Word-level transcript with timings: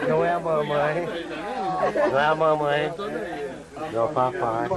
Não, 0.00 0.08
não 0.08 0.24
é 0.24 0.32
a 0.32 0.40
mamãe. 0.40 1.08
Não 2.10 2.18
é 2.18 2.24
a 2.24 2.34
mamãe. 2.34 2.92
É 3.92 4.00
o 4.00 4.08
papai. 4.08 4.68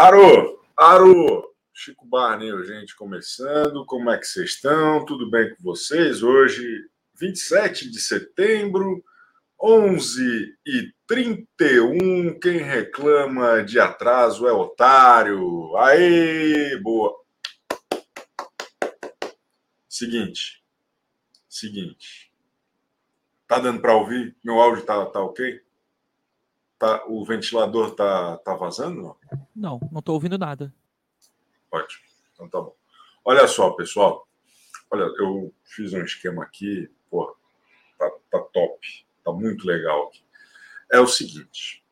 Aro, 0.00 0.62
Aro, 0.76 1.52
Chico 1.74 2.06
Barney, 2.06 2.52
gente, 2.64 2.94
começando. 2.94 3.84
Como 3.84 4.08
é 4.08 4.16
que 4.16 4.28
vocês 4.28 4.50
estão? 4.50 5.04
Tudo 5.04 5.28
bem 5.28 5.52
com 5.52 5.60
vocês? 5.60 6.22
Hoje, 6.22 6.88
27 7.16 7.90
de 7.90 8.00
setembro, 8.00 9.04
11 9.60 10.56
e 10.64 10.94
31. 11.04 12.38
Quem 12.38 12.58
reclama 12.58 13.64
de 13.64 13.80
atraso 13.80 14.46
é 14.46 14.52
otário. 14.52 15.76
Aê, 15.76 16.76
boa. 16.76 17.12
Seguinte, 19.88 20.62
seguinte. 21.48 22.32
Tá 23.48 23.58
dando 23.58 23.80
para 23.80 23.96
ouvir? 23.96 24.36
Meu 24.44 24.60
áudio 24.60 24.86
tá, 24.86 25.04
tá 25.06 25.20
ok? 25.20 25.60
Tá, 26.78 27.04
o 27.08 27.24
ventilador 27.24 27.96
tá, 27.96 28.36
tá 28.38 28.54
vazando? 28.54 29.02
Não, 29.02 29.18
não, 29.54 29.80
não 29.90 30.00
tô 30.00 30.12
ouvindo 30.12 30.38
nada. 30.38 30.72
Ótimo. 31.72 32.04
Então 32.32 32.48
tá 32.48 32.60
bom. 32.60 32.74
Olha 33.24 33.48
só, 33.48 33.70
pessoal. 33.70 34.28
Olha, 34.90 35.02
eu 35.18 35.52
fiz 35.64 35.92
um 35.92 36.02
esquema 36.02 36.44
aqui, 36.44 36.88
pô, 37.10 37.36
tá, 37.98 38.10
tá 38.30 38.38
top. 38.52 39.06
Tá 39.24 39.32
muito 39.32 39.66
legal 39.66 40.06
aqui. 40.06 40.22
É 40.90 41.00
o 41.00 41.06
seguinte. 41.06 41.84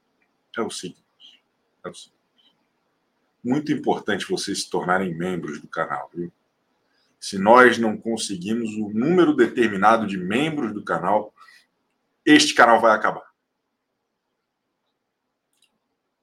É 0.56 0.62
o 0.62 0.70
seguinte. 0.70 1.42
É 1.84 1.88
o 1.88 1.94
seguinte. 1.94 2.16
Muito 3.42 3.72
importante 3.72 4.30
vocês 4.30 4.62
se 4.62 4.70
tornarem 4.70 5.14
membros 5.14 5.60
do 5.60 5.66
canal, 5.66 6.08
viu? 6.14 6.32
Se 7.18 7.38
nós 7.38 7.76
não 7.76 7.96
conseguimos 7.96 8.70
o 8.76 8.86
um 8.86 8.90
número 8.90 9.34
determinado 9.34 10.06
de 10.06 10.16
membros 10.16 10.72
do 10.72 10.82
canal, 10.84 11.34
este 12.24 12.54
canal 12.54 12.80
vai 12.80 12.94
acabar 12.94 13.25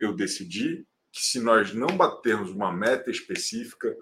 eu 0.03 0.13
decidi 0.13 0.85
que 1.11 1.23
se 1.23 1.39
nós 1.39 1.73
não 1.73 1.95
batermos 1.95 2.51
uma 2.51 2.71
meta 2.71 3.11
específica 3.11 3.95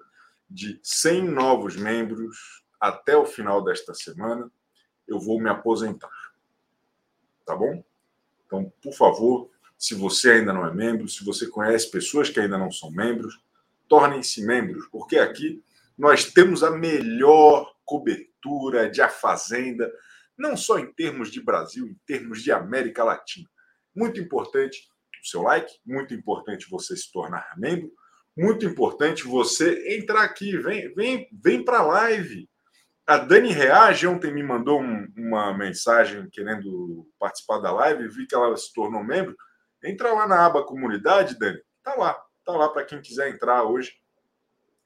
de 0.50 0.80
100 0.84 1.30
novos 1.30 1.76
membros 1.76 2.64
até 2.80 3.16
o 3.16 3.26
final 3.26 3.64
desta 3.64 3.94
semana, 3.94 4.52
eu 5.08 5.20
vou 5.20 5.40
me 5.40 5.50
aposentar. 5.50 6.10
Tá 7.46 7.56
bom? 7.56 7.84
Então, 8.46 8.72
por 8.82 8.94
favor, 8.94 9.50
se 9.78 9.96
você 9.96 10.32
ainda 10.32 10.54
não 10.54 10.66
é 10.66 10.74
membro, 10.74 11.08
se 11.08 11.24
você 11.24 11.48
conhece 11.48 11.90
pessoas 11.90 12.30
que 12.30 12.40
ainda 12.40 12.58
não 12.58 12.72
são 12.72 12.92
membros, 12.92 13.42
tornem-se 13.88 14.46
membros, 14.46 14.88
porque 14.88 15.18
aqui 15.18 15.64
nós 15.98 16.26
temos 16.26 16.64
a 16.64 16.72
melhor 16.72 17.74
cobertura 17.84 18.90
de 18.90 19.02
A 19.02 19.10
Fazenda, 19.10 19.92
não 20.38 20.56
só 20.56 20.80
em 20.80 20.92
termos 20.94 21.32
de 21.32 21.42
Brasil, 21.42 21.88
em 21.88 21.94
termos 22.06 22.42
de 22.42 22.52
América 22.52 23.04
Latina. 23.04 23.50
Muito 23.94 24.20
importante 24.20 24.91
o 25.22 25.28
seu 25.28 25.42
like, 25.42 25.80
muito 25.86 26.14
importante 26.14 26.70
você 26.70 26.96
se 26.96 27.12
tornar 27.12 27.54
membro, 27.58 27.92
muito 28.36 28.66
importante 28.66 29.24
você 29.24 29.96
entrar 29.98 30.24
aqui, 30.24 30.58
vem, 30.58 30.94
vem, 30.94 31.30
vem 31.32 31.64
para 31.64 31.80
a 31.80 31.84
live. 31.84 32.50
A 33.06 33.18
Dani 33.18 33.52
Reage 33.52 34.08
ontem 34.08 34.34
me 34.34 34.42
mandou 34.42 34.82
um, 34.82 35.08
uma 35.18 35.54
mensagem 35.54 36.30
querendo 36.30 37.08
participar 37.20 37.60
da 37.60 37.72
live, 37.72 38.08
vi 38.08 38.26
que 38.26 38.36
ela 38.36 38.56
se 38.56 38.74
tornou 38.74 39.04
membro. 39.04 39.36
Entra 39.84 40.14
lá 40.14 40.28
na 40.28 40.46
aba 40.46 40.64
comunidade, 40.64 41.38
Dani. 41.38 41.60
Tá 41.84 41.96
lá, 41.96 42.14
tá 42.46 42.54
lá 42.54 42.70
para 42.70 42.86
quem 42.86 43.02
quiser 43.02 43.30
entrar 43.30 43.64
hoje. 43.64 43.94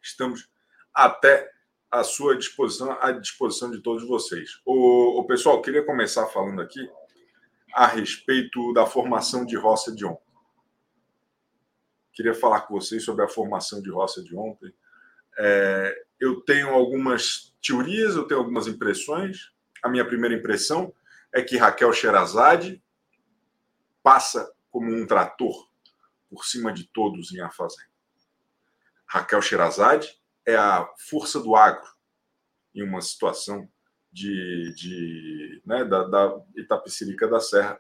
Estamos 0.02 0.50
até 0.94 1.50
à 1.92 2.04
sua 2.04 2.36
disposição, 2.36 2.98
à 3.02 3.12
disposição 3.12 3.70
de 3.70 3.82
todos 3.82 4.08
vocês. 4.08 4.60
O, 4.66 5.20
o 5.20 5.26
pessoal, 5.26 5.62
queria 5.62 5.86
começar 5.86 6.26
falando 6.28 6.62
aqui 6.62 6.90
a 7.74 7.86
respeito 7.88 8.74
da 8.74 8.86
formação 8.86 9.46
de 9.46 9.58
roça 9.58 9.94
de 9.94 10.06
ontem. 10.06 10.25
Queria 12.16 12.34
falar 12.34 12.62
com 12.62 12.74
vocês 12.74 13.04
sobre 13.04 13.26
a 13.26 13.28
formação 13.28 13.82
de 13.82 13.92
roça 13.92 14.24
de 14.24 14.34
ontem. 14.34 14.74
É, 15.38 16.06
eu 16.18 16.40
tenho 16.40 16.70
algumas 16.70 17.54
teorias, 17.62 18.16
eu 18.16 18.26
tenho 18.26 18.40
algumas 18.40 18.68
impressões. 18.68 19.52
A 19.84 19.90
minha 19.90 20.06
primeira 20.06 20.34
impressão 20.34 20.94
é 21.34 21.42
que 21.42 21.58
Raquel 21.58 21.92
Sherazade 21.92 22.82
passa 24.02 24.50
como 24.72 24.96
um 24.96 25.06
trator 25.06 25.70
por 26.30 26.46
cima 26.46 26.72
de 26.72 26.86
todos 26.86 27.34
em 27.34 27.42
A 27.42 27.52
Fazenda. 27.52 27.90
Raquel 29.06 29.42
Sherazade 29.42 30.18
é 30.46 30.56
a 30.56 30.90
força 31.10 31.42
do 31.42 31.54
agro 31.54 31.88
em 32.74 32.82
uma 32.82 33.02
situação 33.02 33.70
de, 34.10 34.74
de 34.74 35.62
né, 35.66 35.84
da, 35.84 36.06
da 36.06 36.42
da 37.30 37.40
Serra. 37.42 37.78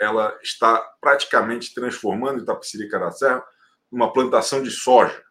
Ela 0.00 0.38
está 0.42 0.78
praticamente 0.98 1.74
transformando 1.74 2.42
Itapecerica 2.42 2.98
da 2.98 3.10
Serra 3.10 3.44
uma 3.96 4.12
plantação 4.12 4.62
de 4.62 4.70
soja. 4.70 5.24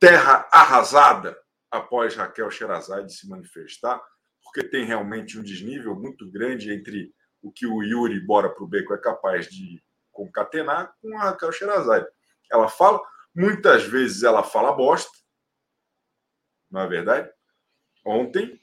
Terra 0.00 0.48
arrasada 0.52 1.40
após 1.70 2.16
Raquel 2.16 2.50
Sherazade 2.50 3.14
se 3.14 3.28
manifestar, 3.28 4.02
porque 4.42 4.68
tem 4.68 4.84
realmente 4.84 5.38
um 5.38 5.42
desnível 5.42 5.94
muito 5.94 6.28
grande 6.28 6.72
entre 6.72 7.14
o 7.40 7.52
que 7.52 7.64
o 7.64 7.80
Yuri 7.80 8.18
Bora 8.26 8.52
para 8.52 8.64
o 8.64 8.66
Beco 8.66 8.92
é 8.92 8.98
capaz 8.98 9.46
de 9.46 9.80
concatenar 10.10 10.92
com 11.00 11.16
a 11.16 11.30
Raquel 11.30 11.52
Sherazade. 11.52 12.08
Ela 12.50 12.68
fala, 12.68 13.00
muitas 13.32 13.84
vezes 13.84 14.24
ela 14.24 14.42
fala 14.42 14.72
bosta, 14.72 15.16
não 16.68 16.80
é 16.80 16.88
verdade? 16.88 17.30
Ontem, 18.04 18.60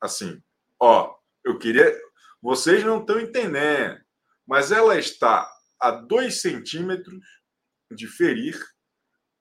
assim, 0.00 0.40
ó, 0.78 1.12
eu 1.44 1.58
queria. 1.58 1.92
Vocês 2.40 2.84
não 2.84 3.00
estão 3.00 3.18
entendendo, 3.18 4.00
mas 4.46 4.70
ela 4.70 4.96
está 4.96 5.51
a 5.82 5.90
dois 5.90 6.40
centímetros 6.40 7.24
de 7.90 8.06
ferir 8.06 8.56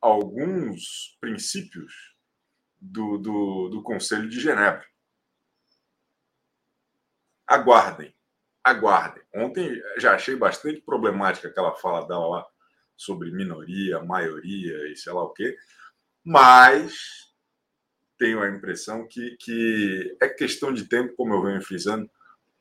alguns 0.01 1.15
princípios 1.21 1.93
do, 2.79 3.19
do, 3.19 3.69
do 3.69 3.83
Conselho 3.83 4.27
de 4.27 4.39
Genebra. 4.39 4.83
Aguardem, 7.45 8.15
aguardem. 8.63 9.23
Ontem 9.35 9.79
já 9.99 10.15
achei 10.15 10.35
bastante 10.35 10.81
problemática 10.81 11.47
aquela 11.47 11.75
fala 11.75 12.07
dela 12.07 12.27
lá 12.27 12.47
sobre 12.97 13.31
minoria, 13.31 14.03
maioria 14.03 14.91
e 14.91 14.95
sei 14.95 15.13
lá 15.13 15.23
o 15.23 15.33
quê, 15.33 15.55
mas 16.25 17.31
tenho 18.17 18.41
a 18.41 18.49
impressão 18.49 19.07
que, 19.07 19.37
que 19.39 20.17
é 20.19 20.27
questão 20.27 20.73
de 20.73 20.87
tempo, 20.87 21.15
como 21.15 21.35
eu 21.35 21.43
venho 21.43 21.61
frisando, 21.61 22.09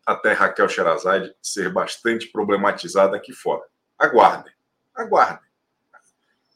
até 0.07 0.33
Raquel 0.33 0.69
Sherazade 0.69 1.35
ser 1.41 1.73
bastante 1.73 2.29
problematizada 2.29 3.17
aqui 3.17 3.33
fora. 3.33 3.65
Aguardem, 3.99 4.53
aguardem. 4.95 5.49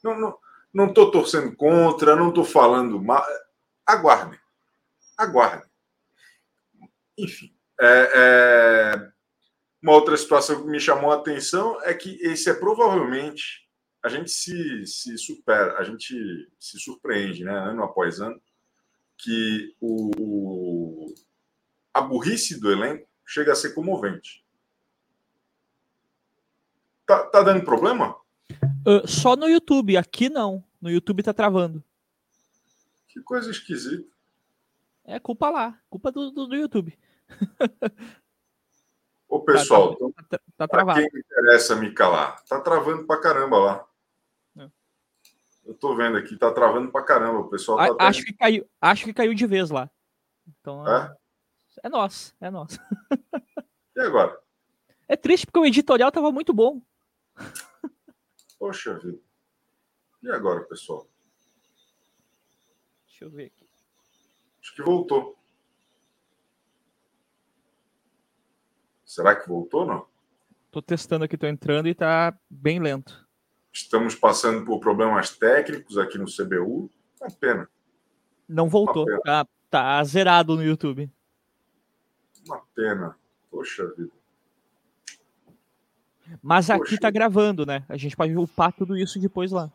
Não 0.03 0.13
estou 0.13 0.41
não, 0.73 0.87
não 0.87 1.11
torcendo 1.11 1.55
contra, 1.55 2.15
não 2.15 2.29
estou 2.29 2.43
falando 2.43 3.01
mal. 3.01 3.25
Aguardem, 3.85 4.39
aguardem. 5.17 5.69
Enfim, 7.17 7.55
é, 7.79 8.11
é... 8.15 9.11
uma 9.81 9.93
outra 9.93 10.17
situação 10.17 10.61
que 10.61 10.67
me 10.67 10.79
chamou 10.79 11.11
a 11.11 11.15
atenção 11.15 11.81
é 11.83 11.93
que 11.93 12.17
esse 12.21 12.49
é 12.49 12.53
provavelmente 12.53 13.65
a 14.03 14.09
gente 14.09 14.29
se, 14.29 14.85
se 14.85 15.17
supera, 15.17 15.79
a 15.79 15.83
gente 15.83 16.13
se 16.59 16.79
surpreende, 16.79 17.43
né, 17.43 17.51
ano 17.51 17.83
após 17.83 18.19
ano, 18.19 18.39
que 19.17 19.73
o 19.81 21.11
a 21.91 22.01
burrice 22.01 22.59
do 22.59 22.71
elenco 22.71 23.07
chega 23.25 23.53
a 23.53 23.55
ser 23.55 23.73
comovente. 23.73 24.45
Tá, 27.05 27.23
tá 27.25 27.41
dando 27.41 27.65
problema? 27.65 28.15
Uh, 28.87 29.07
só 29.07 29.35
no 29.35 29.49
YouTube, 29.49 29.97
aqui 29.97 30.29
não. 30.29 30.63
No 30.81 30.89
YouTube 30.89 31.23
tá 31.23 31.33
travando. 31.33 31.83
Que 33.07 33.21
coisa 33.21 33.49
esquisita. 33.49 34.15
É 35.03 35.19
culpa 35.19 35.49
lá, 35.49 35.79
culpa 35.89 36.11
do, 36.11 36.31
do, 36.31 36.47
do 36.47 36.55
YouTube. 36.55 36.97
Ô 39.27 39.39
pessoal, 39.41 39.95
tá, 39.95 40.23
tá, 40.29 40.39
tá, 40.57 40.67
travado. 40.67 40.99
quem 40.99 41.19
interessa 41.19 41.75
me 41.75 41.91
calar, 41.91 42.41
tá 42.45 42.59
travando 42.61 43.05
pra 43.05 43.19
caramba 43.19 43.57
lá. 43.57 43.85
É. 44.57 44.69
Eu 45.65 45.73
tô 45.73 45.95
vendo 45.95 46.17
aqui, 46.17 46.37
tá 46.37 46.51
travando 46.51 46.91
pra 46.91 47.03
caramba. 47.03 47.39
O 47.39 47.49
pessoal 47.49 47.97
tá 47.97 48.07
acho, 48.07 48.23
que 48.23 48.33
caiu, 48.33 48.65
acho 48.79 49.05
que 49.05 49.13
caiu 49.13 49.33
de 49.33 49.45
vez 49.45 49.69
lá. 49.69 49.89
Então, 50.47 50.87
é? 50.87 51.15
É 51.85 51.89
nosso, 51.89 52.35
é 52.41 52.49
nosso. 52.49 52.79
E 53.95 53.99
agora? 54.01 54.41
É 55.07 55.15
triste 55.15 55.45
porque 55.45 55.59
o 55.59 55.65
editorial 55.67 56.11
tava 56.11 56.31
muito 56.31 56.51
bom. 56.51 56.81
Poxa 58.57 58.97
vida. 58.97 59.19
E 60.23 60.31
agora, 60.31 60.63
pessoal? 60.63 61.07
Deixa 63.05 63.25
eu 63.25 63.29
ver 63.29 63.45
aqui. 63.45 63.69
Acho 64.59 64.73
que 64.73 64.81
voltou. 64.81 65.37
Será 69.05 69.35
que 69.35 69.47
voltou 69.47 69.81
ou 69.81 69.87
não? 69.87 70.07
Tô 70.71 70.81
testando 70.81 71.25
aqui, 71.25 71.37
tô 71.37 71.45
entrando 71.45 71.87
e 71.87 71.93
tá 71.93 72.35
bem 72.49 72.79
lento. 72.79 73.29
Estamos 73.71 74.15
passando 74.15 74.65
por 74.65 74.79
problemas 74.79 75.37
técnicos 75.37 75.99
aqui 75.99 76.17
no 76.17 76.25
CBU. 76.25 76.89
Uma 77.21 77.31
pena, 77.39 77.69
Não 78.49 78.67
voltou. 78.67 79.05
Tá, 79.21 79.47
tá 79.69 80.03
zerado 80.03 80.55
no 80.55 80.63
YouTube. 80.63 81.13
Uma 82.45 82.61
pena. 82.75 83.17
Poxa 83.51 83.85
vida. 83.95 84.11
Mas 86.41 86.69
aqui 86.69 86.79
Poxa. 86.83 86.99
tá 86.99 87.09
gravando, 87.11 87.65
né? 87.65 87.85
A 87.87 87.97
gente 87.97 88.15
pode 88.15 88.35
upar 88.35 88.73
tudo 88.73 88.97
isso 88.97 89.19
depois 89.19 89.51
lá. 89.51 89.71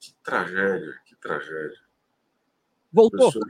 Que 0.00 0.12
tragédia, 0.22 1.00
que 1.04 1.14
tragédia. 1.16 1.80
Voltou. 2.92 3.30
Já- 3.30 3.40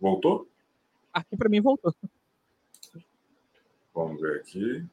Voltou? 0.00 0.48
Aqui 1.12 1.36
pra 1.36 1.48
mim 1.48 1.60
voltou. 1.60 1.92
Vamos 3.92 4.20
ver 4.20 4.36
aqui. 4.40 4.86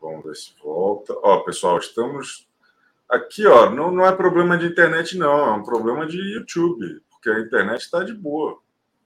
Vamos 0.00 0.24
ver 0.24 0.36
se 0.36 0.54
volta. 0.62 1.12
Ó, 1.22 1.40
pessoal, 1.40 1.78
estamos 1.78 2.48
aqui, 3.08 3.44
ó. 3.46 3.68
Não, 3.70 3.90
não 3.90 4.06
é 4.06 4.14
problema 4.14 4.56
de 4.56 4.66
internet, 4.66 5.18
não. 5.18 5.48
É 5.48 5.52
um 5.56 5.64
problema 5.64 6.06
de 6.06 6.18
YouTube, 6.18 7.02
porque 7.22 7.30
a 7.30 7.40
internet 7.40 7.82
está 7.82 8.02
de 8.02 8.14
boa, 8.14 8.58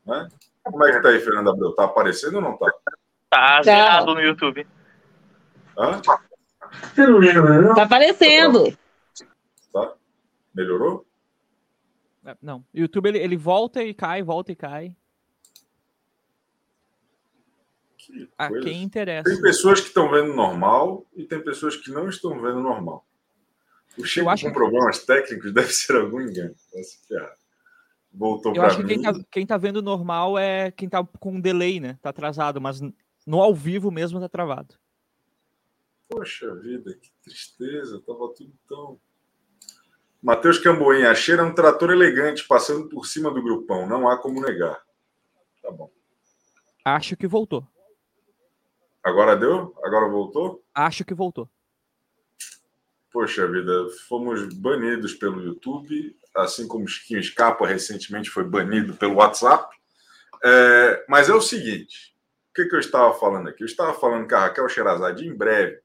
né? 0.06 0.28
Como 0.62 0.86
é 0.86 0.92
que 0.92 1.02
tá 1.02 1.08
aí, 1.08 1.20
Fernando 1.20 1.50
Abreu? 1.50 1.74
Tá 1.74 1.84
aparecendo 1.84 2.36
ou 2.36 2.40
não 2.42 2.56
tá? 2.56 2.72
Tá 3.28 3.60
zerado 3.62 4.14
no 4.14 4.20
YouTube. 4.20 4.66
Hã? 5.76 6.00
Tá 7.74 7.82
aparecendo. 7.82 8.76
Tá? 9.72 9.94
Melhorou? 10.54 11.04
É, 12.24 12.36
Não, 12.40 12.58
o 12.60 12.64
YouTube 12.72 13.08
ele, 13.08 13.18
ele 13.18 13.36
volta 13.36 13.82
e 13.82 13.92
cai, 13.92 14.22
volta 14.22 14.52
e 14.52 14.56
cai. 14.56 14.94
Que 17.98 18.30
A 18.38 18.48
coisa. 18.48 18.64
quem 18.64 18.82
interessa. 18.82 19.28
Tem 19.28 19.40
pessoas 19.42 19.80
que 19.80 19.88
estão 19.88 20.08
vendo 20.10 20.32
normal 20.34 21.04
e 21.14 21.24
tem 21.24 21.42
pessoas 21.42 21.76
que 21.76 21.90
não 21.90 22.08
estão 22.08 22.40
vendo 22.40 22.60
normal. 22.60 23.04
O 23.98 24.04
Chico 24.04 24.28
acho 24.28 24.44
com 24.44 24.48
que- 24.50 24.54
problemas 24.54 25.04
técnicos 25.04 25.52
deve 25.52 25.72
ser 25.72 25.96
algum 25.96 26.20
engano. 26.20 26.54
Tá 26.72 26.82
se 26.82 27.06
ferrar. 27.06 27.34
Voltou 28.14 28.52
Eu 28.52 28.60
para 28.60 28.66
acho 28.68 28.76
que 28.76 28.82
mim. 28.84 28.88
quem 28.88 29.02
tá, 29.02 29.12
quem 29.30 29.46
tá 29.46 29.56
vendo 29.56 29.82
normal 29.82 30.38
é 30.38 30.70
quem 30.70 30.88
tá 30.88 31.04
com 31.18 31.40
delay, 31.40 31.80
né? 31.80 31.98
Tá 32.00 32.10
atrasado, 32.10 32.60
mas 32.60 32.80
no 33.26 33.40
ao 33.42 33.52
vivo 33.52 33.90
mesmo 33.90 34.20
tá 34.20 34.28
travado. 34.28 34.76
Poxa 36.08 36.54
vida, 36.54 36.94
que 36.94 37.10
tristeza, 37.22 38.00
tava 38.06 38.32
tudo 38.34 38.52
tão. 38.68 39.00
Matheus 40.22 40.58
Camboim, 40.58 41.02
a 41.02 41.14
cheira 41.14 41.42
é 41.42 41.44
um 41.44 41.54
trator 41.54 41.90
elegante 41.90 42.46
passando 42.46 42.88
por 42.88 43.04
cima 43.06 43.30
do 43.32 43.42
grupão, 43.42 43.86
não 43.88 44.08
há 44.08 44.16
como 44.16 44.40
negar. 44.40 44.80
Tá 45.60 45.70
bom. 45.72 45.90
Acho 46.84 47.16
que 47.16 47.26
voltou. 47.26 47.66
Agora 49.02 49.36
deu? 49.36 49.74
Agora 49.82 50.08
voltou? 50.08 50.62
Acho 50.72 51.04
que 51.04 51.12
voltou. 51.14 51.48
Poxa 53.12 53.46
vida, 53.46 53.88
fomos 54.08 54.52
banidos 54.54 55.14
pelo 55.14 55.42
YouTube, 55.42 56.16
assim 56.36 56.66
como 56.66 56.84
o 56.84 56.88
Chiquinho 56.88 57.20
Escapa 57.20 57.66
recentemente 57.66 58.30
foi 58.30 58.44
banido 58.44 58.94
pelo 58.94 59.16
WhatsApp. 59.16 59.74
É, 60.42 61.04
mas 61.08 61.28
é 61.28 61.34
o 61.34 61.40
seguinte: 61.40 62.14
o 62.50 62.54
que, 62.54 62.66
que 62.66 62.74
eu 62.74 62.80
estava 62.80 63.12
falando 63.14 63.48
aqui? 63.48 63.62
Eu 63.62 63.66
estava 63.66 63.94
falando 63.94 64.26
que 64.26 64.34
a 64.34 64.40
Raquel 64.40 64.68
Sherazade, 64.68 65.26
em 65.26 65.34
breve, 65.34 65.80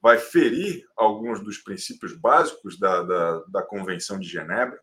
vai 0.00 0.18
ferir 0.18 0.86
alguns 0.96 1.42
dos 1.42 1.58
princípios 1.58 2.14
básicos 2.14 2.78
da, 2.78 3.02
da, 3.02 3.40
da 3.48 3.62
Convenção 3.62 4.18
de 4.18 4.28
Genebra. 4.28 4.80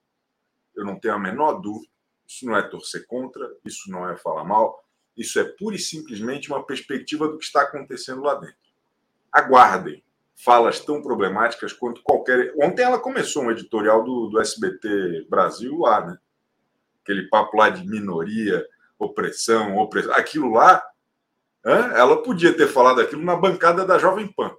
Eu 0.75 0.85
não 0.85 0.99
tenho 0.99 1.13
a 1.13 1.19
menor 1.19 1.61
dúvida. 1.61 1.93
Isso 2.27 2.45
não 2.45 2.57
é 2.57 2.63
torcer 2.63 3.05
contra, 3.05 3.47
isso 3.63 3.89
não 3.89 4.09
é 4.09 4.17
falar 4.17 4.43
mal, 4.43 4.83
isso 5.15 5.39
é 5.39 5.43
pura 5.43 5.75
e 5.75 5.79
simplesmente 5.79 6.49
uma 6.49 6.65
perspectiva 6.65 7.27
do 7.27 7.37
que 7.37 7.45
está 7.45 7.61
acontecendo 7.61 8.21
lá 8.21 8.33
dentro. 8.35 8.57
Aguardem 9.31 10.03
falas 10.35 10.79
tão 10.79 11.01
problemáticas 11.01 11.73
quanto 11.73 12.01
qualquer. 12.03 12.53
Ontem 12.61 12.83
ela 12.83 12.99
começou 12.99 13.43
um 13.43 13.51
editorial 13.51 14.03
do, 14.03 14.27
do 14.27 14.39
SBT 14.39 15.27
Brasil 15.29 15.79
lá, 15.79 16.05
né? 16.05 16.17
Aquele 17.01 17.29
papo 17.29 17.57
lá 17.57 17.69
de 17.69 17.87
minoria, 17.87 18.65
opressão, 18.99 19.77
opressão. 19.77 20.13
Aquilo 20.13 20.51
lá, 20.51 20.83
hã? 21.63 21.91
ela 21.93 22.21
podia 22.21 22.55
ter 22.55 22.67
falado 22.67 22.99
aquilo 22.99 23.23
na 23.23 23.35
bancada 23.35 23.85
da 23.85 23.97
Jovem 23.97 24.27
Pan. 24.27 24.51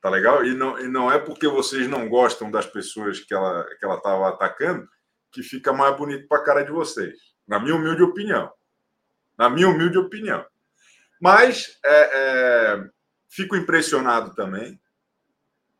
Tá 0.00 0.10
legal? 0.10 0.44
E 0.44 0.52
não, 0.52 0.78
e 0.80 0.88
não 0.88 1.12
é 1.12 1.18
porque 1.18 1.46
vocês 1.46 1.88
não 1.88 2.08
gostam 2.08 2.50
das 2.50 2.66
pessoas 2.66 3.20
que 3.20 3.32
ela 3.32 3.64
que 3.78 3.84
ela 3.84 3.96
estava 3.96 4.28
atacando 4.28 4.88
que 5.30 5.42
fica 5.42 5.72
mais 5.72 5.96
bonito 5.96 6.28
para 6.28 6.38
a 6.38 6.44
cara 6.44 6.62
de 6.62 6.72
vocês. 6.72 7.18
Na 7.46 7.58
minha 7.58 7.74
humilde 7.74 8.02
opinião. 8.02 8.52
Na 9.38 9.48
minha 9.48 9.68
humilde 9.68 9.96
opinião. 9.96 10.44
Mas 11.20 11.78
é, 11.84 12.00
é, 12.00 12.84
fico 13.32 13.56
impressionado 13.56 14.34
também 14.34 14.78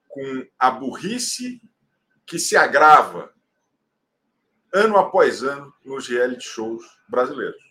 com 0.09 0.47
a 0.59 0.71
burrice 0.71 1.61
que 2.25 2.39
se 2.39 2.57
agrava 2.57 3.31
ano 4.73 4.97
após 4.97 5.43
ano 5.43 5.73
nos 5.85 6.09
reality 6.09 6.49
shows 6.49 6.83
brasileiros. 7.07 7.63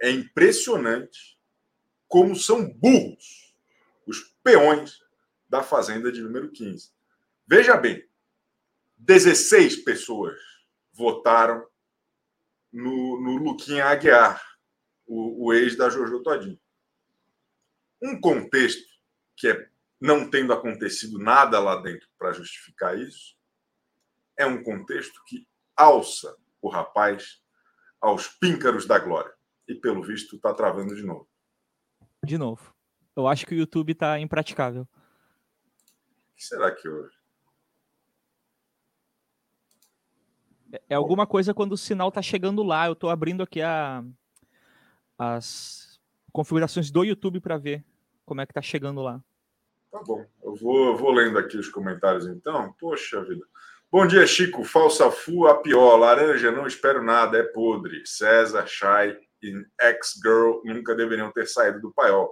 É 0.00 0.10
impressionante 0.10 1.36
como 2.06 2.36
são 2.36 2.72
burros 2.72 3.52
os 4.06 4.20
peões 4.44 5.00
da 5.48 5.60
Fazenda 5.60 6.12
de 6.12 6.22
número 6.22 6.52
15. 6.52 6.92
Veja 7.48 7.76
bem, 7.76 8.08
16 8.96 9.78
pessoas 9.78 10.38
votaram 10.92 11.66
no, 12.72 13.20
no 13.20 13.36
Luquinha 13.38 13.86
Aguiar, 13.86 14.40
o, 15.04 15.46
o 15.46 15.52
ex 15.52 15.74
da 15.74 15.90
Jojo 15.90 16.22
Todinho. 16.22 16.60
Um 18.02 18.20
contexto 18.20 18.86
que 19.36 19.48
é 19.48 19.68
não 20.00 20.28
tendo 20.30 20.52
acontecido 20.52 21.18
nada 21.18 21.58
lá 21.58 21.76
dentro 21.80 22.08
para 22.18 22.32
justificar 22.32 22.98
isso, 22.98 23.36
é 24.38 24.44
um 24.44 24.62
contexto 24.62 25.22
que 25.26 25.46
alça 25.76 26.36
o 26.60 26.68
rapaz 26.68 27.42
aos 28.00 28.28
píncaros 28.28 28.86
da 28.86 28.98
glória. 28.98 29.32
E, 29.66 29.74
pelo 29.74 30.02
visto, 30.02 30.36
está 30.36 30.52
travando 30.52 30.94
de 30.94 31.02
novo. 31.02 31.26
De 32.22 32.36
novo. 32.36 32.74
Eu 33.16 33.26
acho 33.26 33.46
que 33.46 33.54
o 33.54 33.58
YouTube 33.58 33.94
tá 33.94 34.18
impraticável. 34.20 34.82
O 34.82 36.36
que 36.36 36.44
será 36.44 36.70
que 36.70 36.86
houve? 36.88 37.14
É- 40.72 40.82
É 40.90 40.94
alguma 40.94 41.26
coisa 41.26 41.54
quando 41.54 41.72
o 41.72 41.78
sinal 41.78 42.10
tá 42.12 42.20
chegando 42.20 42.62
lá. 42.62 42.86
Eu 42.86 42.94
tô 42.94 43.08
abrindo 43.08 43.42
aqui 43.42 43.62
a, 43.62 44.04
as 45.16 45.83
configurações 46.34 46.90
do 46.90 47.04
YouTube 47.04 47.40
para 47.40 47.56
ver 47.56 47.84
como 48.26 48.40
é 48.40 48.46
que 48.46 48.52
tá 48.52 48.60
chegando 48.60 49.00
lá. 49.00 49.22
Tá 49.90 50.02
bom. 50.02 50.26
Eu 50.42 50.56
vou, 50.56 50.86
eu 50.88 50.96
vou 50.96 51.12
lendo 51.12 51.38
aqui 51.38 51.56
os 51.56 51.68
comentários, 51.68 52.26
então. 52.26 52.74
Poxa 52.80 53.22
vida. 53.22 53.46
Bom 53.90 54.04
dia, 54.04 54.26
Chico. 54.26 54.64
Falsa 54.64 55.12
Fu, 55.12 55.46
a 55.46 55.62
pior. 55.62 55.96
Laranja, 55.96 56.50
não 56.50 56.66
espero 56.66 57.04
nada, 57.04 57.38
é 57.38 57.44
podre. 57.44 58.04
César, 58.04 58.66
Shai 58.66 59.16
e 59.40 59.64
Ex-Girl 59.80 60.60
nunca 60.64 60.96
deveriam 60.96 61.30
ter 61.30 61.46
saído 61.46 61.80
do 61.80 61.92
paiol. 61.92 62.28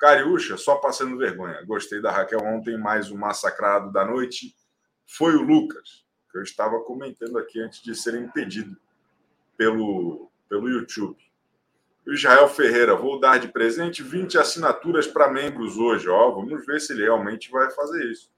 Cariúcha, 0.00 0.56
só 0.56 0.74
passando 0.74 1.16
vergonha. 1.16 1.64
Gostei 1.64 2.02
da 2.02 2.10
Raquel 2.10 2.40
ontem, 2.40 2.76
mais 2.76 3.12
um 3.12 3.16
massacrado 3.16 3.92
da 3.92 4.04
noite. 4.04 4.52
Foi 5.06 5.36
o 5.36 5.42
Lucas, 5.42 6.04
que 6.32 6.38
eu 6.38 6.42
estava 6.42 6.80
comentando 6.80 7.38
aqui 7.38 7.60
antes 7.60 7.80
de 7.80 7.94
ser 7.94 8.16
impedido 8.16 8.76
pelo, 9.56 10.28
pelo 10.48 10.68
YouTube. 10.68 11.23
Israel 12.06 12.48
Ferreira, 12.48 12.94
vou 12.94 13.18
dar 13.18 13.38
de 13.38 13.48
presente 13.48 14.02
20 14.02 14.36
assinaturas 14.36 15.06
para 15.06 15.30
membros 15.30 15.76
hoje. 15.78 16.08
Ó, 16.08 16.32
vamos 16.32 16.64
ver 16.66 16.80
se 16.80 16.92
ele 16.92 17.04
realmente 17.04 17.50
vai 17.50 17.70
fazer 17.70 18.04
isso. 18.10 18.30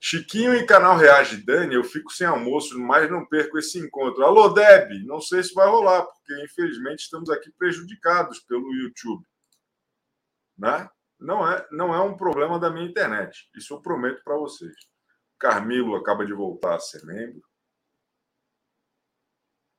Chiquinho 0.00 0.54
e 0.54 0.64
canal 0.64 0.96
Reage 0.96 1.38
Dani, 1.38 1.74
eu 1.74 1.82
fico 1.82 2.12
sem 2.12 2.26
almoço, 2.26 2.78
mas 2.78 3.10
não 3.10 3.26
perco 3.26 3.58
esse 3.58 3.78
encontro. 3.78 4.24
Alô, 4.24 4.48
Deb, 4.50 5.04
não 5.04 5.20
sei 5.20 5.42
se 5.42 5.52
vai 5.52 5.66
rolar, 5.66 6.02
porque 6.02 6.44
infelizmente 6.44 7.00
estamos 7.00 7.28
aqui 7.30 7.50
prejudicados 7.50 8.38
pelo 8.40 8.72
YouTube. 8.74 9.26
Né? 10.56 10.88
Não, 11.18 11.50
é, 11.50 11.66
não 11.72 11.92
é 11.92 12.00
um 12.00 12.16
problema 12.16 12.60
da 12.60 12.70
minha 12.70 12.86
internet, 12.86 13.48
isso 13.56 13.74
eu 13.74 13.80
prometo 13.80 14.22
para 14.22 14.36
vocês. 14.36 14.74
Carmilo 15.36 15.96
acaba 15.96 16.24
de 16.24 16.32
voltar 16.32 16.76
a 16.76 16.80
ser 16.80 17.04
membro. 17.04 17.42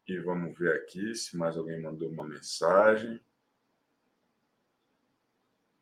E 0.09 0.17
vamos 0.17 0.57
ver 0.57 0.75
aqui 0.75 1.13
se 1.13 1.37
mais 1.37 1.55
alguém 1.55 1.79
mandou 1.79 2.09
uma 2.09 2.25
mensagem. 2.25 3.21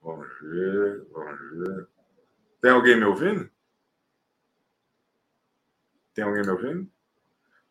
Vamos 0.01 0.27
ver, 0.41 1.05
vamos 1.09 1.39
ver. 1.51 1.87
Tem 2.59 2.71
alguém 2.71 2.97
me 2.97 3.05
ouvindo? 3.05 3.49
Tem 6.13 6.25
alguém 6.25 6.41
me 6.41 6.49
ouvindo? 6.49 6.91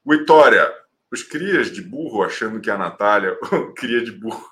Vitória, 0.02 0.74
os 1.12 1.22
crias 1.22 1.70
de 1.70 1.82
burro 1.82 2.22
achando 2.22 2.58
que 2.58 2.70
a 2.70 2.78
Natália, 2.78 3.38
cria 3.76 4.02
de 4.02 4.12
burro, 4.12 4.50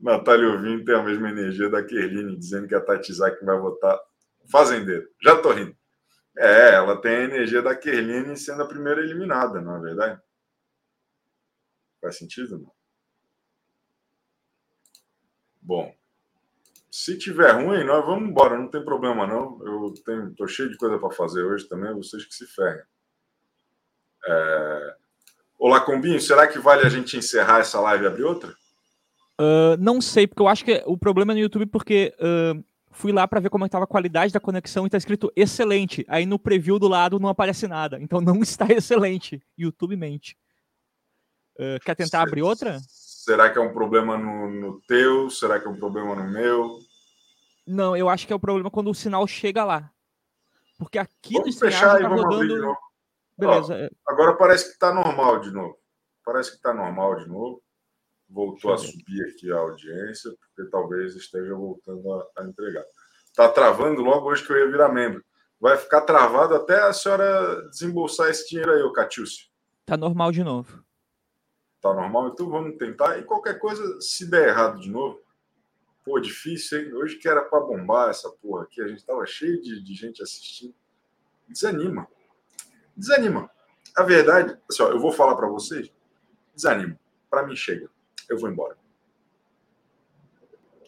Natália 0.00 0.48
ouvindo 0.48 0.82
tem 0.82 0.94
a 0.94 1.02
mesma 1.02 1.28
energia 1.28 1.68
da 1.68 1.84
Kerline, 1.84 2.38
dizendo 2.38 2.66
que 2.66 2.74
a 2.74 2.80
Tati 2.80 3.12
Zak 3.12 3.44
vai 3.44 3.58
votar 3.58 4.00
fazendeiro. 4.50 5.06
Já 5.22 5.36
tô 5.36 5.52
rindo. 5.52 5.76
É, 6.38 6.76
ela 6.76 6.98
tem 6.98 7.16
a 7.16 7.24
energia 7.24 7.60
da 7.60 7.76
Kerline 7.76 8.34
sendo 8.34 8.62
a 8.62 8.68
primeira 8.68 9.02
eliminada, 9.02 9.60
não 9.60 9.76
é 9.76 9.80
verdade? 9.80 10.22
Faz 12.00 12.18
sentido? 12.18 12.58
Não? 12.58 12.72
Bom, 15.60 15.94
se 16.90 17.18
tiver 17.18 17.52
ruim, 17.52 17.84
nós 17.84 18.04
vamos 18.06 18.28
embora, 18.28 18.56
não 18.56 18.68
tem 18.68 18.84
problema 18.84 19.26
não. 19.26 19.60
Eu 19.64 19.94
tenho, 20.04 20.34
tô 20.34 20.46
cheio 20.46 20.70
de 20.70 20.76
coisa 20.76 20.98
para 20.98 21.10
fazer 21.10 21.42
hoje 21.42 21.68
também, 21.68 21.94
vocês 21.94 22.24
que 22.24 22.34
se 22.34 22.46
ferrem. 22.46 22.82
É... 24.26 24.96
Olá, 25.58 25.80
Combinho, 25.80 26.20
será 26.20 26.46
que 26.46 26.58
vale 26.58 26.86
a 26.86 26.88
gente 26.88 27.16
encerrar 27.16 27.60
essa 27.60 27.80
live 27.80 28.04
e 28.04 28.06
abrir 28.06 28.22
outra? 28.22 28.50
Uh, 29.40 29.76
não 29.78 30.00
sei, 30.00 30.26
porque 30.26 30.42
eu 30.42 30.48
acho 30.48 30.64
que 30.64 30.82
o 30.86 30.96
problema 30.96 31.32
é 31.32 31.34
no 31.34 31.40
YouTube 31.40 31.66
porque 31.66 32.14
uh, 32.18 32.64
fui 32.90 33.12
lá 33.12 33.28
para 33.28 33.40
ver 33.40 33.50
como 33.50 33.64
estava 33.64 33.84
a 33.84 33.88
qualidade 33.88 34.32
da 34.32 34.40
conexão 34.40 34.84
e 34.84 34.88
está 34.88 34.98
escrito 34.98 35.30
excelente. 35.36 36.04
Aí 36.08 36.26
no 36.26 36.38
preview 36.38 36.78
do 36.78 36.88
lado 36.88 37.20
não 37.20 37.28
aparece 37.28 37.68
nada. 37.68 37.98
Então 38.00 38.20
não 38.20 38.40
está 38.42 38.66
excelente. 38.72 39.40
YouTube 39.56 39.96
mente. 39.96 40.36
Uh, 41.58 41.80
quer 41.84 41.96
tentar 41.96 42.22
abrir 42.22 42.42
outra? 42.42 42.78
Será 42.88 43.50
que 43.50 43.58
é 43.58 43.60
um 43.60 43.72
problema 43.72 44.16
no, 44.16 44.50
no, 44.50 44.80
teu? 44.82 45.28
Será 45.30 45.58
que 45.58 45.66
é 45.66 45.70
um 45.70 45.78
problema 45.78 46.14
no 46.14 46.30
meu? 46.30 46.78
Não, 47.66 47.96
eu 47.96 48.08
acho 48.08 48.26
que 48.26 48.32
é 48.32 48.36
o 48.36 48.40
problema 48.40 48.70
quando 48.70 48.90
o 48.90 48.94
sinal 48.94 49.26
chega 49.26 49.64
lá. 49.64 49.90
Porque 50.78 50.98
aqui 50.98 51.34
vamos 51.34 51.54
no 51.54 51.60
fechar 51.60 52.00
tá 52.00 52.08
rodando. 52.08 52.76
Beleza. 53.36 53.90
Ó, 54.06 54.12
agora 54.12 54.36
parece 54.36 54.66
que 54.66 54.70
está 54.70 54.94
normal 54.94 55.40
de 55.40 55.50
novo. 55.50 55.76
Parece 56.24 56.50
que 56.50 56.56
está 56.56 56.72
normal 56.72 57.16
de 57.16 57.28
novo 57.28 57.62
voltou 58.28 58.72
a 58.72 58.78
subir 58.78 59.22
aqui 59.30 59.50
a 59.50 59.56
audiência, 59.56 60.30
porque 60.30 60.70
talvez 60.70 61.16
esteja 61.16 61.54
voltando 61.54 62.12
a, 62.12 62.26
a 62.38 62.44
entregar. 62.44 62.84
Está 63.26 63.48
travando 63.48 64.02
logo 64.02 64.28
hoje 64.28 64.46
que 64.46 64.52
eu 64.52 64.58
ia 64.58 64.70
virar 64.70 64.90
membro. 64.90 65.24
Vai 65.60 65.76
ficar 65.76 66.02
travado 66.02 66.54
até 66.54 66.78
a 66.80 66.92
senhora 66.92 67.68
desembolsar 67.70 68.28
esse 68.28 68.48
dinheiro 68.48 68.72
aí, 68.72 68.82
ô 68.82 68.92
Catiúcio. 68.92 69.46
Tá 69.84 69.96
normal 69.96 70.30
de 70.30 70.44
novo. 70.44 70.84
Tá 71.80 71.94
normal? 71.94 72.28
Então 72.28 72.48
vamos 72.48 72.76
tentar. 72.76 73.18
E 73.18 73.24
qualquer 73.24 73.58
coisa, 73.58 74.00
se 74.00 74.28
der 74.28 74.48
errado 74.48 74.80
de 74.80 74.90
novo, 74.90 75.20
pô, 76.04 76.18
difícil, 76.18 76.80
hein? 76.80 76.94
Hoje 76.94 77.16
que 77.16 77.28
era 77.28 77.42
para 77.42 77.60
bombar 77.60 78.10
essa 78.10 78.30
porra 78.30 78.64
aqui, 78.64 78.80
a 78.82 78.88
gente 78.88 79.04
tava 79.04 79.24
cheio 79.26 79.60
de, 79.60 79.82
de 79.82 79.94
gente 79.94 80.22
assistindo. 80.22 80.74
Desanima. 81.46 82.08
Desanima. 82.96 83.50
A 83.96 84.02
verdade, 84.02 84.58
assim, 84.68 84.82
ó, 84.82 84.90
eu 84.90 84.98
vou 84.98 85.12
falar 85.12 85.36
para 85.36 85.48
vocês, 85.48 85.90
desanima. 86.54 86.98
Para 87.30 87.46
mim 87.46 87.56
chega 87.56 87.88
eu 88.28 88.38
vou 88.38 88.50
embora. 88.50 88.76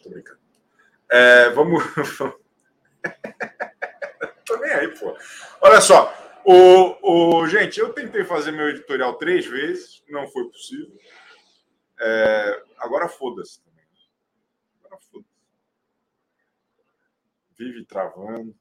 Tô 0.03 0.09
brincando. 0.09 0.39
É, 1.11 1.49
vamos. 1.49 1.83
Tô 4.45 4.57
nem 4.57 4.71
aí, 4.71 4.87
pô. 4.99 5.15
Olha 5.61 5.81
só. 5.81 6.13
O, 6.43 7.39
o, 7.41 7.47
gente, 7.47 7.79
eu 7.79 7.93
tentei 7.93 8.23
fazer 8.23 8.51
meu 8.51 8.69
editorial 8.69 9.15
três 9.15 9.45
vezes, 9.45 10.03
não 10.09 10.27
foi 10.27 10.45
possível. 10.49 10.97
É, 11.99 12.63
agora 12.77 13.07
foda-se 13.07 13.61
também. 13.61 13.85
Agora 14.83 15.01
foda-se. 15.01 15.29
Vive 17.57 17.85
travando. 17.85 18.55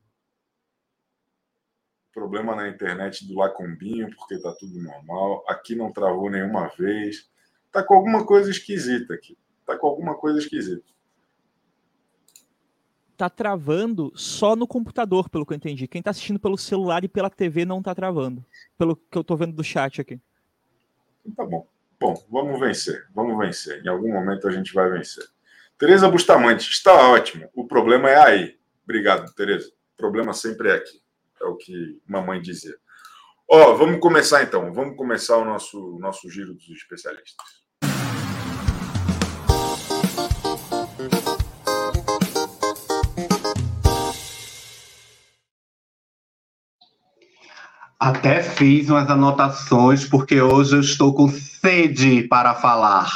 Problema 2.13 2.55
na 2.55 2.69
internet 2.69 3.27
do 3.27 3.39
Lacombinho, 3.39 4.15
porque 4.15 4.39
tá 4.39 4.53
tudo 4.53 4.83
normal. 4.83 5.45
Aqui 5.49 5.75
não 5.75 5.93
travou 5.93 6.29
nenhuma 6.29 6.69
vez. 6.77 7.31
Tá 7.73 7.83
com 7.83 7.95
alguma 7.95 8.27
coisa 8.27 8.51
esquisita 8.51 9.15
aqui. 9.15 9.39
Tá 9.65 9.79
com 9.79 9.87
alguma 9.87 10.17
coisa 10.17 10.39
esquisita. 10.39 10.85
Tá 13.21 13.29
travando 13.29 14.11
só 14.17 14.57
no 14.57 14.67
computador, 14.67 15.29
pelo 15.29 15.45
que 15.45 15.53
eu 15.53 15.57
entendi. 15.59 15.87
Quem 15.87 16.01
tá 16.01 16.09
assistindo 16.09 16.41
pelo 16.41 16.57
celular 16.57 17.05
e 17.05 17.09
pela 17.09 17.29
TV 17.29 17.67
não 17.67 17.83
tá 17.83 17.95
travando. 17.95 18.43
Pelo 18.79 18.97
que 18.97 19.19
eu 19.19 19.23
tô 19.23 19.37
vendo 19.37 19.53
do 19.53 19.63
chat 19.63 20.01
aqui. 20.01 20.19
Tá 21.37 21.45
bom. 21.45 21.69
Bom, 22.01 22.15
vamos 22.31 22.59
vencer. 22.59 23.07
Vamos 23.15 23.37
vencer. 23.37 23.85
Em 23.85 23.89
algum 23.91 24.11
momento 24.11 24.49
a 24.49 24.51
gente 24.51 24.73
vai 24.73 24.89
vencer. 24.89 25.23
Tereza 25.77 26.09
Bustamante, 26.09 26.71
está 26.71 26.95
ótimo. 27.11 27.47
O 27.55 27.67
problema 27.67 28.09
é 28.09 28.17
aí. 28.17 28.59
Obrigado, 28.85 29.31
Tereza. 29.35 29.69
O 29.69 29.97
problema 29.99 30.33
sempre 30.33 30.71
é 30.71 30.77
aqui. 30.77 31.03
É 31.43 31.45
o 31.45 31.57
que 31.57 32.01
mamãe 32.07 32.41
dizia. 32.41 32.75
Ó, 33.47 33.75
vamos 33.75 34.01
começar 34.01 34.43
então. 34.43 34.73
Vamos 34.73 34.97
começar 34.97 35.37
o 35.37 35.45
nosso, 35.45 35.99
nosso 36.01 36.31
giro 36.31 36.55
dos 36.55 36.71
especialistas. 36.71 37.61
Até 48.01 48.43
fiz 48.43 48.89
umas 48.89 49.11
anotações, 49.11 50.09
porque 50.09 50.41
hoje 50.41 50.75
eu 50.75 50.81
estou 50.81 51.15
com 51.15 51.29
sede 51.29 52.27
para 52.29 52.55
falar. 52.55 53.11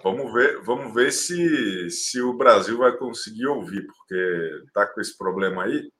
Vamos 0.00 0.32
ver, 0.32 0.62
vamos 0.62 0.94
ver 0.94 1.10
se, 1.10 1.90
se 1.90 2.22
o 2.22 2.34
Brasil 2.34 2.78
vai 2.78 2.96
conseguir 2.96 3.48
ouvir, 3.48 3.84
porque 3.84 4.62
tá 4.72 4.86
com 4.86 5.00
esse 5.00 5.18
problema 5.18 5.64
aí. 5.64 5.90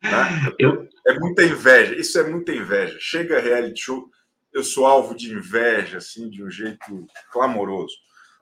Né? 0.00 0.54
Eu... 0.60 0.88
É 1.04 1.18
muita 1.18 1.42
inveja, 1.42 1.96
isso 1.96 2.16
é 2.20 2.22
muita 2.22 2.52
inveja. 2.52 2.96
Chega 3.00 3.40
reality 3.40 3.82
show, 3.82 4.08
eu 4.52 4.62
sou 4.62 4.86
alvo 4.86 5.12
de 5.12 5.34
inveja, 5.34 5.98
assim, 5.98 6.30
de 6.30 6.40
um 6.40 6.48
jeito 6.48 7.04
clamoroso. 7.32 7.96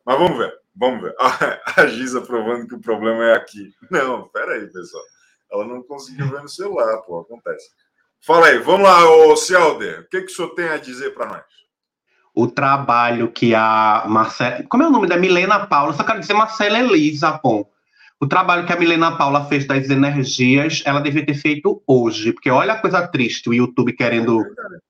Mas 0.04 0.18
vamos 0.18 0.36
ver, 0.36 0.52
vamos 0.76 1.00
ver. 1.00 1.14
A 1.76 1.86
Giza 1.86 2.20
provando 2.20 2.68
que 2.68 2.74
o 2.74 2.80
problema 2.80 3.24
é 3.24 3.36
aqui. 3.36 3.72
Não, 3.90 4.28
peraí, 4.28 4.70
pessoal. 4.70 5.02
Ela 5.50 5.66
não 5.66 5.82
conseguiu 5.82 6.28
ver 6.28 6.42
no 6.42 6.48
celular, 6.48 6.98
pô, 7.06 7.20
acontece. 7.20 7.70
Fala 8.24 8.46
aí, 8.46 8.58
vamos 8.58 8.88
lá, 8.88 9.10
ô 9.10 9.36
Cialder, 9.36 10.02
o 10.02 10.08
que, 10.08 10.20
que 10.20 10.32
o 10.32 10.34
senhor 10.34 10.50
tem 10.50 10.68
a 10.68 10.76
dizer 10.76 11.12
para 11.12 11.26
nós? 11.26 11.42
O 12.32 12.46
trabalho 12.46 13.32
que 13.32 13.52
a 13.52 14.04
Marcela. 14.06 14.62
Como 14.68 14.82
é 14.84 14.86
o 14.86 14.90
nome 14.90 15.08
da 15.08 15.16
Milena 15.16 15.66
Paula? 15.66 15.92
Só 15.92 16.04
quero 16.04 16.20
dizer 16.20 16.32
Marcela 16.32 16.78
Elisa, 16.78 17.40
bom. 17.42 17.68
O 18.20 18.26
trabalho 18.28 18.64
que 18.64 18.72
a 18.72 18.76
Milena 18.76 19.18
Paula 19.18 19.44
fez 19.46 19.66
das 19.66 19.90
energias, 19.90 20.84
ela 20.86 21.00
devia 21.00 21.26
ter 21.26 21.34
feito 21.34 21.82
hoje, 21.84 22.32
porque 22.32 22.48
olha 22.48 22.74
a 22.74 22.80
coisa 22.80 23.06
triste, 23.08 23.50
o 23.50 23.54
YouTube 23.54 23.92
querendo. 23.92 24.40
É 24.40 24.44
verdade. 24.44 24.82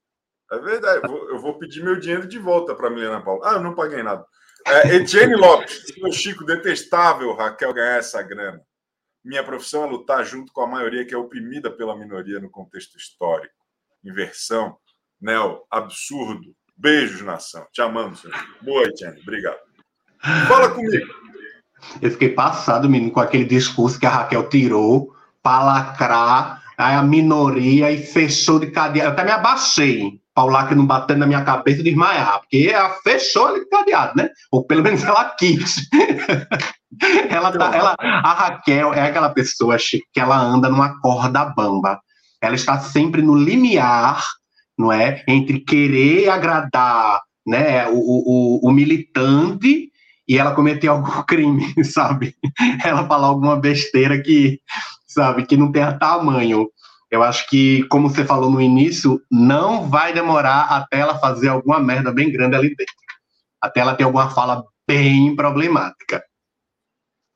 É 0.53 0.59
verdade. 0.59 1.15
Eu 1.31 1.39
vou 1.39 1.59
pedir 1.59 1.83
meu 1.83 1.99
dinheiro 1.99 2.29
de 2.29 2.39
volta 2.39 2.75
para 2.75 2.89
a 2.89 2.91
Milena 2.91 3.23
Paula. 3.23 3.49
Ah, 3.49 3.55
eu 3.55 3.63
não 3.63 3.75
paguei 3.75 4.03
nada. 4.03 4.27
É, 4.67 4.97
Etienne 4.97 5.37
Lopes, 5.37 5.95
meu 5.97 6.13
Chico, 6.13 6.45
detestável, 6.45 7.35
Raquel, 7.35 7.73
ganhar 7.73 7.97
essa 7.97 8.23
grana. 8.23 8.61
Minha 9.25 9.45
profissão 9.45 9.85
é 9.85 9.87
lutar 9.87 10.25
junto 10.25 10.53
com 10.53 10.63
a 10.63 10.67
maioria 10.67 11.05
que 11.05 11.15
é 11.15 11.19
oprimida 11.19 11.71
pela 11.71 11.97
minoria 11.97 12.41
no 12.41 12.51
contexto 12.51 12.97
histórico. 12.97 13.55
Inversão, 14.05 14.77
Nel, 15.21 15.65
absurdo. 15.71 16.55
Beijos, 16.77 17.23
nação. 17.23 17.65
Te 17.73 17.81
amamos, 17.81 18.21
senhor. 18.21 18.37
Boa, 18.61 18.83
Etienne. 18.83 19.21
Obrigado. 19.21 19.59
Fala 20.49 20.71
comigo. 20.71 21.07
Eu 22.01 22.11
fiquei 22.11 22.31
passado, 22.31 22.89
menino, 22.89 23.13
com 23.13 23.21
aquele 23.21 23.45
discurso 23.45 24.01
que 24.01 24.07
a 24.07 24.11
Raquel 24.11 24.49
tirou 24.49 25.15
para 25.41 25.65
lacrar 25.65 26.63
a 26.77 27.03
minoria 27.03 27.93
e 27.93 27.99
fechou 28.03 28.59
de 28.59 28.69
cadeado. 28.69 29.09
Eu 29.09 29.13
até 29.13 29.25
me 29.25 29.31
abaixei 29.31 30.21
para 30.35 30.45
o 30.45 30.75
não 30.75 30.87
batendo 30.87 31.19
na 31.19 31.27
minha 31.27 31.45
cabeça 31.45 31.81
e 31.81 31.85
desmaiar, 31.85 32.41
porque 32.41 32.71
ela 32.73 32.91
fechou 33.03 33.53
de 33.55 33.67
cadeado, 33.67 34.15
né? 34.17 34.31
Ou 34.51 34.65
pelo 34.65 34.83
menos 34.83 35.05
ela 35.05 35.31
quis. 35.37 35.89
ela, 37.31 37.53
tá, 37.53 37.75
ela, 37.75 37.95
a 37.99 38.33
Raquel 38.35 38.93
é 38.93 39.03
aquela 39.03 39.31
pessoa 39.31 39.77
que 39.79 40.21
ela 40.21 40.39
anda 40.39 40.69
numa 40.69 41.01
corda 41.01 41.45
bamba. 41.45 42.01
Ela 42.41 42.55
está 42.55 42.79
sempre 42.79 43.23
no 43.23 43.35
limiar, 43.35 44.23
não 44.77 44.93
é, 44.93 45.23
entre 45.29 45.61
querer 45.61 46.29
agradar, 46.29 47.21
né, 47.47 47.89
o, 47.89 47.95
o, 47.95 48.69
o 48.69 48.73
militante 48.73 49.91
e 50.29 50.39
ela 50.39 50.55
cometer 50.55 50.89
algum 50.89 51.23
crime, 51.25 51.85
sabe? 51.85 52.35
Ela 52.85 53.07
falar 53.07 53.29
alguma 53.29 53.57
besteira 53.57 54.21
que, 54.21 54.61
sabe, 55.07 55.47
que 55.47 55.57
não 55.57 55.73
tenha 55.73 55.99
tamanho. 55.99 56.69
Eu 57.11 57.23
acho 57.23 57.47
que, 57.49 57.85
como 57.85 58.09
você 58.09 58.25
falou 58.25 58.51
no 58.51 58.61
início, 58.61 59.21
não 59.31 59.89
vai 59.89 60.15
demorar 60.15 60.63
até 60.63 61.01
ela 61.01 61.19
fazer 61.19 61.49
alguma 61.49 61.79
merda 61.79 62.11
bem 62.11 62.33
grande 62.33 62.57
ali 62.57 62.69
dentro. 62.69 62.95
Até 63.61 63.81
ela 63.81 63.95
ter 63.95 64.05
alguma 64.05 64.31
fala 64.31 64.65
bem 64.87 65.37
problemática. 65.37 66.23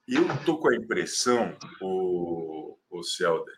Eu 0.09 0.25
tô 0.45 0.59
com 0.59 0.69
a 0.69 0.77
impressão, 0.77 1.57
o, 1.81 2.79
o 2.89 3.03
Celder, 3.03 3.57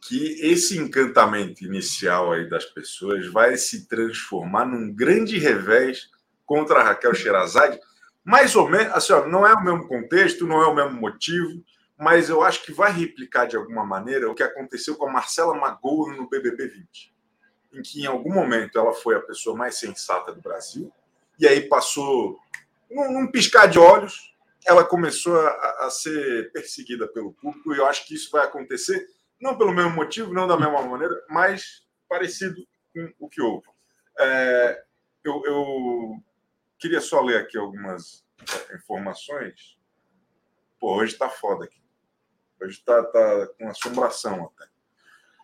que 0.00 0.40
esse 0.40 0.76
encantamento 0.76 1.64
inicial 1.64 2.32
aí 2.32 2.48
das 2.48 2.64
pessoas 2.64 3.28
vai 3.28 3.56
se 3.56 3.86
transformar 3.86 4.64
num 4.64 4.92
grande 4.92 5.38
revés 5.38 6.10
contra 6.44 6.80
a 6.80 6.82
Raquel 6.82 7.14
Sherazade, 7.14 7.78
mais 8.24 8.56
ou 8.56 8.68
menos, 8.68 8.92
assim, 8.92 9.12
ó, 9.12 9.26
não 9.28 9.46
é 9.46 9.54
o 9.54 9.62
mesmo 9.62 9.86
contexto, 9.86 10.46
não 10.46 10.60
é 10.60 10.66
o 10.66 10.74
mesmo 10.74 11.00
motivo, 11.00 11.64
mas 11.96 12.28
eu 12.28 12.42
acho 12.42 12.64
que 12.64 12.72
vai 12.72 12.90
replicar 12.90 13.46
de 13.46 13.56
alguma 13.56 13.84
maneira 13.84 14.28
o 14.28 14.34
que 14.34 14.42
aconteceu 14.42 14.96
com 14.96 15.08
a 15.08 15.12
Marcela 15.12 15.54
Magoa 15.54 16.12
no 16.14 16.28
BBB 16.28 16.68
20. 16.68 17.14
em 17.72 17.82
que 17.82 18.02
em 18.02 18.06
algum 18.06 18.32
momento 18.32 18.78
ela 18.78 18.92
foi 18.92 19.14
a 19.14 19.20
pessoa 19.20 19.56
mais 19.56 19.78
sensata 19.78 20.32
do 20.32 20.40
Brasil, 20.40 20.92
e 21.38 21.46
aí 21.46 21.68
passou, 21.68 22.36
num, 22.90 23.12
num 23.12 23.30
piscar 23.30 23.66
de 23.66 23.78
olhos, 23.78 24.34
ela 24.68 24.84
começou 24.84 25.34
a, 25.40 25.86
a, 25.86 25.90
ser 25.90 26.52
perseguida 26.52 27.08
pelo 27.08 27.32
público, 27.32 27.74
e 27.74 27.78
eu 27.78 27.86
acho 27.86 28.06
que 28.06 28.14
isso 28.14 28.30
vai 28.30 28.44
acontecer, 28.44 29.08
não 29.40 29.56
pelo 29.56 29.72
mesmo 29.72 29.92
motivo, 29.92 30.34
não 30.34 30.46
da 30.46 30.58
mesma 30.58 30.82
maneira, 30.82 31.14
mas 31.30 31.86
parecido 32.06 32.56
com 32.92 33.10
o 33.18 33.28
que 33.30 33.40
houve. 33.40 33.66
É, 34.18 34.84
eu, 35.24 35.42
eu, 35.46 36.22
queria 36.78 37.00
só 37.00 37.22
ler 37.22 37.38
aqui 37.38 37.56
algumas 37.56 38.24
é, 38.70 38.76
informações. 38.76 39.78
Pô, 40.78 40.96
hoje 40.96 41.14
está 41.14 41.30
foda 41.30 41.64
aqui. 41.64 41.82
Hoje 42.60 42.78
está 42.78 43.02
tá 43.04 43.46
com 43.58 43.68
assombração 43.70 44.44
até. 44.44 44.70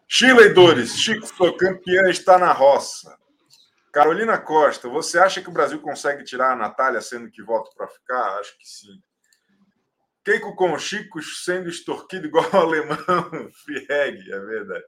Chile 0.06 0.50
Dores, 0.50 0.98
Chico, 0.98 1.26
sou 1.26 1.56
campeã, 1.56 2.10
está 2.10 2.38
na 2.38 2.52
roça. 2.52 3.16
Carolina 3.90 4.36
Costa, 4.36 4.88
você 4.88 5.18
acha 5.18 5.40
que 5.40 5.48
o 5.48 5.52
Brasil 5.52 5.80
consegue 5.80 6.24
tirar 6.24 6.52
a 6.52 6.56
Natália 6.56 7.00
sendo 7.00 7.30
que 7.30 7.42
volta 7.42 7.70
para 7.74 7.88
ficar? 7.88 8.38
Acho 8.38 8.58
que 8.58 8.68
sim. 8.68 9.02
Keiko 10.24 10.56
com 10.56 10.78
Chico 10.78 11.22
sendo 11.22 11.68
extorquido 11.68 12.26
igual 12.26 12.48
ao 12.52 12.62
alemão. 12.62 12.96
Free 13.64 13.86
é 13.88 14.40
verdade. 14.40 14.84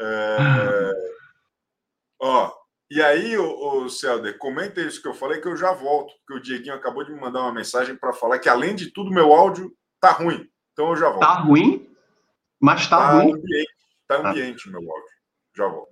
É... 0.00 0.92
Ó, 2.22 2.52
e 2.90 3.00
aí, 3.00 3.38
o, 3.38 3.84
o 3.84 3.88
Celder, 3.88 4.36
comenta 4.36 4.80
isso 4.80 5.00
que 5.00 5.06
eu 5.08 5.14
falei 5.14 5.40
que 5.40 5.46
eu 5.46 5.56
já 5.56 5.72
volto, 5.72 6.12
porque 6.18 6.34
o 6.34 6.42
Dieguinho 6.42 6.74
acabou 6.74 7.04
de 7.04 7.12
me 7.12 7.20
mandar 7.20 7.42
uma 7.42 7.54
mensagem 7.54 7.96
para 7.96 8.12
falar 8.12 8.38
que, 8.38 8.48
além 8.48 8.74
de 8.74 8.90
tudo, 8.90 9.10
meu 9.10 9.32
áudio 9.32 9.72
tá 10.00 10.10
ruim. 10.10 10.46
Então 10.72 10.90
eu 10.90 10.96
já 10.96 11.08
volto. 11.08 11.20
Tá 11.20 11.34
ruim? 11.34 11.88
Mas 12.60 12.88
tá, 12.88 12.98
tá 12.98 13.10
ruim. 13.12 13.32
Ambiente, 13.32 13.74
tá 14.08 14.30
ambiente 14.30 14.64
tá. 14.64 14.70
meu 14.70 14.90
áudio. 14.90 15.10
Já 15.56 15.66
volto. 15.68 15.90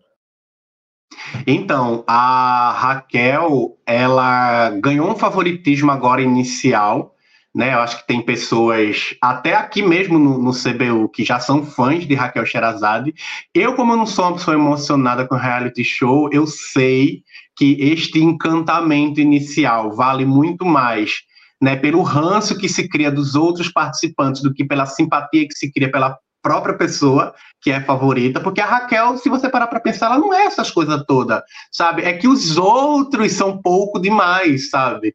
Então, 1.46 2.04
a 2.06 2.72
Raquel, 2.72 3.78
ela 3.86 4.70
ganhou 4.70 5.08
um 5.08 5.16
favoritismo 5.16 5.90
agora 5.90 6.20
inicial, 6.20 7.14
né? 7.58 7.74
Eu 7.74 7.80
acho 7.80 7.98
que 7.98 8.06
tem 8.06 8.22
pessoas, 8.22 9.16
até 9.20 9.52
aqui 9.52 9.82
mesmo 9.82 10.16
no, 10.16 10.38
no 10.38 10.52
CBU, 10.52 11.08
que 11.08 11.24
já 11.24 11.40
são 11.40 11.66
fãs 11.66 12.06
de 12.06 12.14
Raquel 12.14 12.46
Sherazade. 12.46 13.12
Eu, 13.52 13.74
como 13.74 13.94
eu 13.94 13.96
não 13.96 14.06
sou 14.06 14.26
uma 14.26 14.34
pessoa 14.34 14.54
emocionada 14.54 15.26
com 15.26 15.34
reality 15.34 15.82
show, 15.82 16.30
eu 16.32 16.46
sei 16.46 17.24
que 17.56 17.76
este 17.80 18.20
encantamento 18.20 19.20
inicial 19.20 19.90
vale 19.90 20.24
muito 20.24 20.64
mais 20.64 21.14
né, 21.60 21.74
pelo 21.74 22.00
ranço 22.02 22.56
que 22.56 22.68
se 22.68 22.88
cria 22.88 23.10
dos 23.10 23.34
outros 23.34 23.68
participantes 23.68 24.40
do 24.40 24.54
que 24.54 24.64
pela 24.64 24.86
simpatia 24.86 25.48
que 25.48 25.54
se 25.54 25.72
cria 25.72 25.90
pela 25.90 26.16
própria 26.40 26.78
pessoa 26.78 27.34
que 27.60 27.72
é 27.72 27.80
favorita, 27.80 28.38
porque 28.40 28.60
a 28.60 28.66
Raquel, 28.66 29.18
se 29.18 29.28
você 29.28 29.48
parar 29.48 29.66
para 29.66 29.80
pensar, 29.80 30.06
ela 30.06 30.18
não 30.18 30.32
é 30.32 30.44
essas 30.44 30.70
coisas 30.70 31.02
todas, 31.08 31.42
sabe? 31.72 32.02
É 32.02 32.12
que 32.12 32.28
os 32.28 32.56
outros 32.56 33.32
são 33.32 33.60
pouco 33.60 34.00
demais, 34.00 34.70
sabe? 34.70 35.14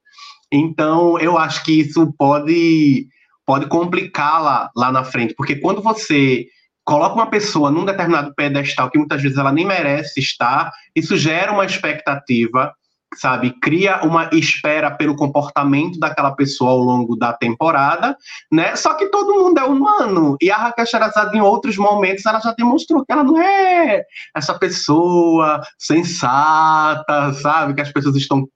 Então, 0.55 1.19
eu 1.19 1.35
acho 1.35 1.63
que 1.63 1.79
isso 1.79 2.13
pode, 2.15 3.07
pode 3.43 3.65
complicá-la 3.65 4.69
lá 4.75 4.91
na 4.91 5.03
frente, 5.03 5.33
porque 5.35 5.55
quando 5.55 5.81
você 5.81 6.45
coloca 6.85 7.15
uma 7.15 7.25
pessoa 7.25 7.71
num 7.71 7.83
determinado 7.83 8.35
pedestal 8.35 8.91
que 8.91 8.99
muitas 8.99 9.19
vezes 9.19 9.37
ela 9.37 9.51
nem 9.51 9.65
merece 9.65 10.19
estar, 10.19 10.71
isso 10.95 11.17
gera 11.17 11.51
uma 11.51 11.65
expectativa, 11.65 12.71
sabe? 13.15 13.51
Cria 13.61 14.03
uma 14.03 14.29
espera 14.31 14.91
pelo 14.91 15.15
comportamento 15.15 15.97
daquela 15.97 16.35
pessoa 16.35 16.69
ao 16.69 16.79
longo 16.79 17.15
da 17.15 17.33
temporada, 17.33 18.15
né? 18.51 18.75
Só 18.75 18.93
que 18.93 19.07
todo 19.07 19.43
mundo 19.43 19.59
é 19.59 19.63
humano. 19.63 20.37
E 20.39 20.51
a 20.51 20.57
Raquel 20.57 20.85
Sherazade, 20.85 21.35
em 21.35 21.41
outros 21.41 21.77
momentos, 21.77 22.27
ela 22.27 22.39
já 22.39 22.53
demonstrou 22.53 23.03
que 23.03 23.11
ela 23.11 23.23
não 23.23 23.41
é 23.41 24.03
essa 24.35 24.53
pessoa 24.53 25.63
sensata, 25.79 27.33
sabe? 27.33 27.73
Que 27.73 27.81
as 27.81 27.91
pessoas 27.91 28.15
estão 28.15 28.47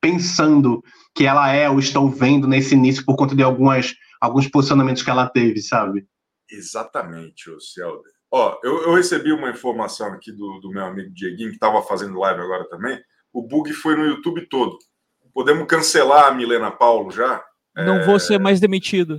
pensando 0.00 0.82
que 1.14 1.24
ela 1.24 1.50
é 1.52 1.70
ou 1.70 1.78
estão 1.78 2.10
vendo 2.10 2.48
nesse 2.48 2.74
início 2.74 3.04
por 3.04 3.16
conta 3.16 3.34
de 3.34 3.42
algumas, 3.42 3.94
alguns 4.20 4.48
posicionamentos 4.48 5.02
que 5.02 5.10
ela 5.10 5.28
teve, 5.28 5.62
sabe? 5.62 6.06
Exatamente, 6.50 7.50
o 7.50 7.60
Celder. 7.60 8.12
Ó, 8.30 8.58
eu, 8.64 8.82
eu, 8.82 8.94
recebi 8.94 9.32
uma 9.32 9.50
informação 9.50 10.08
aqui 10.08 10.32
do, 10.32 10.58
do 10.58 10.70
meu 10.70 10.84
amigo 10.84 11.14
Dieguinho, 11.14 11.50
que 11.50 11.54
estava 11.54 11.80
fazendo 11.82 12.18
live 12.18 12.40
agora 12.40 12.68
também. 12.68 13.00
O 13.32 13.46
bug 13.46 13.72
foi 13.72 13.96
no 13.96 14.04
YouTube 14.04 14.48
todo. 14.48 14.76
Podemos 15.32 15.66
cancelar 15.68 16.26
a 16.26 16.34
Milena 16.34 16.70
Paulo 16.70 17.12
já? 17.12 17.44
Não 17.76 17.96
é... 17.96 18.04
vou 18.04 18.18
ser 18.18 18.40
mais 18.40 18.58
demitido. 18.58 19.18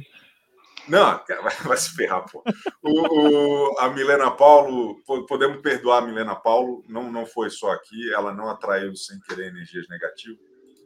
Não, 0.87 1.19
vai, 1.41 1.55
vai 1.63 1.77
se 1.77 1.95
ferrar, 1.95 2.25
pô. 2.29 2.43
O, 2.83 3.71
o, 3.71 3.79
a 3.79 3.89
Milena 3.89 4.29
Paulo, 4.31 5.01
podemos 5.27 5.61
perdoar 5.61 6.03
a 6.03 6.05
Milena 6.05 6.35
Paulo, 6.35 6.83
não, 6.87 7.11
não 7.11 7.25
foi 7.25 7.49
só 7.49 7.71
aqui, 7.71 8.13
ela 8.13 8.33
não 8.33 8.49
atraiu 8.49 8.95
sem 8.95 9.19
querer 9.21 9.47
energias 9.47 9.87
negativas, 9.89 10.39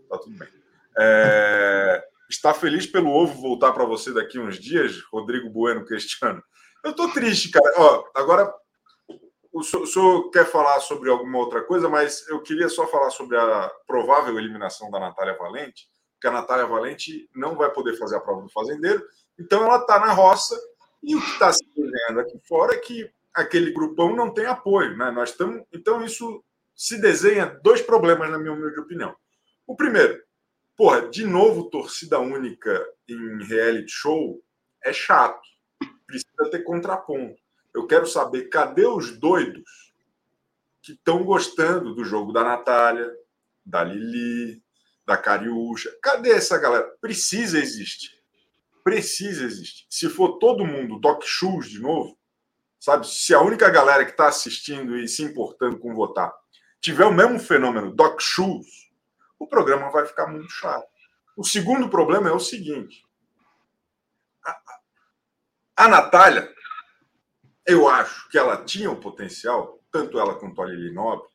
tá 0.07 0.17
tudo 0.17 0.37
bem. 0.37 0.58
É... 0.97 2.03
Está 2.29 2.53
feliz 2.53 2.85
pelo 2.85 3.09
ovo 3.09 3.41
voltar 3.41 3.71
para 3.71 3.85
você 3.85 4.13
daqui 4.13 4.37
uns 4.39 4.59
dias, 4.59 5.01
Rodrigo 5.11 5.49
Bueno 5.49 5.83
Cristiano? 5.83 6.43
Eu 6.83 6.91
estou 6.91 7.11
triste, 7.11 7.49
cara. 7.49 7.73
Ó, 7.77 8.03
agora, 8.15 8.53
o 9.51 9.63
senhor, 9.63 10.29
quer 10.29 10.45
falar 10.45 10.79
sobre 10.79 11.09
alguma 11.09 11.39
outra 11.39 11.63
coisa, 11.63 11.89
mas 11.89 12.27
eu 12.29 12.41
queria 12.41 12.69
só 12.69 12.85
falar 12.87 13.09
sobre 13.09 13.35
a 13.35 13.71
provável 13.87 14.37
eliminação 14.37 14.91
da 14.91 14.99
Natália 14.99 15.35
Valente, 15.37 15.87
porque 16.13 16.27
a 16.27 16.31
Natália 16.31 16.67
Valente 16.67 17.27
não 17.35 17.55
vai 17.55 17.71
poder 17.71 17.97
fazer 17.97 18.17
a 18.17 18.19
prova 18.19 18.43
do 18.43 18.49
fazendeiro, 18.49 19.03
então 19.39 19.63
ela 19.63 19.77
está 19.77 19.99
na 19.99 20.13
roça 20.13 20.55
e 21.01 21.15
o 21.15 21.21
que 21.21 21.31
está 21.31 21.51
se 21.51 21.65
desenhando 21.75 22.19
aqui 22.19 22.39
fora 22.47 22.75
é 22.75 22.77
que 22.77 23.09
aquele 23.33 23.71
grupão 23.71 24.15
não 24.15 24.33
tem 24.33 24.45
apoio, 24.45 24.95
né? 24.97 25.11
Nós 25.11 25.29
estamos, 25.31 25.63
então 25.73 26.03
isso 26.03 26.43
se 26.75 26.99
desenha 27.01 27.59
dois 27.63 27.81
problemas 27.81 28.29
na 28.29 28.37
minha 28.37 28.53
humilde 28.53 28.79
opinião. 28.79 29.15
O 29.65 29.75
primeiro, 29.75 30.21
Porra, 30.79 31.09
de 31.09 31.25
novo, 31.25 31.69
torcida 31.69 32.19
única 32.19 32.87
em 33.05 33.43
reality 33.43 33.91
show 33.91 34.41
é 34.81 34.93
chato. 34.93 35.45
Precisa 36.07 36.49
ter 36.49 36.63
contraponto. 36.63 37.35
Eu 37.75 37.85
quero 37.85 38.07
saber 38.07 38.47
cadê 38.47 38.87
os 38.87 39.19
doidos 39.19 39.93
que 40.81 40.93
estão 40.93 41.25
gostando 41.25 41.93
do 41.93 42.05
jogo 42.05 42.31
da 42.31 42.45
Natália, 42.45 43.13
da 43.65 43.83
Lili, 43.83 44.63
da 45.05 45.17
Cariúcha. 45.17 45.93
Cadê 46.01 46.31
essa 46.31 46.57
galera? 46.57 46.89
Precisa 47.01 47.59
existir. 47.59 48.17
Precisa 48.81 49.43
existir. 49.43 49.85
Se 49.89 50.07
for 50.07 50.39
todo 50.39 50.65
mundo 50.65 50.97
Doc 50.97 51.25
Shoes 51.25 51.69
de 51.69 51.81
novo, 51.81 52.17
sabe? 52.79 53.05
Se 53.05 53.33
a 53.33 53.41
única 53.41 53.69
galera 53.69 54.05
que 54.05 54.11
está 54.11 54.29
assistindo 54.29 54.97
e 54.97 55.09
se 55.09 55.23
importando 55.23 55.77
com 55.77 55.93
votar 55.93 56.33
tiver 56.79 57.03
o 57.03 57.13
mesmo 57.13 57.37
fenômeno 57.37 57.93
Doc 57.93 58.21
Shoes, 58.21 58.88
o 59.39 59.47
programa 59.47 59.89
vai 59.89 60.05
ficar 60.05 60.27
muito 60.27 60.51
chato. 60.51 60.87
O 61.35 61.43
segundo 61.43 61.89
problema 61.89 62.29
é 62.29 62.33
o 62.33 62.39
seguinte: 62.39 63.01
a, 65.75 65.87
Natália, 65.87 66.53
eu 67.65 67.87
acho 67.87 68.29
que 68.29 68.37
ela 68.37 68.63
tinha 68.63 68.91
o 68.91 68.99
potencial, 68.99 69.81
tanto 69.89 70.19
ela 70.19 70.37
quanto 70.37 70.61
a 70.61 70.65
Lili 70.65 70.93
Nobre, 70.93 71.27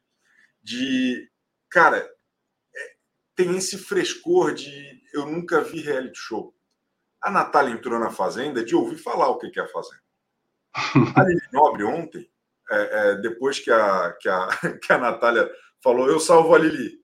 de. 0.62 1.30
Cara, 1.70 1.96
é, 1.96 2.94
tem 3.34 3.56
esse 3.56 3.78
frescor 3.78 4.54
de 4.54 5.02
eu 5.12 5.26
nunca 5.26 5.62
vi 5.62 5.80
reality 5.80 6.18
show. 6.18 6.54
A 7.22 7.30
Natália 7.30 7.72
entrou 7.72 7.98
na 7.98 8.10
Fazenda 8.10 8.64
de 8.64 8.76
ouvir 8.76 8.98
falar 8.98 9.28
o 9.28 9.38
que 9.38 9.58
é 9.58 9.62
a 9.62 9.68
Fazenda. 9.68 10.02
A 11.16 11.22
Lili 11.22 11.48
Nobre 11.52 11.84
ontem, 11.84 12.30
é, 12.70 12.76
é, 13.10 13.14
depois 13.16 13.58
que 13.58 13.70
a, 13.70 14.12
que, 14.20 14.28
a, 14.28 14.48
que 14.82 14.92
a 14.92 14.98
Natália 14.98 15.50
falou, 15.82 16.08
eu 16.08 16.20
salvo 16.20 16.54
a 16.54 16.58
Lili. 16.58 17.03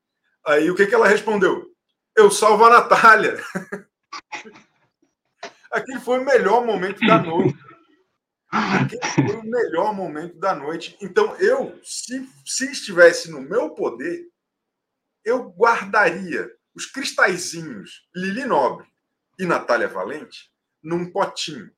Aí 0.51 0.69
o 0.69 0.75
que, 0.75 0.85
que 0.85 0.95
ela 0.95 1.07
respondeu? 1.07 1.73
Eu 2.17 2.29
salvo 2.29 2.65
a 2.65 2.71
Natália. 2.71 3.41
Aquele 5.71 6.01
foi 6.01 6.19
o 6.19 6.25
melhor 6.25 6.67
momento 6.67 6.99
da 7.07 7.23
noite. 7.23 7.57
Aquele 8.51 9.07
foi 9.15 9.37
o 9.37 9.45
melhor 9.45 9.95
momento 9.95 10.37
da 10.41 10.53
noite. 10.53 10.99
Então, 11.01 11.37
eu, 11.37 11.79
se, 11.85 12.29
se 12.45 12.73
estivesse 12.73 13.31
no 13.31 13.41
meu 13.41 13.71
poder, 13.71 14.27
eu 15.25 15.51
guardaria 15.51 16.51
os 16.75 16.85
cristalzinhos 16.85 18.09
Lili 18.13 18.45
Nobre 18.45 18.89
e 19.39 19.47
Natália 19.47 19.87
Valente 19.87 20.51
num 20.83 21.13
potinho, 21.13 21.71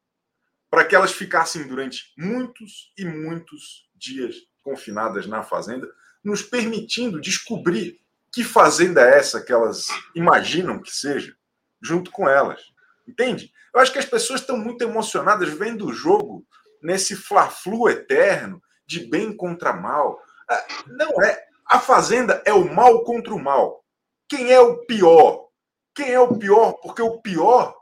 para 0.71 0.87
que 0.87 0.97
elas 0.97 1.13
ficassem 1.13 1.69
durante 1.69 2.11
muitos 2.17 2.91
e 2.97 3.05
muitos 3.05 3.91
dias 3.95 4.37
confinadas 4.63 5.27
na 5.27 5.43
fazenda, 5.43 5.87
nos 6.25 6.41
permitindo 6.41 7.21
descobrir 7.21 8.02
que 8.33 8.43
fazenda 8.43 9.03
é 9.03 9.19
essa 9.19 9.43
que 9.43 9.53
elas 9.53 9.89
imaginam 10.15 10.81
que 10.81 10.91
seja, 10.91 11.37
junto 11.83 12.11
com 12.11 12.29
elas. 12.29 12.63
Entende? 13.07 13.53
Eu 13.75 13.81
acho 13.81 13.93
que 13.93 13.99
as 13.99 14.07
pessoas 14.07 14.41
estão 14.41 14.57
muito 14.57 14.83
emocionadas 14.83 15.51
vendo 15.51 15.87
o 15.87 15.93
jogo 15.93 16.47
nesse 16.83 17.15
fla-flu 17.15 17.89
eterno 17.89 18.63
de 18.87 19.01
bem 19.01 19.37
contra 19.37 19.73
mal. 19.73 20.21
Ah, 20.49 20.67
não 20.87 21.23
é. 21.23 21.47
A 21.67 21.79
fazenda 21.79 22.43
é 22.45 22.53
o 22.53 22.73
mal 22.73 23.05
contra 23.05 23.35
o 23.35 23.39
mal. 23.39 23.85
Quem 24.29 24.51
é 24.51 24.61
o 24.61 24.85
pior? 24.87 25.49
Quem 25.95 26.11
é 26.11 26.21
o 26.21 26.39
pior? 26.39 26.73
Porque 26.75 27.03
o 27.03 27.21
pior 27.21 27.77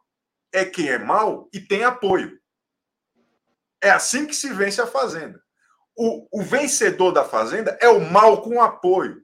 é 0.53 0.65
quem 0.65 0.89
é 0.89 0.99
mal 0.99 1.49
e 1.53 1.61
tem 1.61 1.85
apoio. 1.85 2.39
É 3.81 3.91
assim 3.91 4.27
que 4.27 4.35
se 4.35 4.53
vence 4.53 4.81
a 4.81 4.87
fazenda. 4.87 5.41
o, 5.97 6.27
o 6.33 6.43
vencedor 6.43 7.13
da 7.13 7.25
Fazenda 7.25 7.77
é 7.81 7.89
o 7.89 8.01
mal 8.01 8.43
com 8.43 8.63
apoio. 8.63 9.23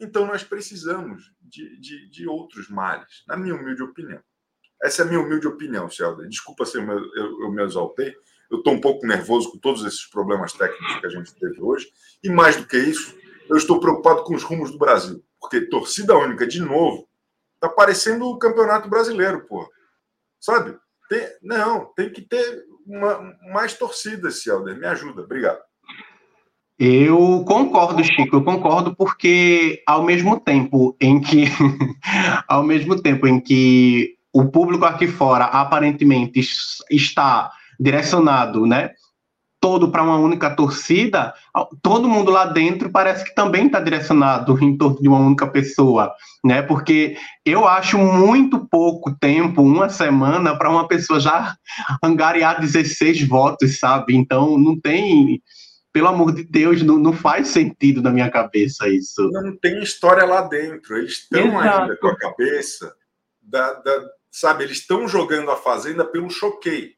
Então 0.00 0.26
nós 0.26 0.42
precisamos 0.42 1.30
de, 1.40 1.78
de, 1.78 2.08
de, 2.08 2.26
outros 2.26 2.70
males, 2.70 3.22
na 3.28 3.36
minha 3.36 3.54
humilde 3.54 3.82
opinião. 3.82 4.20
Essa 4.82 5.02
é 5.02 5.04
a 5.04 5.08
minha 5.08 5.20
humilde 5.20 5.46
opinião, 5.46 5.90
Celda. 5.90 6.26
Desculpa 6.26 6.64
se 6.64 6.78
eu, 6.78 6.88
eu, 6.88 7.42
eu 7.42 7.52
me 7.52 7.62
exaltei. 7.62 8.14
Eu 8.50 8.58
estou 8.58 8.72
um 8.72 8.80
pouco 8.80 9.06
nervoso 9.06 9.52
com 9.52 9.58
todos 9.58 9.84
esses 9.84 10.06
problemas 10.06 10.54
técnicos 10.54 11.00
que 11.00 11.06
a 11.06 11.10
gente 11.10 11.34
teve 11.34 11.60
hoje. 11.60 11.86
E 12.24 12.30
mais 12.30 12.56
do 12.56 12.66
que 12.66 12.78
isso, 12.78 13.14
eu 13.48 13.56
estou 13.56 13.78
preocupado 13.78 14.24
com 14.24 14.34
os 14.34 14.42
rumos 14.42 14.72
do 14.72 14.78
Brasil. 14.78 15.22
Porque 15.38 15.60
torcida 15.66 16.16
única, 16.16 16.46
de 16.46 16.60
novo, 16.60 17.08
está 17.54 17.68
parecendo 17.68 18.26
o 18.26 18.38
Campeonato 18.38 18.88
Brasileiro, 18.88 19.46
pô. 19.46 19.70
Sabe? 20.40 20.78
Tem, 21.08 21.28
não, 21.42 21.92
tem 21.94 22.10
que 22.10 22.22
ter 22.22 22.64
uma, 22.86 23.36
mais 23.52 23.74
torcidas, 23.74 24.42
Celder. 24.42 24.78
Me 24.78 24.86
ajuda. 24.86 25.22
Obrigado. 25.22 25.60
Eu 26.82 27.44
concordo, 27.46 28.02
Chico, 28.02 28.36
eu 28.36 28.42
concordo 28.42 28.96
porque 28.96 29.82
ao 29.86 30.02
mesmo 30.02 30.40
tempo 30.40 30.96
em 30.98 31.20
que 31.20 31.44
ao 32.48 32.62
mesmo 32.62 32.98
tempo 33.02 33.26
em 33.26 33.38
que 33.38 34.14
o 34.32 34.46
público 34.46 34.86
aqui 34.86 35.06
fora 35.06 35.44
aparentemente 35.44 36.40
está 36.90 37.52
direcionado, 37.78 38.64
né, 38.64 38.92
todo 39.60 39.90
para 39.90 40.02
uma 40.02 40.16
única 40.16 40.48
torcida, 40.48 41.34
todo 41.82 42.08
mundo 42.08 42.30
lá 42.30 42.46
dentro 42.46 42.90
parece 42.90 43.26
que 43.26 43.34
também 43.34 43.66
está 43.66 43.78
direcionado 43.78 44.58
em 44.64 44.74
torno 44.74 45.02
de 45.02 45.08
uma 45.08 45.18
única 45.18 45.46
pessoa, 45.46 46.10
né? 46.42 46.62
Porque 46.62 47.14
eu 47.44 47.68
acho 47.68 47.98
muito 47.98 48.66
pouco 48.70 49.14
tempo, 49.20 49.60
uma 49.60 49.90
semana, 49.90 50.56
para 50.56 50.70
uma 50.70 50.88
pessoa 50.88 51.20
já 51.20 51.54
angariar 52.02 52.58
16 52.58 53.28
votos, 53.28 53.78
sabe? 53.78 54.16
Então 54.16 54.56
não 54.56 54.80
tem 54.80 55.42
pelo 55.92 56.08
amor 56.08 56.32
de 56.32 56.44
Deus, 56.44 56.82
não, 56.82 56.96
não 56.96 57.12
faz 57.12 57.48
sentido 57.48 58.00
na 58.00 58.10
minha 58.10 58.30
cabeça 58.30 58.88
isso. 58.88 59.28
Não 59.30 59.56
tem 59.56 59.82
história 59.82 60.24
lá 60.24 60.42
dentro. 60.42 60.96
Eles 60.96 61.12
estão 61.12 61.58
ainda 61.58 61.96
com 61.96 62.08
a 62.08 62.16
cabeça 62.16 62.94
da, 63.42 63.74
da 63.74 64.10
sabe, 64.30 64.64
eles 64.64 64.78
estão 64.78 65.08
jogando 65.08 65.50
a 65.50 65.56
Fazenda 65.56 66.04
pelo 66.04 66.30
choquei. 66.30 66.96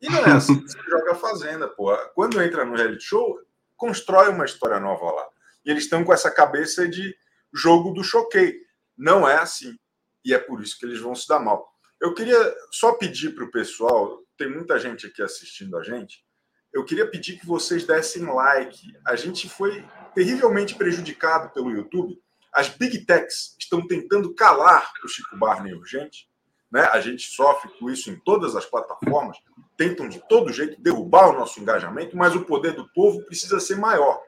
E 0.00 0.08
não 0.08 0.24
é 0.24 0.30
assim 0.32 0.60
que 0.60 0.68
se 0.68 0.78
joga 0.88 1.12
a 1.12 1.16
Fazenda, 1.16 1.68
pô. 1.68 1.94
Quando 2.14 2.40
entra 2.40 2.64
no 2.64 2.76
reality 2.76 3.04
show, 3.04 3.40
constrói 3.76 4.28
uma 4.28 4.44
história 4.44 4.78
nova 4.78 5.10
lá. 5.10 5.28
E 5.64 5.70
eles 5.70 5.84
estão 5.84 6.04
com 6.04 6.12
essa 6.12 6.30
cabeça 6.30 6.88
de 6.88 7.16
jogo 7.52 7.92
do 7.92 8.04
choquei. 8.04 8.60
Não 8.96 9.28
é 9.28 9.36
assim. 9.36 9.76
E 10.24 10.32
é 10.32 10.38
por 10.38 10.62
isso 10.62 10.78
que 10.78 10.86
eles 10.86 11.00
vão 11.00 11.14
se 11.14 11.26
dar 11.26 11.40
mal. 11.40 11.72
Eu 12.00 12.14
queria 12.14 12.54
só 12.70 12.92
pedir 12.92 13.34
para 13.34 13.44
o 13.44 13.50
pessoal, 13.50 14.20
tem 14.36 14.50
muita 14.50 14.78
gente 14.78 15.06
aqui 15.06 15.22
assistindo 15.22 15.76
a 15.76 15.82
gente, 15.82 16.24
eu 16.72 16.84
queria 16.84 17.06
pedir 17.06 17.38
que 17.38 17.46
vocês 17.46 17.84
dessem 17.84 18.24
like. 18.24 18.94
A 19.06 19.14
gente 19.14 19.48
foi 19.48 19.84
terrivelmente 20.14 20.74
prejudicado 20.74 21.50
pelo 21.50 21.70
YouTube. 21.70 22.20
As 22.52 22.68
big 22.68 23.04
techs 23.04 23.54
estão 23.58 23.86
tentando 23.86 24.34
calar 24.34 24.90
o 25.04 25.08
Chico 25.08 25.36
Barney 25.36 25.74
urgente. 25.74 26.28
Né? 26.70 26.82
A 26.92 27.00
gente 27.00 27.28
sofre 27.28 27.70
com 27.78 27.90
isso 27.90 28.10
em 28.10 28.18
todas 28.18 28.56
as 28.56 28.64
plataformas. 28.64 29.36
Tentam 29.76 30.08
de 30.08 30.26
todo 30.28 30.52
jeito 30.52 30.80
derrubar 30.80 31.28
o 31.28 31.38
nosso 31.38 31.60
engajamento, 31.60 32.16
mas 32.16 32.34
o 32.34 32.44
poder 32.44 32.72
do 32.72 32.88
povo 32.92 33.22
precisa 33.26 33.60
ser 33.60 33.76
maior. 33.76 34.22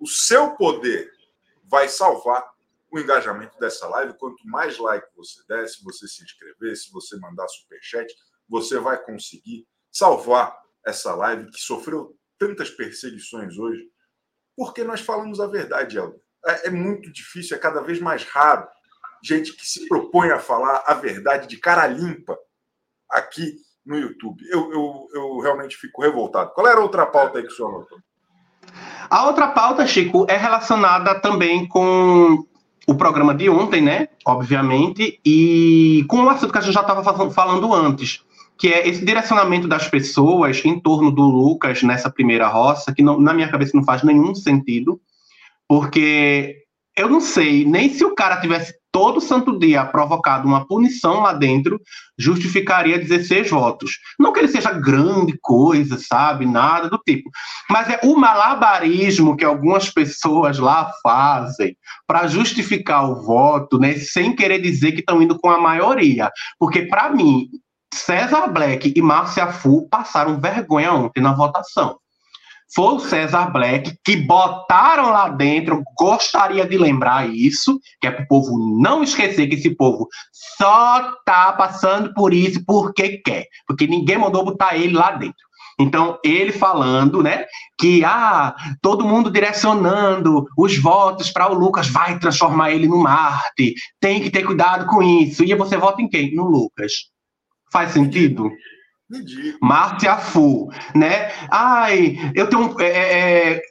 O 0.00 0.06
seu 0.06 0.52
poder 0.56 1.10
vai 1.64 1.88
salvar 1.88 2.50
o 2.90 2.98
engajamento 2.98 3.58
dessa 3.58 3.86
live. 3.88 4.14
Quanto 4.14 4.46
mais 4.46 4.78
like 4.78 5.06
você 5.14 5.40
der, 5.46 5.68
se 5.68 5.84
você 5.84 6.08
se 6.08 6.24
inscrever, 6.24 6.76
se 6.76 6.90
você 6.90 7.16
mandar 7.16 7.48
superchat, 7.48 8.14
você 8.48 8.78
vai 8.78 9.02
conseguir 9.02 9.66
salvar 9.90 10.61
essa 10.86 11.14
live 11.14 11.50
que 11.50 11.60
sofreu 11.60 12.16
tantas 12.38 12.70
perseguições 12.70 13.56
hoje, 13.58 13.82
porque 14.56 14.84
nós 14.84 15.00
falamos 15.00 15.40
a 15.40 15.46
verdade. 15.46 15.98
É, 15.98 16.68
é 16.68 16.70
muito 16.70 17.12
difícil, 17.12 17.56
é 17.56 17.60
cada 17.60 17.80
vez 17.80 18.00
mais 18.00 18.24
raro 18.24 18.66
gente 19.22 19.54
que 19.54 19.64
se 19.64 19.86
propõe 19.86 20.30
a 20.30 20.38
falar 20.38 20.82
a 20.86 20.94
verdade 20.94 21.46
de 21.46 21.56
cara 21.56 21.86
limpa 21.86 22.36
aqui 23.08 23.56
no 23.86 23.96
YouTube. 23.96 24.42
Eu, 24.50 24.72
eu, 24.72 25.08
eu 25.14 25.38
realmente 25.38 25.76
fico 25.76 26.02
revoltado. 26.02 26.50
Qual 26.50 26.66
era 26.66 26.80
a 26.80 26.82
outra 26.82 27.06
pauta 27.06 27.38
aí 27.38 27.44
que 27.44 27.52
o 27.52 27.56
senhor 27.56 27.68
anotou? 27.68 27.98
A 29.08 29.26
outra 29.26 29.48
pauta, 29.48 29.86
Chico, 29.86 30.26
é 30.28 30.36
relacionada 30.36 31.20
também 31.20 31.68
com 31.68 32.44
o 32.86 32.94
programa 32.94 33.34
de 33.34 33.48
ontem, 33.48 33.80
né? 33.80 34.08
Obviamente, 34.26 35.20
e 35.24 36.04
com 36.08 36.24
o 36.24 36.28
assunto 36.28 36.52
que 36.52 36.58
a 36.58 36.60
gente 36.60 36.74
já 36.74 36.80
estava 36.80 37.30
falando 37.30 37.72
antes 37.72 38.24
que 38.62 38.68
é 38.68 38.88
esse 38.88 39.04
direcionamento 39.04 39.66
das 39.66 39.88
pessoas 39.88 40.64
em 40.64 40.78
torno 40.78 41.10
do 41.10 41.22
Lucas 41.22 41.82
nessa 41.82 42.08
primeira 42.08 42.46
roça, 42.46 42.94
que 42.94 43.02
não, 43.02 43.20
na 43.20 43.34
minha 43.34 43.48
cabeça 43.48 43.72
não 43.74 43.82
faz 43.82 44.04
nenhum 44.04 44.36
sentido, 44.36 45.00
porque 45.66 46.58
eu 46.96 47.08
não 47.08 47.20
sei 47.20 47.64
nem 47.64 47.92
se 47.92 48.04
o 48.04 48.14
cara 48.14 48.40
tivesse 48.40 48.72
todo 48.92 49.20
santo 49.20 49.58
dia 49.58 49.84
provocado 49.84 50.46
uma 50.46 50.64
punição 50.64 51.22
lá 51.22 51.32
dentro, 51.32 51.80
justificaria 52.16 53.00
16 53.00 53.50
votos. 53.50 53.98
Não 54.16 54.32
que 54.32 54.38
ele 54.38 54.46
seja 54.46 54.70
grande 54.70 55.36
coisa, 55.42 55.98
sabe? 55.98 56.46
Nada 56.46 56.88
do 56.88 56.98
tipo. 56.98 57.30
Mas 57.68 57.88
é 57.88 57.98
o 58.04 58.14
malabarismo 58.14 59.36
que 59.36 59.44
algumas 59.44 59.90
pessoas 59.90 60.60
lá 60.60 60.92
fazem 61.02 61.76
para 62.06 62.28
justificar 62.28 63.10
o 63.10 63.24
voto, 63.24 63.76
né, 63.76 63.94
sem 63.94 64.36
querer 64.36 64.60
dizer 64.60 64.92
que 64.92 65.00
estão 65.00 65.20
indo 65.20 65.36
com 65.36 65.50
a 65.50 65.58
maioria. 65.58 66.30
Porque, 66.60 66.82
para 66.82 67.10
mim, 67.10 67.48
César 67.92 68.48
Black 68.48 68.92
e 68.96 69.02
Márcia 69.02 69.52
Fu 69.52 69.86
passaram 69.88 70.40
vergonha 70.40 70.92
ontem 70.92 71.20
na 71.20 71.32
votação. 71.32 71.98
Foi 72.74 72.94
o 72.94 73.00
César 73.00 73.50
Black 73.50 73.94
que 74.02 74.16
botaram 74.16 75.10
lá 75.10 75.28
dentro, 75.28 75.82
gostaria 75.98 76.66
de 76.66 76.78
lembrar 76.78 77.28
isso, 77.28 77.78
que 78.00 78.06
é 78.06 78.10
para 78.10 78.24
o 78.24 78.28
povo 78.28 78.78
não 78.80 79.02
esquecer 79.02 79.46
que 79.46 79.56
esse 79.56 79.74
povo 79.76 80.08
só 80.56 81.12
tá 81.26 81.52
passando 81.52 82.14
por 82.14 82.32
isso 82.32 82.64
porque 82.66 83.18
quer, 83.18 83.46
porque 83.66 83.86
ninguém 83.86 84.16
mandou 84.16 84.42
botar 84.42 84.74
ele 84.74 84.94
lá 84.94 85.10
dentro. 85.10 85.36
Então, 85.78 86.18
ele 86.24 86.52
falando, 86.52 87.22
né, 87.22 87.44
que 87.78 88.04
ah, 88.04 88.54
todo 88.80 89.04
mundo 89.04 89.30
direcionando 89.30 90.46
os 90.56 90.78
votos 90.78 91.30
para 91.30 91.50
o 91.50 91.54
Lucas 91.54 91.88
vai 91.88 92.18
transformar 92.18 92.70
ele 92.70 92.86
no 92.86 92.98
Marte, 92.98 93.74
tem 94.00 94.22
que 94.22 94.30
ter 94.30 94.44
cuidado 94.44 94.86
com 94.86 95.02
isso. 95.02 95.44
E 95.44 95.54
você 95.54 95.76
vota 95.76 96.00
em 96.00 96.08
quem? 96.08 96.34
No 96.34 96.44
Lucas. 96.44 97.11
Faz 97.72 97.92
sentido? 97.92 98.52
Márcia 99.60 100.16
Fu, 100.16 100.70
né? 100.94 101.30
Ai, 101.50 102.18
eu 102.34 102.48
tenho. 102.48 102.80
É, 102.80 102.86
é, 102.86 103.52
é, 103.54 103.62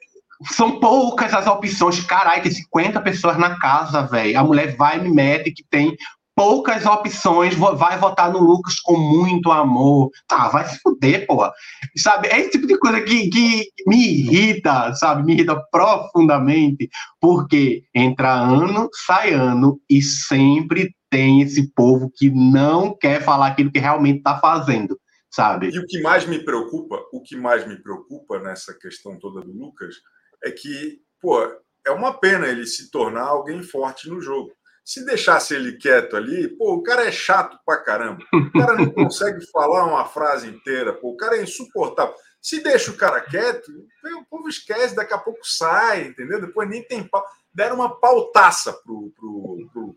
são 0.51 0.79
poucas 0.79 1.33
as 1.33 1.45
opções. 1.47 2.03
Caralho, 2.03 2.41
tem 2.41 2.51
50 2.51 2.99
pessoas 3.01 3.37
na 3.37 3.59
casa, 3.59 4.01
velho. 4.01 4.39
A 4.39 4.43
mulher 4.43 4.75
vai 4.75 4.99
me 4.99 5.09
mete 5.09 5.51
que 5.51 5.63
tem 5.69 5.95
poucas 6.35 6.85
opções, 6.85 7.53
vai 7.55 7.99
votar 7.99 8.31
no 8.31 8.39
Lucas 8.39 8.79
com 8.79 8.97
muito 8.97 9.51
amor. 9.51 10.09
Tá, 10.27 10.47
vai 10.47 10.65
se 10.65 10.79
fuder, 10.79 11.27
pô. 11.27 11.47
Sabe, 11.95 12.27
é 12.29 12.39
esse 12.39 12.51
tipo 12.51 12.65
de 12.65 12.77
coisa 12.79 13.01
que, 13.01 13.29
que 13.29 13.67
me 13.85 14.03
irrita, 14.03 14.93
sabe? 14.95 15.23
Me 15.23 15.33
irrita 15.33 15.61
profundamente, 15.71 16.89
porque 17.19 17.83
entra 17.93 18.31
ano, 18.31 18.89
sai 19.05 19.33
ano 19.33 19.79
e 19.89 20.01
sempre 20.01 20.91
tem 21.12 21.41
esse 21.41 21.69
povo 21.74 22.10
que 22.10 22.32
não 22.32 22.97
quer 22.97 23.21
falar 23.21 23.47
aquilo 23.47 23.71
que 23.71 23.80
realmente 23.80 24.19
está 24.19 24.39
fazendo, 24.39 24.97
sabe? 25.30 25.69
E 25.69 25.78
o 25.78 25.86
que 25.86 26.02
mais 26.02 26.26
me 26.26 26.39
preocupa, 26.39 27.04
o 27.12 27.21
que 27.21 27.36
mais 27.36 27.67
me 27.67 27.76
preocupa 27.76 28.39
nessa 28.39 28.74
questão 28.74 29.19
toda 29.19 29.41
do 29.41 29.52
Lucas 29.52 29.95
é 30.41 30.50
que, 30.50 31.02
pô, 31.21 31.38
é 31.86 31.91
uma 31.91 32.13
pena 32.13 32.47
ele 32.47 32.65
se 32.65 32.89
tornar 32.89 33.26
alguém 33.26 33.62
forte 33.62 34.10
no 34.10 34.21
jogo. 34.21 34.54
Se 34.86 35.06
deixasse 35.06 35.54
ele 35.54 35.78
quieto 35.78 36.15
ali, 36.15 36.47
pô, 36.47 36.76
o 36.76 36.82
cara 36.82 37.06
é 37.06 37.12
chato 37.12 37.60
pra 37.65 37.84
caramba. 37.84 38.24
O 38.34 38.52
cara 38.52 38.76
não 38.76 38.89
consegue 38.91 39.45
falar 39.52 39.86
uma 39.86 40.06
frase 40.06 40.47
inteira, 40.47 40.93
pô, 40.93 41.10
o 41.10 41.17
cara 41.17 41.38
é 41.38 41.43
insuportável. 41.43 42.15
Se 42.41 42.63
deixa 42.63 42.89
o 42.89 42.97
cara 42.97 43.21
quieto, 43.21 43.67
o 43.69 44.26
povo 44.30 44.47
esquece, 44.50 44.95
daqui 44.95 45.13
a 45.13 45.17
pouco 45.17 45.41
sai, 45.43 46.08
entendeu? 46.08 46.41
Depois 46.41 46.67
nem 46.67 46.82
tem 46.84 47.08
pau. 47.08 47.24
Deram 47.54 47.76
uma 47.76 48.00
pautaça 48.00 48.74
pro, 48.74 49.12
pro, 49.15 49.69
pro 49.71 49.95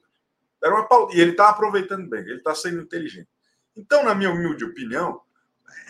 era 0.64 0.74
uma 0.74 1.14
E 1.14 1.20
ele 1.20 1.32
está 1.32 1.50
aproveitando 1.50 2.08
bem, 2.08 2.22
ele 2.22 2.38
está 2.38 2.54
sendo 2.54 2.80
inteligente. 2.80 3.28
Então, 3.76 4.02
na 4.02 4.14
minha 4.14 4.30
humilde 4.30 4.64
opinião, 4.64 5.20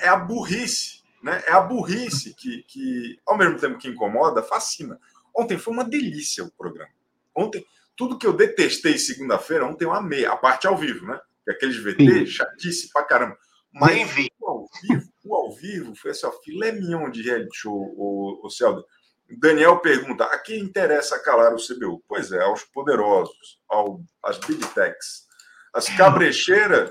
é 0.01 0.09
a 0.09 0.17
burrice, 0.17 1.03
né? 1.23 1.43
É 1.47 1.53
a 1.53 1.61
burrice 1.61 2.35
que, 2.35 2.63
que 2.65 3.21
ao 3.25 3.39
mesmo 3.39 3.59
tempo 3.59 3.79
que 3.79 3.89
incomoda, 3.89 4.43
fascina. 4.43 4.99
Ontem 5.37 5.57
foi 5.57 5.73
uma 5.73 5.85
delícia 5.85 6.43
o 6.43 6.51
programa. 6.51 6.91
Ontem, 7.37 7.65
tudo 7.97 8.19
que 8.19 8.27
eu 8.27 8.33
detestei 8.33 8.99
segunda-feira, 8.99 9.65
ontem 9.67 9.85
eu 9.85 9.93
amei. 9.93 10.27
A 10.27 10.37
parte 10.37 10.67
ao 10.67 10.77
vivo, 10.77 11.07
né? 11.07 11.21
Que 11.45 11.53
aqueles 11.53 11.77
VT, 11.77 12.05
Sim. 12.05 12.27
chatice 12.27 12.91
pra 12.93 13.05
caramba. 13.05 13.39
Mas 13.73 14.09
o 14.41 14.49
ao 14.49 14.69
vivo, 14.83 15.09
o 15.25 15.35
ao 15.35 15.53
vivo 15.53 15.95
foi 15.95 16.13
assim, 16.13 16.27
ó, 16.27 16.33
filé 16.43 16.73
mignon 16.73 17.11
de 17.11 17.23
reality 17.23 17.57
show, 17.57 17.75
o, 17.75 18.41
o 18.45 18.51
Celda. 18.51 18.85
Daniel 19.31 19.79
pergunta: 19.79 20.25
a 20.25 20.39
quem 20.39 20.61
interessa 20.61 21.19
calar 21.19 21.53
o 21.55 21.57
CBU? 21.57 22.03
Pois 22.09 22.33
é, 22.33 22.43
aos 22.43 22.65
poderosos, 22.65 23.59
ao, 23.69 24.01
às 24.23 24.39
big 24.39 24.65
techs. 24.69 25.25
As 25.73 25.89
cabrecheiras 25.89 26.91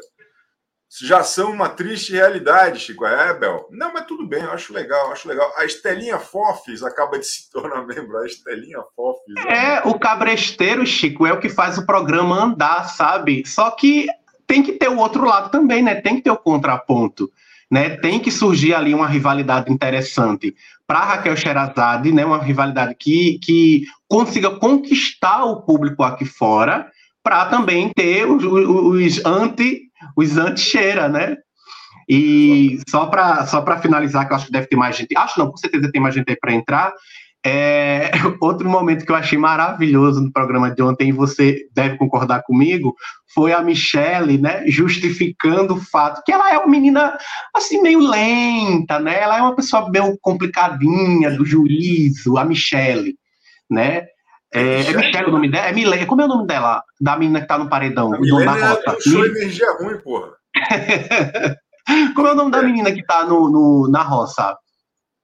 já 1.02 1.24
são 1.24 1.52
uma 1.52 1.70
triste 1.70 2.14
realidade, 2.14 2.80
Chico. 2.80 3.06
É, 3.06 3.34
Bel. 3.34 3.68
Não, 3.72 3.92
mas 3.94 4.06
tudo 4.06 4.28
bem, 4.28 4.44
eu 4.44 4.52
acho 4.52 4.74
legal, 4.74 5.12
acho 5.12 5.28
legal. 5.28 5.52
A 5.58 5.66
Estelinha 5.66 6.20
Fofes 6.20 6.84
acaba 6.84 7.18
de 7.18 7.26
se 7.28 7.50
tornar 7.50 7.86
membro. 7.86 8.18
A 8.18 8.26
Estelinha 8.26 8.80
Fofes. 8.96 9.34
É, 9.48 9.88
o 9.88 9.98
cabresteiro, 9.98 10.86
Chico, 10.86 11.26
é 11.26 11.34
o 11.34 11.40
que 11.40 11.50
faz 11.50 11.78
o 11.78 11.86
programa 11.86 12.44
andar, 12.44 12.90
sabe? 12.90 13.44
Só 13.46 13.72
que 13.72 14.08
tem 14.46 14.62
que 14.62 14.74
ter 14.74 14.90
o 14.90 14.98
outro 14.98 15.26
lado 15.26 15.50
também, 15.50 15.82
né? 15.82 15.96
Tem 15.96 16.18
que 16.18 16.24
ter 16.24 16.32
o 16.32 16.38
contraponto. 16.38 17.32
Né, 17.74 17.98
tem 17.98 18.20
que 18.20 18.30
surgir 18.30 18.76
ali 18.76 18.94
uma 18.94 19.08
rivalidade 19.08 19.74
interessante 19.74 20.54
para 20.86 21.00
Raquel 21.00 21.36
Sherazade, 21.36 22.12
né, 22.12 22.24
uma 22.24 22.38
rivalidade 22.38 22.94
que, 22.94 23.40
que 23.40 23.86
consiga 24.08 24.52
conquistar 24.52 25.44
o 25.44 25.64
público 25.64 26.04
aqui 26.04 26.24
fora, 26.24 26.86
para 27.24 27.46
também 27.48 27.90
ter 27.92 28.30
os, 28.30 28.44
os 28.44 29.26
anti 29.26 29.90
os 30.16 30.38
anti-cheira, 30.38 31.10
né? 31.10 31.36
E 32.08 32.80
só 32.88 33.08
para 33.08 33.48
só 33.48 33.66
finalizar, 33.80 34.28
que 34.28 34.34
eu 34.34 34.38
acho 34.38 34.46
que 34.46 34.52
deve 34.52 34.68
ter 34.68 34.76
mais 34.76 34.96
gente, 34.96 35.18
acho 35.18 35.40
não, 35.40 35.50
com 35.50 35.58
certeza 35.58 35.92
tem 35.92 36.00
mais 36.00 36.14
gente 36.14 36.30
aí 36.30 36.38
para 36.40 36.54
entrar. 36.54 36.94
É, 37.46 38.10
outro 38.42 38.70
momento 38.70 39.06
que 39.06 39.12
eu 39.12 39.16
achei 39.16 39.38
maravilhoso 39.38 40.22
no 40.22 40.32
programa 40.32 40.72
de 40.72 40.82
ontem, 40.82 41.10
e 41.10 41.12
você 41.12 41.68
deve 41.74 41.98
concordar 41.98 42.44
comigo, 42.44 42.96
foi 43.34 43.52
a 43.52 43.62
Michelle, 43.62 44.38
né, 44.38 44.64
justificando 44.68 45.74
o 45.74 45.82
fato 45.82 46.22
que 46.26 46.32
ela 46.32 46.54
é 46.54 46.58
uma 46.58 46.68
menina, 46.68 47.18
assim, 47.54 47.82
meio 47.82 48.00
lenta, 48.00 49.00
né, 49.00 49.20
ela 49.20 49.38
é 49.38 49.42
uma 49.42 49.56
pessoa 49.56 49.90
meio 49.90 50.18
complicadinha 50.22 51.32
do 51.32 51.46
juízo, 51.46 52.38
a 52.38 52.46
Michelle, 52.46 53.16
né, 53.70 54.06
é, 54.54 54.82
é 54.82 54.94
Michelle 54.96 55.30
o 55.30 55.32
nome 55.32 55.50
dela? 55.50 55.68
É 55.68 55.74
Milene. 55.74 56.06
Como 56.06 56.22
é 56.22 56.26
o 56.26 56.28
nome 56.28 56.46
dela? 56.46 56.84
Da 57.02 57.18
menina 57.18 57.42
que 57.42 57.48
tá 57.48 57.58
no 57.58 57.68
paredão? 57.68 58.14
A 58.14 58.18
dono 58.18 58.46
da 58.46 58.70
rota. 58.70 58.98
Show 59.02 59.26
energia 59.26 59.66
ruim, 59.80 59.98
porra. 59.98 60.30
Como 62.16 62.28
é 62.28 62.32
o 62.32 62.36
nome 62.36 62.52
da 62.52 62.62
menina 62.62 62.92
que 62.92 63.04
tá 63.04 63.26
no, 63.26 63.50
no, 63.50 63.90
na 63.90 64.04
roça? 64.04 64.56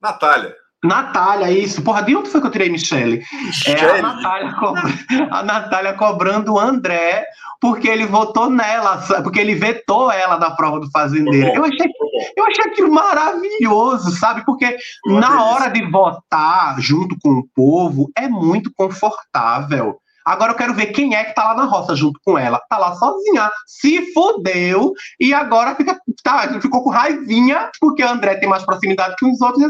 Natália. 0.02 0.54
Natália, 0.82 1.50
isso. 1.50 1.82
Porra, 1.82 2.02
de 2.02 2.16
onde 2.16 2.30
foi 2.30 2.40
que 2.40 2.46
eu 2.46 2.50
tirei 2.50 2.70
Michele? 2.70 3.22
É 3.66 3.98
a 3.98 4.02
Natália, 4.02 4.54
a 5.30 5.42
Natália 5.42 5.92
cobrando 5.94 6.54
o 6.54 6.58
André 6.58 7.26
porque 7.60 7.86
ele 7.86 8.06
votou 8.06 8.48
nela, 8.48 9.02
porque 9.22 9.38
ele 9.38 9.54
vetou 9.54 10.10
ela 10.10 10.36
da 10.36 10.50
prova 10.50 10.80
do 10.80 10.90
fazendeiro. 10.90 11.54
Eu 11.54 11.64
achei, 11.64 11.86
eu 12.34 12.46
achei 12.46 12.64
aquilo 12.64 12.90
maravilhoso, 12.90 14.12
sabe? 14.12 14.42
Porque 14.46 14.78
na 15.04 15.44
hora 15.44 15.68
de 15.68 15.82
votar 15.90 16.80
junto 16.80 17.16
com 17.22 17.32
o 17.32 17.46
povo 17.54 18.10
é 18.16 18.28
muito 18.28 18.72
confortável. 18.74 20.00
Agora 20.24 20.52
eu 20.52 20.56
quero 20.56 20.74
ver 20.74 20.86
quem 20.86 21.14
é 21.14 21.24
que 21.24 21.34
tá 21.34 21.44
lá 21.44 21.54
na 21.54 21.64
roça 21.64 21.94
junto 21.94 22.20
com 22.24 22.38
ela. 22.38 22.60
Tá 22.68 22.78
lá 22.78 22.94
sozinha. 22.94 23.50
Se 23.66 24.12
fodeu 24.12 24.92
e 25.18 25.32
agora 25.32 25.74
fica, 25.74 25.98
tá, 26.22 26.60
ficou 26.60 26.82
com 26.82 26.90
raivinha 26.90 27.70
porque 27.80 28.02
a 28.02 28.12
André 28.12 28.36
tem 28.36 28.48
mais 28.48 28.64
proximidade 28.64 29.16
que 29.16 29.26
os 29.26 29.40
outros. 29.40 29.64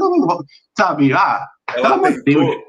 Sabe? 0.76 1.12
Ah, 1.12 1.46
ela 1.74 1.98
tentou, 2.00 2.62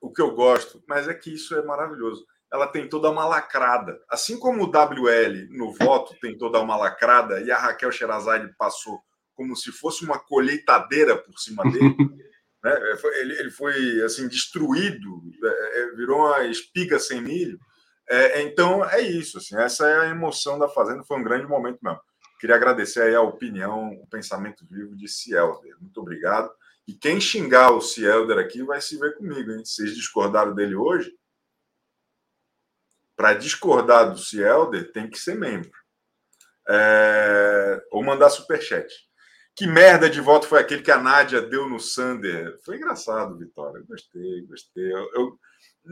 o 0.00 0.10
que 0.10 0.22
eu 0.22 0.34
gosto, 0.34 0.82
mas 0.88 1.08
é 1.08 1.14
que 1.14 1.34
isso 1.34 1.54
é 1.54 1.62
maravilhoso. 1.62 2.24
Ela 2.52 2.66
tem 2.66 2.88
toda 2.88 3.10
uma 3.10 3.24
lacrada. 3.26 3.96
Assim 4.10 4.38
como 4.38 4.64
o 4.64 4.70
WL 4.70 5.56
no 5.56 5.72
voto 5.72 6.14
tem 6.20 6.36
toda 6.36 6.58
uma 6.60 6.76
lacrada 6.76 7.40
e 7.40 7.50
a 7.50 7.58
Raquel 7.58 7.92
Sherazade 7.92 8.52
passou 8.58 8.98
como 9.34 9.54
se 9.56 9.70
fosse 9.70 10.04
uma 10.04 10.18
colheitadeira 10.18 11.16
por 11.16 11.38
cima 11.38 11.62
dele. 11.64 11.94
Né? 12.62 12.72
É, 12.72 13.20
ele, 13.20 13.38
ele 13.38 13.50
foi 13.50 14.02
assim 14.02 14.28
destruído, 14.28 15.22
é, 15.42 15.80
é, 15.80 15.90
virou 15.96 16.18
uma 16.18 16.44
espiga 16.44 16.98
sem 16.98 17.20
milho. 17.20 17.58
É, 18.08 18.42
então 18.42 18.84
é 18.84 19.00
isso, 19.00 19.38
assim, 19.38 19.56
essa 19.56 19.88
é 19.88 19.98
a 20.00 20.10
emoção 20.10 20.58
da 20.58 20.68
Fazenda, 20.68 21.04
foi 21.04 21.18
um 21.18 21.22
grande 21.22 21.46
momento 21.46 21.78
mesmo. 21.82 22.00
Queria 22.40 22.56
agradecer 22.56 23.02
aí 23.02 23.14
a 23.14 23.20
opinião, 23.20 23.90
o 23.90 24.06
pensamento 24.08 24.66
vivo 24.66 24.96
de 24.96 25.06
Cielder. 25.06 25.76
Muito 25.78 26.00
obrigado. 26.00 26.50
E 26.88 26.94
quem 26.94 27.20
xingar 27.20 27.70
o 27.70 27.82
Cielder 27.82 28.38
aqui 28.38 28.62
vai 28.62 28.80
se 28.80 28.98
ver 28.98 29.14
comigo, 29.16 29.52
hein? 29.52 29.62
Vocês 29.64 29.94
discordaram 29.94 30.54
dele 30.54 30.74
hoje? 30.74 31.14
Para 33.14 33.34
discordar 33.34 34.10
do 34.10 34.18
Cielder, 34.18 34.90
tem 34.90 35.08
que 35.08 35.18
ser 35.18 35.34
membro. 35.34 35.70
É... 36.66 37.84
Ou 37.92 38.02
mandar 38.02 38.30
superchat. 38.30 38.90
Que 39.60 39.66
merda 39.66 40.08
de 40.08 40.22
voto 40.22 40.46
foi 40.46 40.58
aquele 40.58 40.80
que 40.80 40.90
a 40.90 40.96
Nádia 40.96 41.42
deu 41.42 41.68
no 41.68 41.78
Sander? 41.78 42.58
Foi 42.64 42.76
engraçado, 42.76 43.36
Vitória. 43.36 43.84
Gostei, 43.86 44.46
gostei. 44.46 44.90
Eu, 44.90 45.10
eu... 45.12 45.38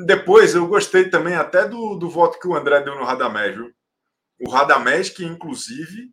Depois 0.06 0.54
eu 0.54 0.66
gostei 0.66 1.10
também 1.10 1.34
até 1.34 1.68
do, 1.68 1.94
do 1.96 2.08
voto 2.08 2.40
que 2.40 2.48
o 2.48 2.54
André 2.56 2.80
deu 2.80 2.94
no 2.94 3.04
Radamés, 3.04 3.54
viu? 3.54 3.70
O 4.40 4.48
Radamés, 4.48 5.10
que 5.10 5.22
inclusive 5.22 6.10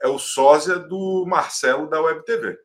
é 0.00 0.06
o 0.06 0.16
sósia 0.16 0.78
do 0.78 1.26
Marcelo 1.26 1.90
da 1.90 2.00
Web 2.00 2.24
TV. 2.24 2.56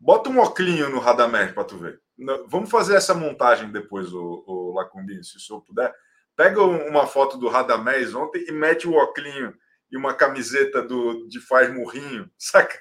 Bota 0.00 0.30
um 0.30 0.40
oclinho 0.40 0.88
no 0.88 0.98
Radamés 0.98 1.52
para 1.52 1.64
tu 1.64 1.76
ver. 1.76 2.00
Vamos 2.48 2.70
fazer 2.70 2.94
essa 2.94 3.12
montagem 3.12 3.70
depois, 3.70 4.10
o, 4.14 4.42
o 4.46 4.72
Lacumbinho, 4.72 5.22
se 5.22 5.36
o 5.36 5.40
senhor 5.40 5.60
puder. 5.60 5.94
Pega 6.34 6.62
uma 6.62 7.06
foto 7.06 7.36
do 7.36 7.48
Radamés 7.48 8.14
ontem 8.14 8.42
e 8.48 8.52
mete 8.52 8.88
o 8.88 8.94
oclinho 8.94 9.54
e 9.90 9.96
uma 9.96 10.14
camiseta 10.14 10.82
do, 10.82 11.26
de 11.28 11.40
faz 11.40 11.72
murrinho, 11.72 12.30
saca? 12.38 12.80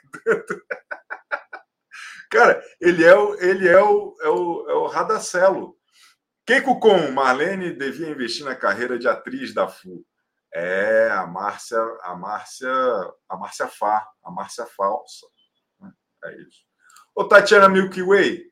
Cara, 2.29 2.63
ele 2.81 3.03
é 3.03 3.15
o, 3.15 3.35
ele 3.35 3.67
é 3.67 3.81
o, 3.81 4.15
é 4.21 4.29
o, 4.29 4.69
é 4.69 4.73
o 4.73 4.87
Radacelo. 4.87 5.77
Keiko 6.45 6.79
Com, 6.79 7.11
Marlene 7.11 7.71
devia 7.71 8.09
investir 8.09 8.43
na 8.43 8.55
carreira 8.55 8.97
de 8.97 9.07
atriz 9.07 9.53
da 9.53 9.67
FU. 9.67 10.05
É, 10.53 11.09
a 11.11 11.25
Márcia, 11.25 11.79
a 12.01 12.15
Márcia, 12.15 12.71
a 13.29 13.37
Márcia 13.37 13.67
Fá, 13.67 14.07
a 14.23 14.31
Márcia 14.31 14.65
Falsa. 14.65 15.25
É 16.25 16.41
isso. 16.41 16.63
Ô, 17.15 17.23
Tatiana 17.27 17.69
Milky 17.69 18.01
Way, 18.01 18.43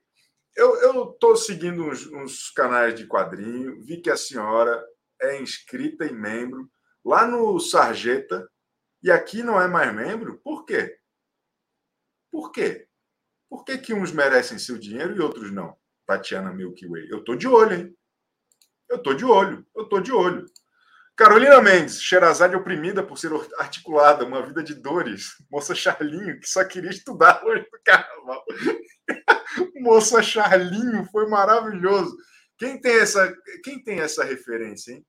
eu, 0.56 1.08
tô 1.20 1.36
seguindo 1.36 1.84
uns, 1.84 2.06
uns 2.08 2.50
canais 2.52 2.94
de 2.96 3.08
quadrinho, 3.08 3.82
vi 3.82 4.02
que 4.02 4.10
a 4.10 4.18
senhora 4.18 4.84
é 5.22 5.42
inscrita 5.42 6.06
e 6.06 6.14
membro 6.14 6.70
lá 7.04 7.26
no 7.26 7.60
Sarjeta 7.60 8.50
e 9.04 9.10
aqui 9.10 9.42
não 9.44 9.60
é 9.60 9.68
mais 9.68 9.94
membro, 9.94 10.40
por 10.44 10.66
quê? 10.66 10.98
Por 12.32 12.52
quê? 12.52 12.88
Por 13.50 13.66
que, 13.66 13.78
que 13.78 13.94
uns 13.94 14.12
merecem 14.12 14.58
seu 14.58 14.78
dinheiro 14.78 15.16
e 15.16 15.20
outros 15.20 15.52
não? 15.52 15.76
Tatiana 16.06 16.54
Milky 16.54 16.88
Way. 16.88 17.08
Eu 17.10 17.24
tô 17.24 17.36
de 17.36 17.48
olho, 17.48 17.76
hein? 17.76 17.98
Eu 18.90 19.02
tô 19.02 19.14
de 19.14 19.26
olho, 19.26 19.66
eu 19.76 19.86
tô 19.86 20.00
de 20.00 20.12
olho. 20.12 20.46
Carolina 21.16 21.62
Mendes, 21.62 22.02
Xerazade 22.02 22.56
oprimida 22.56 23.04
por 23.04 23.18
ser 23.18 23.32
articulada, 23.58 24.26
uma 24.26 24.46
vida 24.46 24.64
de 24.64 24.74
dores. 24.74 25.36
Moça 25.50 25.76
Charlinho, 25.76 26.40
que 26.40 26.48
só 26.48 26.64
queria 26.64 26.90
estudar 26.90 27.44
hoje 27.46 27.64
do 27.72 27.80
carnaval. 27.84 28.44
Moça 29.82 30.22
Charlinho, 30.22 31.06
foi 31.12 31.28
maravilhoso. 31.28 32.16
Quem 32.58 32.80
tem 32.80 33.00
essa, 33.00 33.36
quem 33.64 33.84
tem 33.84 34.00
essa 34.00 34.24
referência, 34.24 34.94
hein? 34.94 35.06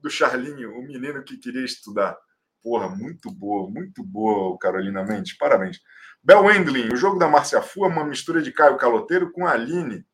Do 0.00 0.10
Charlinho, 0.10 0.72
o 0.72 0.82
menino 0.82 1.22
que 1.22 1.36
queria 1.36 1.64
estudar. 1.64 2.16
Porra, 2.62 2.88
muito 2.88 3.30
boa, 3.30 3.70
muito 3.70 4.02
boa, 4.02 4.58
Carolina 4.58 5.04
Mendes. 5.04 5.36
Parabéns. 5.36 5.78
Bel 6.22 6.44
Wendlin, 6.44 6.92
o 6.92 6.96
jogo 6.96 7.18
da 7.18 7.28
Márcia 7.28 7.62
Fu 7.62 7.84
é 7.84 7.88
uma 7.88 8.04
mistura 8.04 8.42
de 8.42 8.52
Caio 8.52 8.76
Caloteiro 8.76 9.32
com 9.32 9.46
a 9.46 9.52
Aline. 9.52 10.04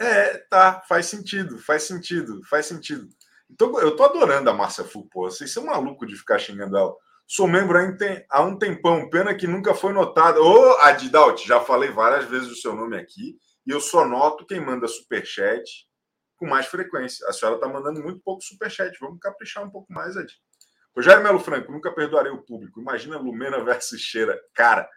É, 0.00 0.38
tá, 0.50 0.82
faz 0.88 1.06
sentido, 1.06 1.58
faz 1.58 1.84
sentido, 1.84 2.40
faz 2.48 2.66
sentido. 2.66 3.08
Então, 3.48 3.78
eu 3.80 3.94
tô 3.94 4.04
adorando 4.04 4.48
a 4.48 4.54
Márcia 4.54 4.84
Fu, 4.84 5.06
pô. 5.08 5.30
Vocês 5.30 5.52
são 5.52 5.66
malucos 5.66 6.08
de 6.08 6.16
ficar 6.16 6.38
xingando 6.38 6.76
ela. 6.76 6.94
Sou 7.26 7.46
membro 7.46 7.78
há 8.28 8.42
um 8.42 8.58
tempão, 8.58 9.08
pena 9.08 9.34
que 9.34 9.46
nunca 9.46 9.74
foi 9.74 9.92
notada. 9.92 10.40
Ô, 10.40 10.76
Adidalt, 10.78 11.46
já 11.46 11.60
falei 11.60 11.90
várias 11.90 12.24
vezes 12.28 12.50
o 12.50 12.56
seu 12.56 12.74
nome 12.74 12.96
aqui, 12.96 13.38
e 13.64 13.70
eu 13.70 13.80
só 13.80 14.04
noto 14.04 14.44
quem 14.44 14.60
manda 14.60 14.88
superchat 14.88 15.88
com 16.40 16.46
mais 16.46 16.66
frequência. 16.66 17.28
A 17.28 17.32
senhora 17.34 17.56
está 17.58 17.68
mandando 17.68 18.02
muito 18.02 18.22
pouco 18.22 18.42
superchat. 18.42 18.98
Vamos 18.98 19.20
caprichar 19.20 19.62
um 19.62 19.70
pouco 19.70 19.92
mais, 19.92 20.16
Ed. 20.16 20.32
Rogério 20.96 21.22
Melo 21.22 21.38
Franco, 21.38 21.70
nunca 21.70 21.92
perdoarei 21.92 22.32
o 22.32 22.42
público. 22.42 22.80
Imagina 22.80 23.18
Lumena 23.18 23.62
versus 23.62 24.00
Cheira. 24.00 24.40
Cara, 24.54 24.88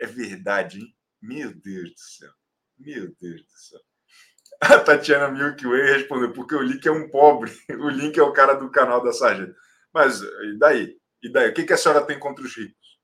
é 0.00 0.06
verdade, 0.06 0.80
hein? 0.80 0.94
Meu 1.22 1.54
Deus 1.54 1.90
do 1.90 2.00
céu. 2.00 2.32
Meu 2.76 3.14
Deus 3.20 3.42
do 3.42 3.50
céu. 3.52 3.80
A 4.60 4.80
Tatiana 4.80 5.28
Milky 5.28 5.66
Way 5.66 5.82
respondeu, 5.82 6.32
porque 6.32 6.54
o 6.56 6.62
link 6.62 6.84
é 6.84 6.90
um 6.90 7.08
pobre. 7.08 7.52
O 7.70 7.88
link 7.88 8.18
é 8.18 8.22
o 8.22 8.32
cara 8.32 8.54
do 8.54 8.70
canal 8.70 9.02
da 9.02 9.12
Sargento. 9.12 9.54
Mas 9.94 10.20
e 10.20 10.58
daí? 10.58 10.98
E 11.22 11.32
daí? 11.32 11.50
O 11.50 11.54
que, 11.54 11.64
que 11.64 11.72
a 11.72 11.76
senhora 11.76 12.04
tem 12.04 12.18
contra 12.18 12.44
os 12.44 12.56
ricos? 12.56 12.98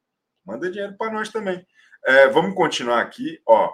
Manda 0.45 0.69
dinheiro 0.69 0.97
para 0.99 1.13
nós 1.13 1.29
também. 1.29 1.65
É, 2.05 2.27
vamos 2.29 2.57
continuar 2.57 3.01
aqui. 3.01 3.41
Ó, 3.47 3.73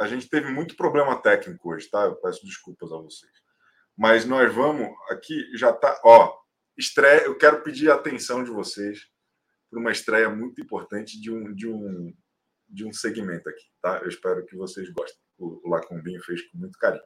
a 0.00 0.06
gente 0.06 0.28
teve 0.28 0.50
muito 0.50 0.76
problema 0.76 1.20
técnico 1.20 1.74
hoje, 1.74 1.90
tá? 1.90 2.04
Eu 2.04 2.16
peço 2.16 2.44
desculpas 2.44 2.90
a 2.90 2.96
vocês. 2.96 3.32
Mas 3.96 4.24
nós 4.24 4.52
vamos 4.52 4.88
aqui, 5.10 5.44
já 5.54 5.72
tá. 5.74 6.00
Ó, 6.02 6.34
estreia. 6.76 7.26
Eu 7.26 7.36
quero 7.36 7.62
pedir 7.62 7.90
a 7.90 7.96
atenção 7.96 8.42
de 8.42 8.50
vocês 8.50 9.00
para 9.70 9.78
uma 9.78 9.92
estreia 9.92 10.30
muito 10.30 10.58
importante 10.60 11.20
de 11.20 11.30
um, 11.30 11.54
de 11.54 11.68
um, 11.68 12.14
de 12.66 12.86
um 12.86 12.92
segmento 12.92 13.48
aqui, 13.50 13.64
tá? 13.82 14.00
Eu 14.02 14.08
espero 14.08 14.44
que 14.46 14.56
vocês 14.56 14.90
gostem. 14.90 15.20
o, 15.38 15.68
o 15.68 15.70
Lacumbinho 15.70 16.22
fez 16.22 16.40
com 16.48 16.58
muito 16.58 16.78
carinho. 16.78 17.04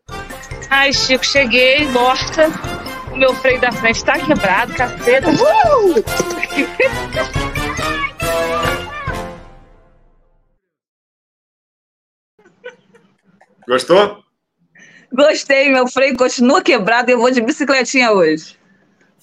Ai, 0.70 0.92
Chico, 0.92 1.26
cheguei, 1.26 1.88
morta. 1.88 2.46
O 3.12 3.16
meu 3.16 3.34
freio 3.34 3.60
da 3.60 3.72
frente 3.72 4.04
tá 4.04 4.24
quebrado, 4.24 4.72
caceta. 4.74 5.28
Uh! 5.30 7.34
Gostou? 13.66 14.22
Gostei, 15.12 15.70
meu 15.70 15.86
freio 15.86 16.16
continua 16.16 16.60
quebrado 16.60 17.10
e 17.10 17.12
eu 17.12 17.18
vou 17.18 17.30
de 17.30 17.40
bicicletinha 17.40 18.12
hoje. 18.12 18.58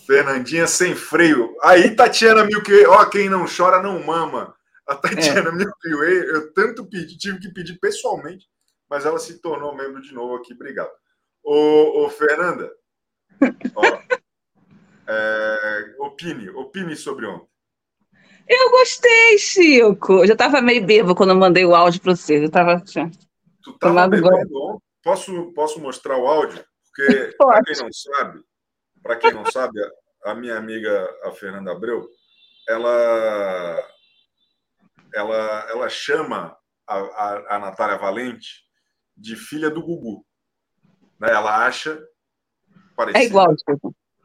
Fernandinha 0.08 0.65
sem 0.65 0.95
freio. 0.95 1.56
Aí, 1.62 1.95
Tatiana 1.95 2.43
Milky 2.43 2.86
ó, 2.86 3.06
quem 3.06 3.30
não 3.30 3.45
chora 3.45 3.82
não 3.82 4.04
mama. 4.04 4.56
A 4.88 4.95
Tatiana 4.95 5.49
é. 5.49 5.51
Milky 5.51 5.95
Way, 5.95 6.30
eu 6.30 6.54
tanto 6.54 6.86
pedi, 6.86 7.17
tive 7.17 7.39
que 7.39 7.49
pedir 7.49 7.77
pessoalmente, 7.80 8.47
mas 8.89 9.06
ela 9.06 9.19
se 9.19 9.41
tornou 9.41 9.75
membro 9.75 10.01
de 10.01 10.13
novo 10.13 10.36
aqui. 10.36 10.54
Obrigado. 10.54 10.91
Ô, 11.43 12.06
ô 12.06 12.10
Fernanda, 12.10 12.71
ó, 13.75 13.84
é, 15.08 15.95
opine, 15.99 16.49
opine 16.49 16.95
sobre 16.95 17.25
ontem. 17.25 17.47
Eu 18.47 18.69
gostei, 18.71 19.38
Chico. 19.38 20.19
Eu 20.19 20.27
já 20.27 20.34
estava 20.34 20.62
meio 20.62 20.86
bêbado 20.86 21.15
quando 21.15 21.30
eu 21.30 21.38
mandei 21.38 21.65
o 21.65 21.75
áudio 21.75 22.01
para 22.01 22.15
você. 22.15 22.43
Eu 22.43 22.49
tava, 22.49 22.84
tu 23.63 23.71
estava 23.71 24.08
bebendo 24.08 24.82
Posso, 25.04 25.52
posso 25.54 25.80
mostrar 25.80 26.17
o 26.17 26.28
áudio? 26.28 26.63
Porque, 26.86 27.36
para 27.38 27.63
quem 27.63 27.76
não 27.78 27.91
sabe, 27.91 28.43
para 29.02 29.15
quem 29.15 29.34
não 29.34 29.45
sabe, 29.45 29.80
a 30.24 30.36
minha 30.36 30.58
amiga, 30.58 31.10
a 31.24 31.32
Fernanda 31.32 31.71
Abreu, 31.71 32.08
ela, 32.69 33.89
ela, 35.15 35.69
ela 35.69 35.89
chama 35.89 36.56
a, 36.88 36.97
a, 36.97 37.56
a 37.56 37.60
Natália 37.60 37.97
Valente 37.97 38.63
de 39.17 39.36
filha 39.36 39.69
do 39.69 39.82
Gugu. 39.82 40.26
Né? 41.19 41.30
Ela 41.30 41.65
acha 41.65 42.00
parecida 42.95 43.24
é 43.24 43.26
igual, 43.26 43.56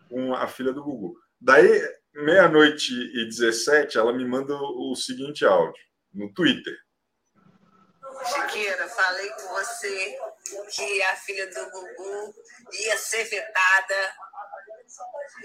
com 0.08 0.34
a 0.34 0.46
filha 0.46 0.72
do 0.72 0.82
Gugu. 0.82 1.16
Daí, 1.40 1.80
meia-noite 2.14 2.92
e 2.92 3.24
17, 3.24 3.96
ela 3.96 4.12
me 4.12 4.24
manda 4.24 4.54
o 4.54 4.94
seguinte 4.94 5.44
áudio 5.44 5.82
no 6.12 6.32
Twitter. 6.32 6.74
Chiqueira, 8.24 8.88
falei 8.88 9.30
com 9.30 9.48
você 9.48 10.18
que 10.70 11.02
a 11.02 11.16
filha 11.16 11.46
do 11.52 11.70
Gugu 11.70 12.34
ia 12.72 12.96
ser 12.98 13.24
vetada 13.24 14.16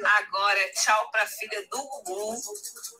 Agora, 0.03 0.71
tchau 0.73 1.09
para 1.11 1.23
a 1.23 1.27
filha 1.27 1.67
do 1.69 1.77
Gugu, 1.77 2.35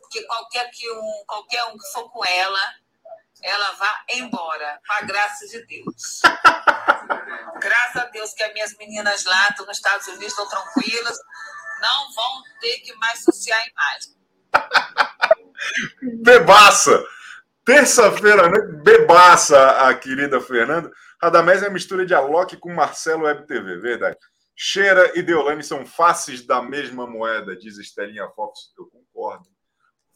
porque 0.02 0.24
qualquer, 0.24 0.70
que 0.72 0.90
um, 0.92 1.24
qualquer 1.26 1.64
um 1.66 1.78
que 1.78 1.92
for 1.94 2.10
com 2.12 2.26
ela, 2.26 2.60
ela 3.42 3.72
vá 3.74 4.06
embora, 4.10 4.80
com 4.86 4.94
a 4.94 5.02
graça 5.02 5.48
de 5.48 5.66
Deus. 5.66 6.22
Graças 7.60 7.96
a 7.96 8.06
Deus 8.08 8.34
que 8.34 8.44
as 8.44 8.54
minhas 8.54 8.78
meninas 8.78 9.24
lá 9.26 9.50
estão 9.50 9.66
nos 9.66 9.78
Estados 9.78 10.08
Unidos, 10.08 10.28
estão 10.28 10.48
tranquilas, 10.50 11.18
não 11.80 12.14
vão 12.14 12.44
ter 12.60 12.80
que 12.80 12.94
mais 12.96 13.24
social 13.24 13.60
imagem. 13.60 14.22
Bebaça! 16.24 17.04
Terça-feira, 17.64 18.50
né? 18.50 18.60
Bebaça, 18.84 19.88
a 19.88 19.94
querida 19.94 20.42
Fernanda. 20.42 20.92
Radamés 21.22 21.62
é 21.62 21.70
mistura 21.70 22.06
de 22.06 22.14
Alok 22.14 22.58
com 22.58 22.74
Marcelo 22.74 23.24
Web 23.24 23.46
TV, 23.46 23.78
verdade. 23.78 24.18
Cheira 24.56 25.12
e 25.16 25.22
Deolane 25.22 25.64
são 25.64 25.86
faces 25.86 26.46
da 26.46 26.62
mesma 26.62 27.08
moeda, 27.08 27.56
diz 27.56 27.78
Estelinha 27.78 28.28
Fox. 28.36 28.72
Eu 28.78 28.86
concordo. 28.86 29.48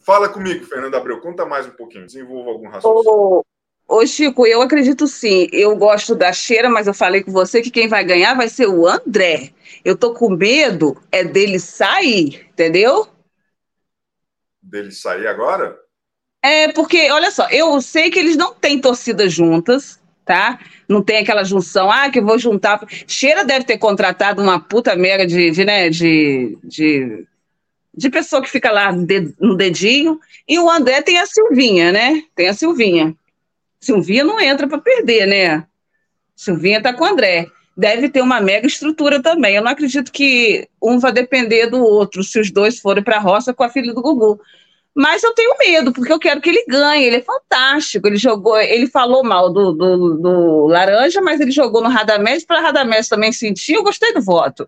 Fala 0.04 0.28
comigo, 0.28 0.64
Fernando 0.64 0.94
Abreu. 0.94 1.20
Conta 1.20 1.44
mais 1.44 1.66
um 1.66 1.70
pouquinho. 1.70 2.06
Desenvolva 2.06 2.50
algum 2.50 2.68
raciocínio. 2.68 3.10
Ô, 3.10 3.44
ô, 3.88 4.06
Chico, 4.06 4.46
eu 4.46 4.62
acredito 4.62 5.06
sim. 5.06 5.48
Eu 5.52 5.76
gosto 5.76 6.14
da 6.14 6.32
Cheira, 6.32 6.68
mas 6.68 6.86
eu 6.86 6.94
falei 6.94 7.22
com 7.22 7.32
você 7.32 7.60
que 7.60 7.70
quem 7.70 7.88
vai 7.88 8.04
ganhar 8.04 8.34
vai 8.34 8.48
ser 8.48 8.66
o 8.68 8.86
André. 8.86 9.52
Eu 9.84 9.96
tô 9.96 10.14
com 10.14 10.30
medo 10.30 11.00
é 11.10 11.24
dele 11.24 11.58
sair, 11.58 12.46
entendeu? 12.50 13.08
Dele 14.62 14.92
sair 14.92 15.26
agora? 15.26 15.76
É, 16.46 16.68
porque, 16.68 17.10
olha 17.10 17.28
só, 17.32 17.48
eu 17.50 17.80
sei 17.80 18.08
que 18.08 18.20
eles 18.20 18.36
não 18.36 18.54
têm 18.54 18.80
torcida 18.80 19.28
juntas, 19.28 19.98
tá? 20.24 20.60
Não 20.88 21.02
tem 21.02 21.18
aquela 21.18 21.42
junção, 21.42 21.90
ah, 21.90 22.08
que 22.08 22.20
eu 22.20 22.24
vou 22.24 22.38
juntar. 22.38 22.86
Cheira 23.04 23.44
deve 23.44 23.64
ter 23.64 23.78
contratado 23.78 24.40
uma 24.40 24.60
puta 24.60 24.94
mega 24.94 25.26
de, 25.26 25.50
de 25.50 25.64
né, 25.64 25.90
de, 25.90 26.56
de, 26.62 27.26
de 27.92 28.10
pessoa 28.10 28.40
que 28.40 28.48
fica 28.48 28.70
lá 28.70 28.92
no 28.92 29.56
dedinho. 29.56 30.20
E 30.46 30.56
o 30.56 30.70
André 30.70 31.02
tem 31.02 31.18
a 31.18 31.26
Silvinha, 31.26 31.90
né? 31.90 32.22
Tem 32.36 32.46
a 32.46 32.54
Silvinha. 32.54 33.12
Silvinha 33.80 34.22
não 34.22 34.40
entra 34.40 34.68
para 34.68 34.78
perder, 34.78 35.26
né? 35.26 35.66
Silvinha 36.36 36.80
tá 36.80 36.92
com 36.92 37.02
o 37.02 37.08
André. 37.08 37.48
Deve 37.76 38.08
ter 38.08 38.20
uma 38.20 38.40
mega 38.40 38.68
estrutura 38.68 39.20
também. 39.20 39.56
Eu 39.56 39.62
não 39.62 39.72
acredito 39.72 40.12
que 40.12 40.68
um 40.80 41.00
vai 41.00 41.12
depender 41.12 41.66
do 41.66 41.82
outro 41.82 42.22
se 42.22 42.38
os 42.38 42.52
dois 42.52 42.78
forem 42.78 43.02
para 43.02 43.16
a 43.16 43.20
roça 43.20 43.52
com 43.52 43.64
a 43.64 43.68
filha 43.68 43.92
do 43.92 44.00
Gugu. 44.00 44.40
Mas 44.96 45.22
eu 45.22 45.34
tenho 45.34 45.54
medo, 45.58 45.92
porque 45.92 46.10
eu 46.10 46.18
quero 46.18 46.40
que 46.40 46.48
ele 46.48 46.64
ganhe. 46.66 47.04
Ele 47.04 47.16
é 47.16 47.22
fantástico. 47.22 48.06
Ele 48.06 48.16
jogou, 48.16 48.58
ele 48.58 48.86
falou 48.86 49.22
mal 49.22 49.52
do, 49.52 49.72
do, 49.72 50.14
do 50.14 50.66
Laranja, 50.68 51.20
mas 51.20 51.38
ele 51.38 51.50
jogou 51.50 51.82
no 51.82 51.90
Radamés 51.90 52.46
para 52.46 52.62
Radamés 52.62 53.06
também 53.06 53.30
sentir. 53.30 53.74
Eu 53.74 53.82
gostei 53.82 54.14
do 54.14 54.22
voto. 54.22 54.66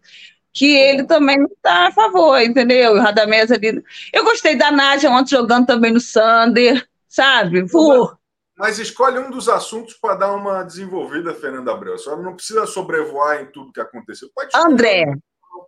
Que 0.53 0.77
ele 0.77 1.05
também 1.05 1.39
não 1.39 1.47
está 1.47 1.87
a 1.87 1.93
favor, 1.93 2.39
entendeu? 2.43 2.93
O 2.93 3.01
Radamés 3.01 3.51
ali. 3.51 3.83
Eu 4.13 4.23
gostei 4.23 4.55
da 4.55 4.71
Nádia 4.71 5.11
ontem 5.11 5.31
jogando 5.31 5.67
também 5.67 5.93
no 5.95 6.01
Sander, 6.01 6.87
sabe? 7.09 7.67
Por... 7.67 8.19
Mas 8.55 8.79
escolhe 8.79 9.19
um 9.19 9.31
dos 9.31 9.49
assuntos 9.49 9.95
para 9.95 10.15
dar 10.15 10.35
uma 10.35 10.63
desenvolvida, 10.63 11.33
Fernanda 11.33 11.73
Abreu. 11.73 11.97
Senhora 11.97 12.21
não 12.21 12.35
precisa 12.35 12.67
sobrevoar 12.67 13.41
em 13.41 13.47
tudo 13.47 13.73
que 13.73 13.81
aconteceu. 13.81 14.29
Pode 14.35 14.51
André. 14.55 15.07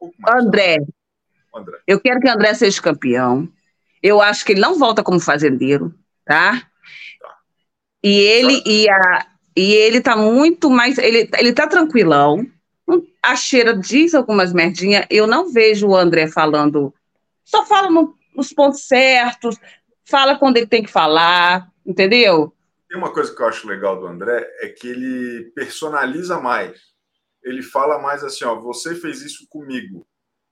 Um 0.03 0.11
André. 0.29 0.77
André. 1.55 1.79
Eu 1.87 1.99
quero 1.99 2.21
que 2.21 2.29
o 2.29 2.33
André 2.33 2.53
seja 2.53 2.83
campeão. 2.83 3.49
Eu 4.03 4.21
acho 4.21 4.45
que 4.45 4.53
ele 4.53 4.61
não 4.61 4.79
volta 4.79 5.03
como 5.03 5.21
fazendeiro, 5.21 5.95
tá? 6.25 6.67
E 8.03 8.19
ele 8.19 8.63
e 8.65 8.89
a 8.89 9.27
e 9.57 9.73
ele 9.73 10.01
tá 10.01 10.17
muito 10.17 10.71
mais 10.71 10.97
ele 10.97 11.29
ele 11.39 11.53
tá 11.53 11.67
tranquilão. 11.67 12.47
A 13.23 13.37
cheira 13.37 13.77
diz 13.77 14.15
algumas 14.15 14.53
merdinhas. 14.53 15.07
Eu 15.11 15.27
não 15.27 15.53
vejo 15.53 15.89
o 15.89 15.97
André 15.97 16.27
falando. 16.27 16.95
Só 17.45 17.67
fala 17.67 17.91
no, 17.91 18.17
nos 18.35 18.53
pontos 18.53 18.87
certos, 18.87 19.57
fala 20.05 20.39
quando 20.39 20.57
ele 20.57 20.67
tem 20.67 20.83
que 20.83 20.91
falar, 20.91 21.71
entendeu? 21.85 22.55
Tem 22.89 22.99
uma 22.99 23.13
coisa 23.13 23.35
que 23.35 23.41
eu 23.41 23.47
acho 23.47 23.69
legal 23.69 24.01
do 24.01 24.07
André 24.07 24.49
é 24.61 24.69
que 24.69 24.89
ele 24.89 25.53
personaliza 25.55 26.41
mais. 26.41 26.81
Ele 27.45 27.63
fala 27.63 27.99
mais 27.99 28.25
assim, 28.25 28.45
ó, 28.45 28.55
você 28.57 28.95
fez 28.95 29.21
isso 29.23 29.47
comigo 29.49 30.07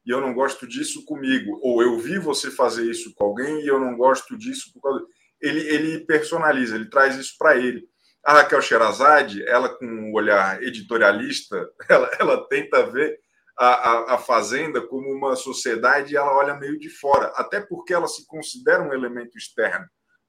e 0.08 0.10
eu 0.10 0.22
não 0.22 0.32
gosto 0.32 0.66
disso 0.66 1.04
comigo, 1.04 1.60
ou 1.62 1.82
eu 1.82 1.98
vi 1.98 2.18
você 2.18 2.50
fazer 2.50 2.90
isso 2.90 3.14
com 3.14 3.24
alguém 3.24 3.60
e 3.60 3.66
eu 3.66 3.78
não 3.78 3.94
gosto 3.94 4.38
disso 4.38 4.72
por. 4.72 5.06
Ele, 5.38 5.60
ele 5.68 6.06
personaliza, 6.06 6.76
ele 6.76 6.88
traz 6.88 7.14
isso 7.16 7.34
para 7.38 7.58
ele. 7.58 7.86
A 8.24 8.32
Raquel 8.32 8.62
Sherazade, 8.62 9.46
ela 9.46 9.68
com 9.68 9.84
um 9.84 10.14
olhar 10.14 10.62
editorialista, 10.62 11.70
ela, 11.90 12.10
ela 12.18 12.48
tenta 12.48 12.86
ver 12.86 13.20
a, 13.58 13.66
a, 13.66 14.14
a, 14.14 14.18
Fazenda 14.18 14.80
como 14.80 15.12
uma 15.12 15.36
sociedade 15.36 16.14
e 16.14 16.16
ela 16.16 16.34
olha 16.34 16.54
meio 16.54 16.78
de 16.78 16.88
fora, 16.88 17.26
até 17.36 17.60
porque 17.60 17.92
ela 17.92 18.08
se 18.08 18.26
considera 18.26 18.82
um 18.82 18.94
elemento 18.94 19.36
externo, 19.36 19.84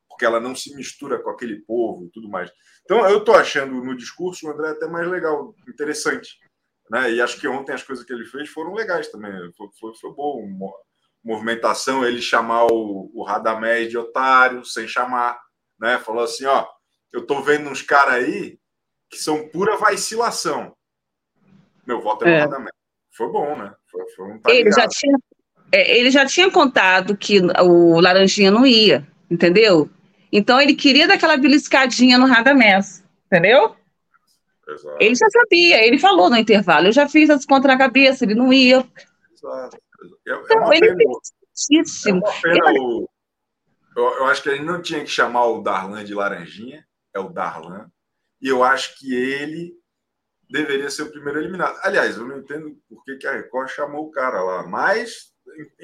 porque 0.09 0.25
ela 0.25 0.41
não 0.41 0.53
se 0.53 0.75
mistura 0.75 1.19
com 1.23 1.29
aquele 1.29 1.61
povo 1.61 2.05
e 2.05 2.09
tudo 2.09 2.27
mais. 2.27 2.51
Então, 2.83 3.07
eu 3.07 3.19
estou 3.19 3.35
achando 3.35 3.81
no 3.81 3.95
discurso 3.95 4.45
o 4.45 4.51
André 4.51 4.71
até 4.71 4.87
mais 4.87 5.07
legal, 5.07 5.55
interessante. 5.69 6.37
Né? 6.89 7.11
E 7.11 7.21
acho 7.21 7.39
que 7.39 7.47
ontem 7.47 7.73
as 7.73 7.83
coisas 7.83 8.03
que 8.03 8.11
ele 8.11 8.25
fez 8.25 8.49
foram 8.49 8.73
legais 8.73 9.09
também. 9.09 9.31
Foi, 9.55 9.67
foi, 9.79 9.95
foi 9.95 10.13
bom. 10.13 10.47
Movimentação, 11.23 12.05
ele 12.05 12.21
chamar 12.21 12.65
o, 12.65 13.11
o 13.13 13.23
Radamés 13.23 13.89
de 13.89 13.97
otário, 13.97 14.65
sem 14.65 14.87
chamar. 14.87 15.39
Né? 15.79 15.99
Falou 15.99 16.23
assim: 16.23 16.45
ó, 16.45 16.65
eu 17.11 17.25
tô 17.25 17.41
vendo 17.41 17.69
uns 17.69 17.81
caras 17.81 18.15
aí 18.15 18.57
que 19.09 19.17
são 19.17 19.47
pura 19.49 19.77
vacilação. 19.77 20.75
Meu 21.85 22.01
voto 22.01 22.25
é, 22.25 22.31
é. 22.31 22.39
Radamés. 22.41 22.73
Foi 23.11 23.29
bom, 23.31 23.55
né? 23.57 23.73
Foi, 23.91 24.09
foi 24.15 24.25
um 24.31 24.39
ele, 24.47 24.71
já 24.71 24.87
tinha, 24.87 25.17
é, 25.71 25.97
ele 25.97 26.11
já 26.11 26.25
tinha 26.25 26.49
contado 26.49 27.17
que 27.17 27.41
o 27.41 27.99
Laranjinha 27.99 28.51
não 28.51 28.65
ia, 28.65 29.05
entendeu? 29.29 29.89
Então 30.31 30.61
ele 30.61 30.75
queria 30.75 31.07
dar 31.07 31.15
aquela 31.15 31.35
beliscadinha 31.35 32.17
no 32.17 32.27
Radamés, 32.27 33.03
entendeu? 33.25 33.75
Exato. 34.71 34.97
Ele 34.99 35.15
já 35.15 35.27
sabia, 35.29 35.85
ele 35.85 35.97
falou 35.97 36.29
no 36.29 36.37
intervalo, 36.37 36.87
eu 36.87 36.91
já 36.91 37.07
fiz 37.07 37.29
as 37.29 37.45
contra 37.45 37.73
a 37.73 37.77
cabeça, 37.77 38.25
ele 38.25 38.35
não 38.35 38.53
ia. 38.53 38.85
Exato. 39.33 39.77
É, 40.27 40.31
é 40.31 40.35
então, 40.35 40.73
ele 40.73 40.95
fez 41.67 42.05
é 42.05 42.13
uma 42.13 42.31
pena 42.41 42.71
o, 42.79 43.09
eu, 43.95 44.03
eu, 44.03 44.25
acho 44.25 44.43
que 44.43 44.49
ele 44.49 44.63
não 44.63 44.81
tinha 44.81 45.01
que 45.01 45.09
chamar 45.09 45.45
o 45.47 45.61
Darlan 45.61 46.03
de 46.03 46.13
Laranjinha, 46.13 46.85
é 47.13 47.19
o 47.19 47.29
Darlan, 47.29 47.91
e 48.41 48.47
eu 48.47 48.63
acho 48.63 48.97
que 48.97 49.13
ele 49.13 49.73
deveria 50.49 50.89
ser 50.89 51.03
o 51.03 51.11
primeiro 51.11 51.39
eliminado. 51.39 51.77
Aliás, 51.83 52.15
eu 52.15 52.25
não 52.25 52.37
entendo 52.37 52.77
por 52.87 53.03
que, 53.03 53.17
que 53.17 53.27
a 53.27 53.33
Record 53.33 53.69
chamou 53.69 54.05
o 54.05 54.11
cara 54.11 54.41
lá, 54.41 54.65
mas, 54.65 55.33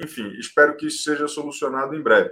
enfim, 0.02 0.30
espero 0.38 0.76
que 0.76 0.86
isso 0.86 1.02
seja 1.02 1.28
solucionado 1.28 1.94
em 1.94 2.02
breve. 2.02 2.30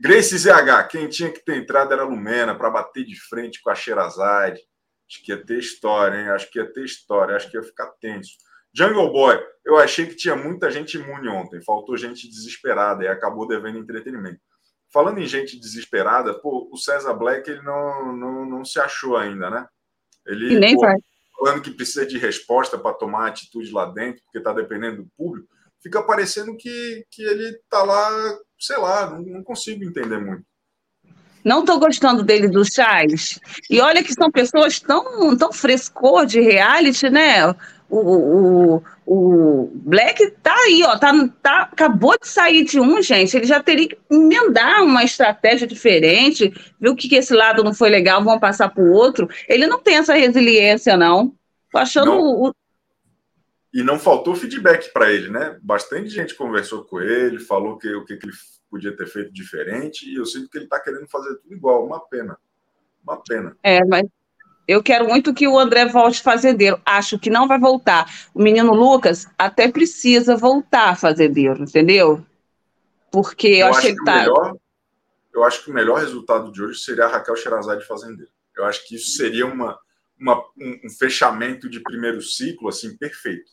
Grace 0.00 0.36
ZH, 0.36 0.88
quem 0.88 1.08
tinha 1.08 1.32
que 1.32 1.44
ter 1.44 1.56
entrado 1.56 1.92
era 1.92 2.02
a 2.02 2.06
Lumena 2.06 2.56
para 2.56 2.70
bater 2.70 3.04
de 3.04 3.18
frente 3.28 3.60
com 3.60 3.70
a 3.70 3.74
Xerazade 3.74 4.60
Acho 5.08 5.22
que 5.22 5.32
ia 5.32 5.44
ter 5.44 5.58
história, 5.58 6.18
hein? 6.18 6.28
Acho 6.28 6.50
que 6.50 6.58
ia 6.58 6.72
ter 6.72 6.84
história, 6.84 7.36
acho 7.36 7.50
que 7.50 7.56
ia 7.56 7.62
ficar 7.62 7.88
tenso. 8.00 8.32
Jungle 8.72 9.12
Boy, 9.12 9.38
eu 9.64 9.76
achei 9.76 10.06
que 10.06 10.16
tinha 10.16 10.34
muita 10.34 10.70
gente 10.70 10.96
imune 10.98 11.28
ontem, 11.28 11.62
faltou 11.62 11.96
gente 11.96 12.28
desesperada 12.28 13.04
e 13.04 13.08
acabou 13.08 13.46
devendo 13.46 13.78
entretenimento. 13.78 14.40
Falando 14.92 15.18
em 15.18 15.26
gente 15.26 15.58
desesperada, 15.58 16.34
pô, 16.34 16.68
o 16.72 16.76
César 16.76 17.14
Black 17.14 17.48
ele 17.48 17.62
não, 17.62 18.16
não, 18.16 18.46
não 18.46 18.64
se 18.64 18.80
achou 18.80 19.16
ainda, 19.16 19.48
né? 19.48 19.66
Ele 20.26 20.54
E 20.54 20.58
nem 20.58 20.74
pô, 20.74 20.80
vai. 20.80 20.96
falando 21.38 21.62
que 21.62 21.70
precisa 21.70 22.06
de 22.06 22.18
resposta 22.18 22.78
para 22.78 22.94
tomar 22.94 23.28
atitude 23.28 23.70
lá 23.70 23.86
dentro, 23.86 24.22
porque 24.24 24.38
está 24.38 24.52
dependendo 24.52 25.02
do 25.02 25.10
público, 25.16 25.48
fica 25.80 26.02
parecendo 26.02 26.56
que, 26.56 27.06
que 27.10 27.22
ele 27.22 27.58
tá 27.68 27.82
lá, 27.82 28.38
sei 28.58 28.76
lá, 28.76 29.10
não, 29.10 29.22
não 29.22 29.44
consigo 29.44 29.84
entender 29.84 30.18
muito. 30.18 30.44
Não 31.44 31.60
estou 31.60 31.78
gostando 31.78 32.22
dele 32.22 32.48
do 32.48 32.64
Charles. 32.64 33.38
E 33.68 33.80
olha 33.80 34.02
que 34.02 34.12
são 34.14 34.30
pessoas 34.30 34.80
tão, 34.80 35.36
tão 35.36 35.52
frescor 35.52 36.24
de 36.24 36.40
reality, 36.40 37.10
né? 37.10 37.54
O, 37.90 37.98
o, 38.76 38.82
o 39.06 39.70
Black 39.74 40.30
tá 40.42 40.54
aí, 40.54 40.82
ó. 40.84 40.96
Tá, 40.98 41.12
tá, 41.42 41.62
acabou 41.70 42.16
de 42.18 42.26
sair 42.26 42.64
de 42.64 42.80
um, 42.80 43.00
gente. 43.02 43.36
Ele 43.36 43.46
já 43.46 43.62
teria 43.62 43.88
que 43.88 43.98
emendar 44.10 44.82
uma 44.82 45.04
estratégia 45.04 45.66
diferente. 45.66 46.52
Viu 46.80 46.96
que, 46.96 47.08
que 47.08 47.16
esse 47.16 47.34
lado 47.34 47.62
não 47.62 47.74
foi 47.74 47.90
legal, 47.90 48.24
vão 48.24 48.40
passar 48.40 48.70
para 48.70 48.82
o 48.82 48.92
outro. 48.92 49.28
Ele 49.46 49.66
não 49.66 49.80
tem 49.80 49.96
essa 49.96 50.14
resiliência, 50.14 50.96
não. 50.96 51.34
Tô 51.70 51.78
achando 51.78 52.06
Não. 52.06 52.20
o, 52.20 52.48
o- 52.48 52.54
E 53.72 53.82
não 53.82 53.98
faltou 53.98 54.34
feedback 54.34 54.92
para 54.92 55.12
ele, 55.12 55.28
né? 55.28 55.56
Bastante 55.62 56.08
gente 56.08 56.34
conversou 56.34 56.84
com 56.84 57.00
ele, 57.00 57.38
falou 57.38 57.76
que 57.76 57.92
o 57.94 58.04
que, 58.04 58.16
que 58.16 58.26
ele 58.26 58.34
podia 58.74 58.96
ter 58.96 59.06
feito 59.06 59.32
diferente, 59.32 60.10
e 60.10 60.16
eu 60.16 60.26
sinto 60.26 60.50
que 60.50 60.58
ele 60.58 60.64
está 60.64 60.80
querendo 60.80 61.06
fazer 61.06 61.36
tudo 61.36 61.54
igual. 61.54 61.86
Uma 61.86 62.00
pena. 62.00 62.36
Uma 63.04 63.22
pena. 63.22 63.56
É, 63.62 63.84
mas 63.84 64.04
eu 64.66 64.82
quero 64.82 65.06
muito 65.06 65.32
que 65.32 65.46
o 65.46 65.56
André 65.56 65.86
volte 65.86 66.20
fazendeiro. 66.20 66.80
Acho 66.84 67.16
que 67.16 67.30
não 67.30 67.46
vai 67.46 67.56
voltar. 67.56 68.12
O 68.34 68.42
menino 68.42 68.74
Lucas 68.74 69.28
até 69.38 69.70
precisa 69.70 70.36
voltar 70.36 70.98
fazendeiro, 70.98 71.62
entendeu? 71.62 72.26
Porque 73.12 73.46
eu, 73.46 73.68
acho 73.68 73.78
achei 73.78 73.90
que 73.92 73.96
que 73.96 74.02
o 74.02 74.04
tá. 74.06 74.16
melhor, 74.16 74.56
eu 75.32 75.44
acho 75.44 75.62
que 75.62 75.70
o 75.70 75.74
melhor 75.74 76.00
resultado 76.00 76.50
de 76.50 76.60
hoje 76.60 76.80
seria 76.80 77.04
a 77.04 77.08
Raquel 77.08 77.36
Sherazade 77.36 77.86
fazendeiro. 77.86 78.32
Eu 78.56 78.64
acho 78.64 78.84
que 78.88 78.96
isso 78.96 79.12
seria 79.16 79.46
uma, 79.46 79.78
uma- 80.18 80.42
um, 80.58 80.80
um 80.86 80.90
fechamento 80.90 81.70
de 81.70 81.78
primeiro 81.80 82.20
ciclo 82.20 82.68
assim 82.68 82.96
perfeito. 82.96 83.52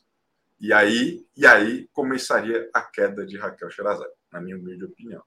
E 0.59 0.74
aí, 0.74 1.24
e 1.38 1.45
aí 1.45 1.88
começaria 1.93 2.67
a 2.74 2.82
queda 2.82 3.24
de 3.24 3.38
Raquel 3.38 3.69
Sherazade, 3.69 4.11
na 4.32 4.42
minha 4.42 4.58
humilde 4.58 4.86
opinião. 4.86 5.22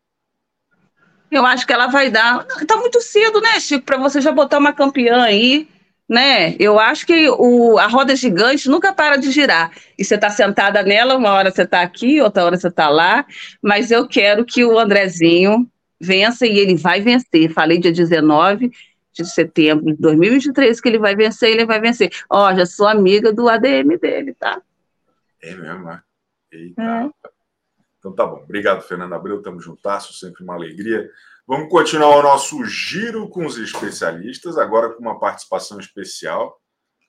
Eu 1.31 1.45
acho 1.45 1.67
que 1.67 1.73
ela 1.73 1.89
vai 1.89 2.11
dar. 2.11 2.45
Tá 2.45 2.77
muito 2.77 3.01
cedo, 3.01 3.41
né, 3.41 3.59
Chico, 3.59 3.85
para 3.85 3.97
você 3.97 4.21
já 4.21 4.31
botar 4.31 4.59
uma 4.59 4.73
campeã 4.73 5.23
aí, 5.23 5.69
né? 6.09 6.55
Eu 6.59 6.79
acho 6.79 7.07
que 7.07 7.29
o, 7.29 7.79
a 7.79 7.87
roda 7.87 8.15
gigante 8.15 8.69
nunca 8.69 8.93
para 8.93 9.17
de 9.17 9.31
girar. 9.31 9.73
E 9.99 10.05
você 10.05 10.17
tá 10.17 10.31
sentada 10.31 10.83
nela, 10.83 11.17
uma 11.17 11.33
hora 11.33 11.51
você 11.51 11.67
tá 11.67 11.83
aqui, 11.83 12.21
outra 12.21 12.45
hora 12.45 12.57
você 12.57 12.71
tá 12.71 12.89
lá. 12.89 13.27
Mas 13.61 13.91
eu 13.91 14.07
quero 14.07 14.45
que 14.45 14.65
o 14.65 14.79
Andrezinho 14.79 15.69
vença 16.01 16.47
e 16.47 16.59
ele 16.59 16.77
vai 16.77 17.01
vencer. 17.01 17.51
Falei 17.53 17.79
dia 17.79 17.93
19 17.93 18.71
de 19.13 19.25
setembro 19.25 19.87
de 19.87 19.95
2023 19.95 20.81
que 20.81 20.89
ele 20.89 20.99
vai 20.99 21.17
vencer, 21.17 21.51
ele 21.51 21.65
vai 21.65 21.81
vencer. 21.81 22.11
Ó, 22.29 22.55
já 22.55 22.67
sou 22.67 22.87
amiga 22.87 23.33
do 23.33 23.49
ADM 23.49 23.97
dele, 24.01 24.35
tá? 24.35 24.61
É 25.43 25.55
mesmo, 25.55 25.91
é? 25.91 26.01
Eita. 26.53 26.83
É. 26.83 27.34
Então 28.05 28.15
tá 28.15 28.27
bom. 28.27 28.43
Obrigado, 28.43 28.83
Fernando 28.83 29.15
Abreu. 29.15 29.41
Tamo 29.41 29.59
juntasso, 29.63 30.13
sempre 30.13 30.45
uma 30.45 30.53
alegria. 30.55 31.11
Vamos 31.47 31.71
continuar 31.71 32.19
o 32.19 32.23
nosso 32.23 32.63
giro 32.67 33.31
com 33.31 33.47
os 33.47 33.57
especialistas, 33.57 34.59
agora 34.59 34.93
com 34.93 35.01
uma 35.01 35.19
participação 35.19 35.81
especial, 35.81 36.61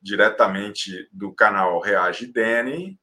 diretamente 0.01 1.09
do 1.11 1.33
canal 1.35 1.81
Reage 1.81 2.27
Dani. 2.27 2.97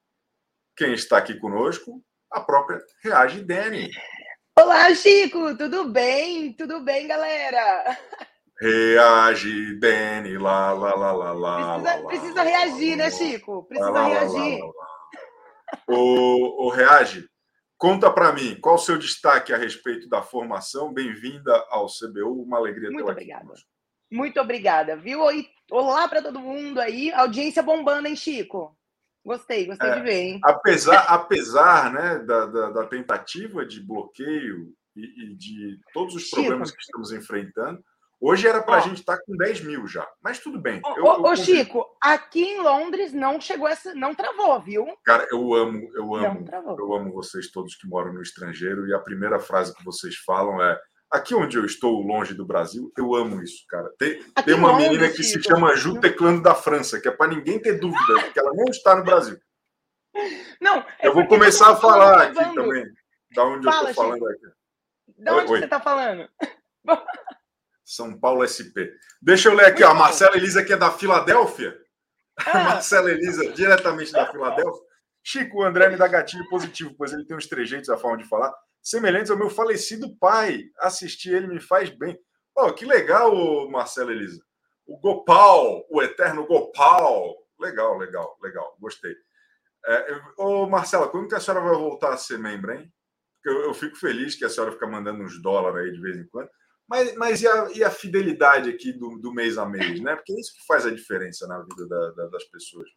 Quem 0.75 0.95
está 0.95 1.19
aqui 1.19 1.35
conosco? 1.35 2.03
A 2.31 2.41
própria 2.41 2.81
Reage 3.05 3.45
Dani. 3.45 3.91
Olá, 4.59 4.95
Chico, 4.95 5.55
tudo 5.59 5.91
bem? 5.91 6.55
Tudo 6.55 6.81
bem, 6.81 7.07
galera? 7.07 7.99
Reage 8.59 9.79
Dani, 9.79 10.39
lá, 10.39 10.73
lá, 10.73 10.95
lá, 10.95 11.13
lá, 11.13 11.33
lá. 11.33 11.79
Precisa, 11.79 12.01
lá, 12.01 12.09
precisa 12.09 12.35
lá, 12.37 12.43
reagir, 12.43 12.91
lá, 12.93 12.97
né, 12.97 13.11
Chico? 13.11 13.65
Precisa 13.65 14.03
reagir. 14.03 14.61
lá. 14.63 14.73
O, 15.89 16.67
o 16.67 16.71
Reage, 16.71 17.29
conta 17.83 18.13
para 18.13 18.33
mim, 18.33 18.57
qual 18.61 18.77
o 18.77 18.79
seu 18.79 18.97
destaque 18.97 19.53
a 19.53 19.57
respeito 19.57 20.09
da 20.09 20.23
formação? 20.23 20.95
Bem-vinda 20.95 21.53
ao 21.69 21.89
CBU, 21.89 22.45
uma 22.45 22.57
alegria 22.57 22.89
Muito 22.89 22.99
tê-la 23.01 23.11
obrigada. 23.11 23.55
Muito 24.09 24.41
obrigada, 24.41 24.97
viu? 24.97 25.19
Olá 25.69 26.07
para 26.07 26.23
todo 26.23 26.39
mundo 26.39 26.79
aí. 26.81 27.11
Audiência 27.11 27.61
bombando, 27.61 28.07
hein, 28.07 28.15
Chico? 28.15 28.79
Gostei, 29.27 29.67
gostei 29.67 29.91
É. 29.91 29.95
de 29.97 30.01
ver, 30.01 30.15
hein? 30.15 30.41
Apesar, 30.45 31.01
apesar 31.09 31.93
né, 31.93 32.21
da, 32.21 32.47
da, 32.47 32.71
da 32.71 32.87
tentativa 32.87 33.67
de 33.67 33.81
bloqueio 33.81 34.73
e, 34.95 35.25
e 35.25 35.35
de 35.35 35.81
todos 35.93 36.15
os 36.15 36.23
Chico. 36.23 36.37
problemas 36.37 36.71
que 36.71 36.81
estamos 36.81 37.11
enfrentando, 37.11 37.83
hoje 38.23 38.47
era 38.47 38.63
para 38.63 38.77
a 38.77 38.81
gente 38.81 39.01
estar 39.01 39.19
com 39.19 39.37
10 39.37 39.63
mil 39.65 39.87
já. 39.87 40.09
Mas 40.23 40.39
tudo 40.39 40.59
bem. 40.61 40.81
Ô, 40.85 40.97
eu- 40.99 41.05
ô, 41.05 41.15
eu 41.17 41.23
ô. 41.25 41.37
Chico, 41.37 41.85
aqui 42.01 42.43
em 42.43 42.61
Londres 42.61 43.13
não 43.13 43.41
chegou 43.41 43.67
essa. 43.69 43.95
Não 43.95 44.15
travou, 44.15 44.61
viu? 44.61 44.87
Cara, 45.05 45.27
eu 45.31 45.53
amo, 45.55 45.91
eu 45.95 46.15
amo, 46.15 46.49
eu 46.79 46.95
amo 46.95 47.13
vocês 47.13 47.51
todos 47.51 47.75
que 47.77 47.87
moram 47.89 48.13
no 48.13 48.23
estrangeiro 48.23 48.87
e 48.89 48.95
a 48.95 48.99
primeira 48.99 49.39
frase 49.39 49.75
que 49.75 49.85
vocês 49.85 50.17
falam 50.17 50.63
é 50.63 50.79
aqui 51.11 51.35
onde 51.35 51.59
eu 51.59 51.65
estou, 51.67 52.01
longe 52.01 52.33
do 52.33 52.47
Brasil, 52.47 52.91
eu 52.97 53.15
amo 53.15 53.43
isso, 53.43 53.65
cara. 53.69 53.93
Tem, 53.99 54.19
Aqui 54.35 54.45
tem 54.47 54.55
em 54.55 54.59
uma 54.59 54.71
Londres, 54.73 54.89
menina 54.89 55.09
que 55.11 55.23
se 55.23 55.35
Chico. 55.35 55.45
chama 55.55 55.77
Ju 55.77 56.01
teclando 56.01 56.41
da 56.43 56.55
França, 56.55 56.99
que 56.99 57.07
é 57.07 57.11
para 57.11 57.31
ninguém 57.31 57.61
ter 57.61 57.79
dúvida 57.79 58.31
que 58.33 58.39
ela 58.39 58.53
não 58.55 58.65
está 58.65 58.95
no 58.97 59.05
Brasil. 59.05 59.39
Não, 60.61 60.79
é 60.99 61.09
Eu 61.09 61.13
vou 61.15 61.27
começar 61.27 61.67
a 61.67 61.71
mundo 61.73 61.81
falar 61.83 62.33
tá 62.35 62.43
aqui 62.43 62.55
também, 62.55 62.85
da 63.35 63.45
onde 63.45 63.67
eu 63.67 63.73
Fala, 63.73 63.91
estou 63.91 64.05
falando 64.05 64.27
aqui. 64.29 64.47
Da 65.19 65.35
onde 65.37 65.53
Oi. 65.53 65.61
você 65.61 65.69
tá 65.69 65.81
falando? 65.81 66.29
São 67.95 68.19
Paulo 68.19 68.43
SP. 68.47 68.91
Deixa 69.21 69.49
eu 69.49 69.55
ler 69.55 69.67
aqui, 69.67 69.83
ó. 69.85 69.93
Marcela 69.95 70.37
Elisa, 70.37 70.65
que 70.65 70.73
é 70.73 70.77
da 70.77 70.91
Filadélfia. 70.91 71.77
Ah, 72.47 72.65
Marcela 72.65 73.11
Elisa, 73.11 73.51
diretamente 73.53 74.13
da 74.13 74.31
Filadélfia. 74.31 74.83
Chico 75.23 75.59
o 75.59 75.63
André 75.63 75.89
me 75.89 75.97
dá 75.97 76.09
gatilho 76.09 76.49
positivo, 76.49 76.95
pois 76.97 77.13
ele 77.13 77.25
tem 77.27 77.37
uns 77.37 77.47
trejeitos, 77.47 77.89
a 77.91 77.97
forma 77.97 78.19
de 78.19 78.29
falar, 78.29 78.53
semelhantes 78.83 79.31
ao 79.31 79.37
meu 79.37 79.49
falecido 79.51 80.17
pai. 80.17 80.65
Assistir 80.81 81.35
ele 81.35 81.47
me 81.47 81.61
faz 81.61 81.91
bem. 81.91 82.19
Oh, 82.57 82.73
que 82.73 82.85
legal, 82.85 83.71
Marcela 83.71 84.11
Elisa. 84.11 84.43
O 84.87 84.99
Gopal, 84.99 85.87
o 85.91 86.03
eterno 86.03 86.47
Gopal. 86.47 87.37
Legal, 87.61 87.97
legal, 87.99 88.37
legal. 88.43 88.77
Gostei. 88.81 89.15
É, 89.87 90.13
eu- 90.13 90.23
ô, 90.39 90.67
Marcela, 90.67 91.09
quando 91.09 91.29
que 91.29 91.35
a 91.35 91.41
senhora 91.41 91.63
vai 91.65 91.75
voltar 91.75 92.13
a 92.13 92.17
ser 92.17 92.39
membro, 92.39 92.73
hein? 92.73 92.93
Porque 93.37 93.57
eu, 93.57 93.65
eu 93.67 93.75
fico 93.75 93.97
feliz 93.97 94.35
que 94.35 94.45
a 94.45 94.49
senhora 94.49 94.73
fica 94.73 94.87
mandando 94.87 95.23
uns 95.23 95.41
dólares 95.41 95.79
aí 95.87 95.93
de 95.93 96.01
vez 96.01 96.17
em 96.17 96.27
quando. 96.29 96.49
Mas, 96.89 97.15
mas 97.17 97.41
e, 97.43 97.49
a, 97.49 97.69
e 97.75 97.83
a 97.85 97.91
fidelidade 97.91 98.69
aqui 98.69 98.93
do, 98.93 99.19
do 99.19 99.33
mês 99.33 99.57
a 99.57 99.65
mês, 99.67 100.01
né? 100.01 100.15
Porque 100.17 100.33
é 100.33 100.41
isso 100.41 100.55
que 100.55 100.67
faz 100.67 100.85
a 100.85 100.91
diferença 100.91 101.47
na 101.47 101.59
vida 101.61 101.87
da- 101.89 102.11
da- 102.11 102.27
das 102.29 102.45
pessoas. 102.45 102.89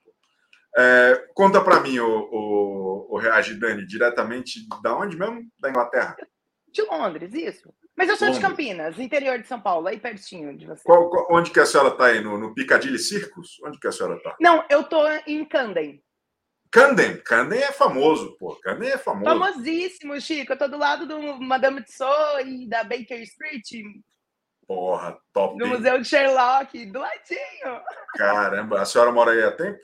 É, 0.78 1.28
conta 1.34 1.62
para 1.64 1.80
mim, 1.80 2.00
o, 2.00 2.08
o, 2.32 3.08
o 3.16 3.18
Reage 3.18 3.54
Dani, 3.56 3.86
diretamente 3.86 4.60
da 4.84 4.96
onde 4.98 5.18
mesmo? 5.18 5.48
Da 5.58 5.70
Inglaterra. 5.70 6.16
de 6.70 6.82
Londres, 6.82 7.34
isso. 7.34 7.74
Mas 7.96 8.10
eu 8.10 8.18
sou 8.18 8.28
de 8.28 8.34
Londres. 8.34 8.50
Campinas, 8.50 9.00
interior 9.00 9.40
de 9.40 9.48
São 9.48 9.62
Paulo, 9.62 9.88
aí 9.88 9.98
pertinho 9.98 10.58
de 10.58 10.66
você. 10.68 10.84
Qual, 10.84 11.10
qual- 11.10 11.28
onde 11.32 11.50
que 11.52 11.60
a 11.62 11.66
senhora 11.66 11.90
está 11.92 12.08
aí? 12.08 12.20
No, 12.22 12.38
no 12.38 12.54
Piccadilly 12.54 13.00
Circus? 13.00 13.58
Onde 13.66 13.80
que 13.80 13.88
a 13.88 13.92
senhora 13.94 14.18
está? 14.18 14.36
Não, 14.42 14.66
eu 14.70 14.84
tô 14.84 15.08
em 15.26 15.46
Camden. 15.46 16.04
Camden. 16.76 17.18
Camden 17.22 17.64
é 17.64 17.72
famoso, 17.72 18.36
pô. 18.38 18.54
Camden 18.58 18.90
é 18.90 18.98
famoso. 18.98 19.26
Famosíssimo, 19.26 20.20
Chico. 20.20 20.52
Eu 20.52 20.58
tô 20.58 20.68
do 20.68 20.78
lado 20.78 21.08
do 21.08 21.40
Madame 21.40 21.82
Tussauds 21.82 22.46
e 22.46 22.68
da 22.68 22.84
Baker 22.84 23.22
Street, 23.22 23.64
Porra, 24.68 25.18
top. 25.32 25.58
do? 25.58 25.68
Museu 25.68 26.02
de 26.02 26.06
Sherlock, 26.06 26.86
do 26.88 27.00
ladinho. 27.00 27.82
Caramba, 28.18 28.82
a 28.82 28.86
senhora 28.86 29.10
mora 29.14 29.32
aí 29.32 29.42
há 29.42 29.52
tempo? 29.54 29.80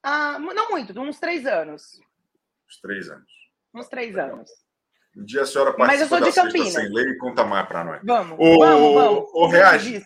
Ah, 0.00 0.38
não 0.38 0.70
muito, 0.70 0.96
uns 1.00 1.18
três 1.18 1.44
anos. 1.44 2.00
Uns 2.68 2.80
três 2.80 3.08
anos. 3.08 3.32
Uns 3.74 3.88
três 3.88 4.16
anos. 4.16 4.50
Um 5.16 5.24
dia 5.24 5.42
a 5.42 5.46
senhora 5.46 5.74
Mas 5.76 6.00
eu 6.00 6.08
participa 6.08 6.40
sou 6.42 6.48
de 6.48 6.52
Campinas. 6.52 6.72
Sem 6.72 6.92
Lei 6.92 7.04
e 7.04 7.18
conta 7.18 7.44
mais 7.44 7.66
para 7.66 7.82
nós. 7.82 8.00
Vamos, 8.04 8.38
Ô, 8.38 8.58
vamos, 8.60 8.94
vamos. 8.94 9.30
ô, 9.32 9.46
reage. 9.48 10.04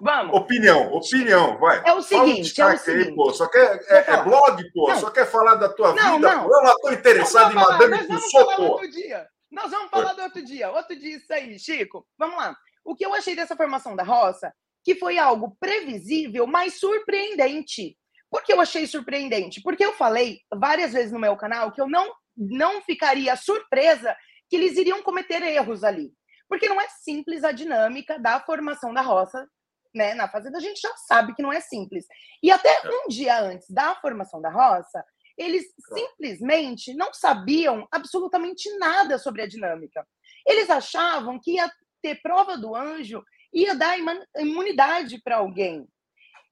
Vamos. 0.00 0.36
Opinião, 0.36 0.92
opinião, 0.92 1.58
vai. 1.58 1.78
É 1.78 1.80
o 1.80 1.84
Fala 1.84 1.98
um 1.98 2.02
seguinte, 2.02 2.38
é 2.38 2.40
o 2.40 2.42
destaque 2.44 2.90
aí, 2.90 2.98
seguinte. 2.98 3.14
pô. 3.16 3.32
Só 3.32 3.46
quer, 3.48 3.80
é, 3.88 3.98
é 3.98 4.02
falar. 4.02 4.22
blog, 4.22 4.72
pô. 4.72 4.88
Não. 4.88 5.00
Só 5.00 5.10
quer 5.10 5.26
falar 5.26 5.54
da 5.56 5.68
tua 5.68 5.94
Não, 5.94 6.16
vida, 6.16 6.34
não. 6.34 6.44
pô. 6.48 6.54
Eu 6.56 6.62
não 6.62 6.72
estou 6.72 6.92
interessado 6.92 7.52
em 7.52 7.54
Madame 7.54 7.90
nós 7.96 8.06
vamos 8.06 8.22
Tussauds, 8.24 8.46
falar 8.46 8.56
pô. 8.56 8.72
outro 8.72 8.90
dia. 8.90 9.28
Nós 9.50 9.70
vamos 9.70 9.90
falar 9.90 10.12
do 10.12 10.22
outro 10.22 10.44
dia. 10.44 10.70
Outro 10.70 10.96
dia 10.98 11.16
isso 11.16 11.32
aí, 11.32 11.58
Chico. 11.58 12.06
Vamos 12.18 12.36
lá. 12.36 12.56
O 12.84 12.94
que 12.94 13.04
eu 13.04 13.14
achei 13.14 13.34
dessa 13.34 13.56
formação 13.56 13.96
da 13.96 14.02
roça, 14.02 14.52
que 14.84 14.94
foi 14.94 15.18
algo 15.18 15.56
previsível, 15.58 16.46
mas 16.46 16.78
surpreendente. 16.78 17.96
Por 18.30 18.42
que 18.42 18.52
eu 18.52 18.60
achei 18.60 18.86
surpreendente? 18.86 19.60
Porque 19.62 19.84
eu 19.84 19.94
falei 19.94 20.40
várias 20.54 20.92
vezes 20.92 21.12
no 21.12 21.18
meu 21.18 21.36
canal 21.36 21.72
que 21.72 21.80
eu 21.80 21.88
não, 21.88 22.12
não 22.36 22.80
ficaria 22.82 23.34
surpresa 23.36 24.14
que 24.48 24.56
eles 24.56 24.76
iriam 24.76 25.02
cometer 25.02 25.42
erros 25.42 25.82
ali. 25.82 26.12
Porque 26.48 26.68
não 26.68 26.80
é 26.80 26.86
simples 27.02 27.42
a 27.44 27.52
dinâmica 27.52 28.18
da 28.18 28.40
formação 28.40 28.92
da 28.94 29.02
roça 29.02 29.46
né, 29.94 30.14
na 30.14 30.28
fazenda, 30.28 30.58
a 30.58 30.60
gente 30.60 30.80
já 30.80 30.94
sabe 30.96 31.34
que 31.34 31.42
não 31.42 31.52
é 31.52 31.60
simples. 31.60 32.06
E 32.42 32.50
até 32.50 32.80
um 32.84 33.08
dia 33.08 33.40
antes 33.40 33.70
da 33.70 33.94
formação 33.96 34.40
da 34.40 34.50
roça, 34.50 35.04
eles 35.36 35.64
simplesmente 35.94 36.92
não 36.94 37.14
sabiam 37.14 37.86
absolutamente 37.92 38.68
nada 38.78 39.18
sobre 39.18 39.42
a 39.42 39.46
dinâmica. 39.46 40.06
Eles 40.44 40.68
achavam 40.68 41.38
que 41.40 41.52
ia 41.52 41.70
ter 42.02 42.20
prova 42.20 42.56
do 42.56 42.74
anjo, 42.74 43.22
ia 43.52 43.74
dar 43.74 43.96
imunidade 44.36 45.20
para 45.22 45.36
alguém. 45.36 45.86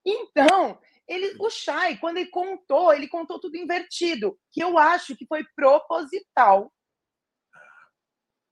Então, 0.04 0.78
ele, 1.08 1.36
o 1.40 1.50
Chay, 1.50 1.98
quando 1.98 2.18
ele 2.18 2.30
contou, 2.30 2.92
ele 2.92 3.08
contou 3.08 3.40
tudo 3.40 3.56
invertido, 3.56 4.38
que 4.52 4.62
eu 4.62 4.78
acho 4.78 5.16
que 5.16 5.26
foi 5.26 5.44
proposital. 5.54 6.72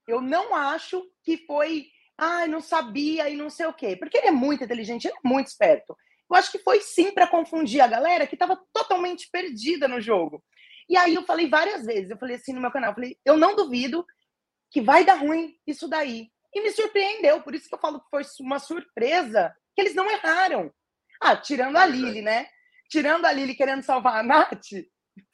Eu 0.07 0.21
não 0.21 0.55
acho 0.55 1.03
que 1.23 1.39
foi, 1.47 1.87
ai, 2.19 2.45
ah, 2.45 2.49
não 2.49 2.61
sabia 2.61 3.29
e 3.29 3.37
não 3.37 3.51
sei 3.51 3.67
o 3.67 3.73
quê, 3.73 3.97
porque 3.97 4.19
ele 4.19 4.29
é 4.29 4.33
muito 4.33 4.65
inteligente, 4.65 5.07
ele 5.07 5.17
é 5.17 5.29
muito 5.29 5.49
esperto. 5.49 5.97
Eu 6.31 6.37
acho 6.37 6.51
que 6.51 6.59
foi 6.59 6.81
sim 6.81 7.13
para 7.13 7.27
confundir 7.27 7.81
a 7.81 7.87
galera 7.87 8.27
que 8.27 8.35
estava 8.35 8.59
totalmente 8.73 9.29
perdida 9.31 9.87
no 9.87 10.01
jogo. 10.01 10.43
E 10.89 10.97
aí 10.97 11.15
eu 11.15 11.25
falei 11.25 11.49
várias 11.49 11.85
vezes, 11.85 12.11
eu 12.11 12.19
falei 12.19 12.37
assim 12.37 12.53
no 12.53 12.61
meu 12.61 12.71
canal, 12.71 12.91
eu 12.91 12.95
falei, 12.95 13.19
eu 13.25 13.37
não 13.37 13.57
duvido 13.57 14.05
que 14.71 14.81
vai 14.81 15.05
dar 15.05 15.15
ruim 15.15 15.57
isso 15.67 15.89
daí. 15.89 16.29
E 16.53 16.63
me 16.63 16.71
surpreendeu, 16.71 17.43
por 17.43 17.55
isso 17.55 17.69
que 17.69 17.75
eu 17.75 17.81
falo 17.81 18.01
que 18.01 18.09
foi 18.11 18.23
uma 18.41 18.59
surpresa 18.59 19.55
que 19.75 19.81
eles 19.81 19.95
não 19.95 20.11
erraram. 20.11 20.73
Ah, 21.21 21.37
tirando 21.37 21.77
a 21.77 21.87
Lili, 21.87 22.23
né? 22.23 22.47
Tirando 22.89 23.25
a 23.25 23.33
Lili 23.33 23.55
querendo 23.55 23.83
salvar 23.83 24.19
a 24.19 24.23
Nath. 24.23 24.53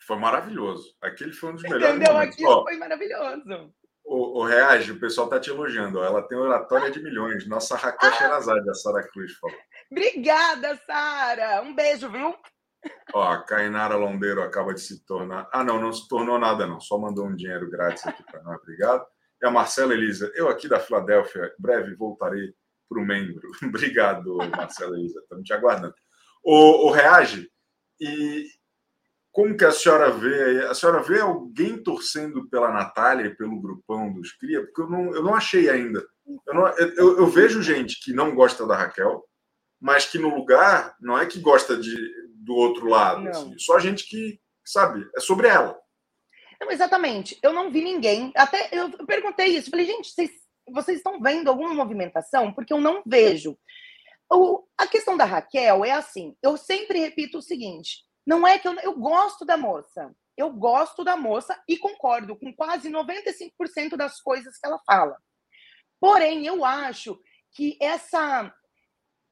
Foi 0.07 0.17
maravilhoso. 0.19 0.95
Aquele 1.01 1.33
foi 1.33 1.51
um 1.51 1.55
dos 1.55 1.63
melhores. 1.63 1.89
Entendeu? 1.89 2.13
Momentos. 2.13 2.35
Aquilo 2.35 2.63
foi 2.63 2.77
maravilhoso. 2.77 3.75
O, 4.13 4.41
o 4.41 4.45
Reage, 4.45 4.91
o 4.91 4.99
pessoal 4.99 5.29
tá 5.29 5.39
te 5.39 5.51
elogiando. 5.51 6.03
Ela 6.03 6.21
tem 6.21 6.37
oratória 6.37 6.91
de 6.91 7.01
milhões. 7.01 7.47
Nossa 7.47 7.77
Raquel 7.77 8.11
ah. 8.11 8.13
Sherazade, 8.13 8.69
a 8.69 8.75
Sara 8.75 9.09
Cruz 9.09 9.35
falou. 9.35 9.57
Obrigada, 9.89 10.77
Sara. 10.85 11.63
Um 11.63 11.73
beijo, 11.73 12.11
viu? 12.11 12.35
Ó, 13.15 13.23
a 13.23 13.45
Cainara 13.45 13.95
Londeiro 13.95 14.43
acaba 14.43 14.75
de 14.75 14.81
se 14.81 15.05
tornar. 15.07 15.49
Ah, 15.53 15.63
não, 15.63 15.81
não 15.81 15.93
se 15.93 16.09
tornou 16.09 16.41
nada, 16.41 16.67
não. 16.67 16.81
Só 16.81 16.99
mandou 16.99 17.25
um 17.25 17.37
dinheiro 17.37 17.71
grátis 17.71 18.05
aqui 18.05 18.25
para 18.25 18.43
nós. 18.43 18.59
Obrigado. 18.61 19.07
E 19.41 19.47
a 19.47 19.51
Marcela 19.51 19.95
Elisa, 19.95 20.29
eu 20.35 20.49
aqui 20.49 20.67
da 20.67 20.81
Filadélfia, 20.81 21.55
breve 21.57 21.95
voltarei 21.95 22.53
para 22.89 23.01
o 23.01 23.07
membro. 23.07 23.49
Obrigado, 23.63 24.39
Marcela 24.57 24.97
Elisa. 24.97 25.21
Estamos 25.21 25.45
te 25.45 25.53
aguardando. 25.53 25.95
O, 26.43 26.89
o 26.89 26.91
Reage, 26.91 27.49
e 28.01 28.45
como 29.41 29.57
que 29.57 29.65
a 29.65 29.73
senhora 29.73 30.11
vê? 30.11 30.67
A 30.67 30.75
senhora 30.75 31.03
vê 31.03 31.19
alguém 31.19 31.83
torcendo 31.83 32.47
pela 32.51 32.71
Natália 32.71 33.25
e 33.25 33.35
pelo 33.35 33.59
grupão 33.59 34.13
dos 34.13 34.33
Cria? 34.33 34.63
Porque 34.63 34.83
eu 34.83 34.91
não, 34.91 35.15
eu 35.15 35.23
não 35.23 35.35
achei 35.35 35.71
ainda. 35.71 36.07
Eu, 36.47 36.55
não, 36.55 36.69
eu, 36.77 37.19
eu 37.21 37.27
vejo 37.27 37.63
gente 37.63 37.99
que 38.05 38.13
não 38.13 38.35
gosta 38.35 38.67
da 38.67 38.77
Raquel, 38.77 39.25
mas 39.81 40.05
que 40.05 40.19
no 40.19 40.29
lugar 40.29 40.95
não 41.01 41.19
é 41.19 41.25
que 41.25 41.41
gosta 41.41 41.75
de, 41.75 41.97
do 42.35 42.55
outro 42.55 42.87
lado. 42.87 43.27
Assim, 43.31 43.59
só 43.59 43.79
gente 43.79 44.07
que, 44.07 44.39
sabe, 44.63 45.09
é 45.17 45.21
sobre 45.21 45.49
ela. 45.49 45.75
Não, 46.61 46.71
exatamente. 46.71 47.39
Eu 47.43 47.55
não 47.55 47.71
vi 47.71 47.83
ninguém. 47.83 48.31
Até 48.37 48.69
eu 48.73 48.91
perguntei 49.07 49.57
isso. 49.57 49.71
Falei, 49.71 49.87
gente, 49.87 50.11
vocês, 50.11 50.31
vocês 50.69 50.99
estão 50.99 51.19
vendo 51.19 51.49
alguma 51.49 51.73
movimentação? 51.73 52.53
Porque 52.53 52.75
eu 52.75 52.81
não 52.81 53.03
vejo. 53.07 53.57
O, 54.31 54.67
a 54.77 54.87
questão 54.87 55.17
da 55.17 55.25
Raquel 55.25 55.83
é 55.83 55.93
assim: 55.93 56.37
eu 56.43 56.59
sempre 56.59 56.99
repito 56.99 57.39
o 57.39 57.43
seguinte: 57.43 58.05
não 58.31 58.47
é 58.47 58.61
que 58.61 58.69
eu, 58.69 58.75
eu 58.75 58.97
gosto 58.97 59.45
da 59.45 59.57
moça. 59.57 60.15
Eu 60.37 60.53
gosto 60.53 61.03
da 61.03 61.17
moça 61.17 61.61
e 61.69 61.77
concordo 61.77 62.37
com 62.37 62.55
quase 62.55 62.89
95% 62.89 63.97
das 63.97 64.21
coisas 64.21 64.57
que 64.57 64.65
ela 64.65 64.79
fala. 64.87 65.17
Porém, 65.99 66.47
eu 66.47 66.65
acho 66.65 67.21
que 67.51 67.77
essa 67.83 68.55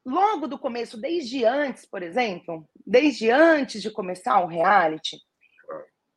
logo 0.05 0.47
do 0.47 0.59
começo, 0.59 0.99
desde 0.99 1.45
antes, 1.45 1.85
por 1.85 2.03
exemplo, 2.03 2.67
desde 2.85 3.31
antes 3.31 3.81
de 3.81 3.89
começar 3.89 4.41
o 4.41 4.47
reality, 4.47 5.17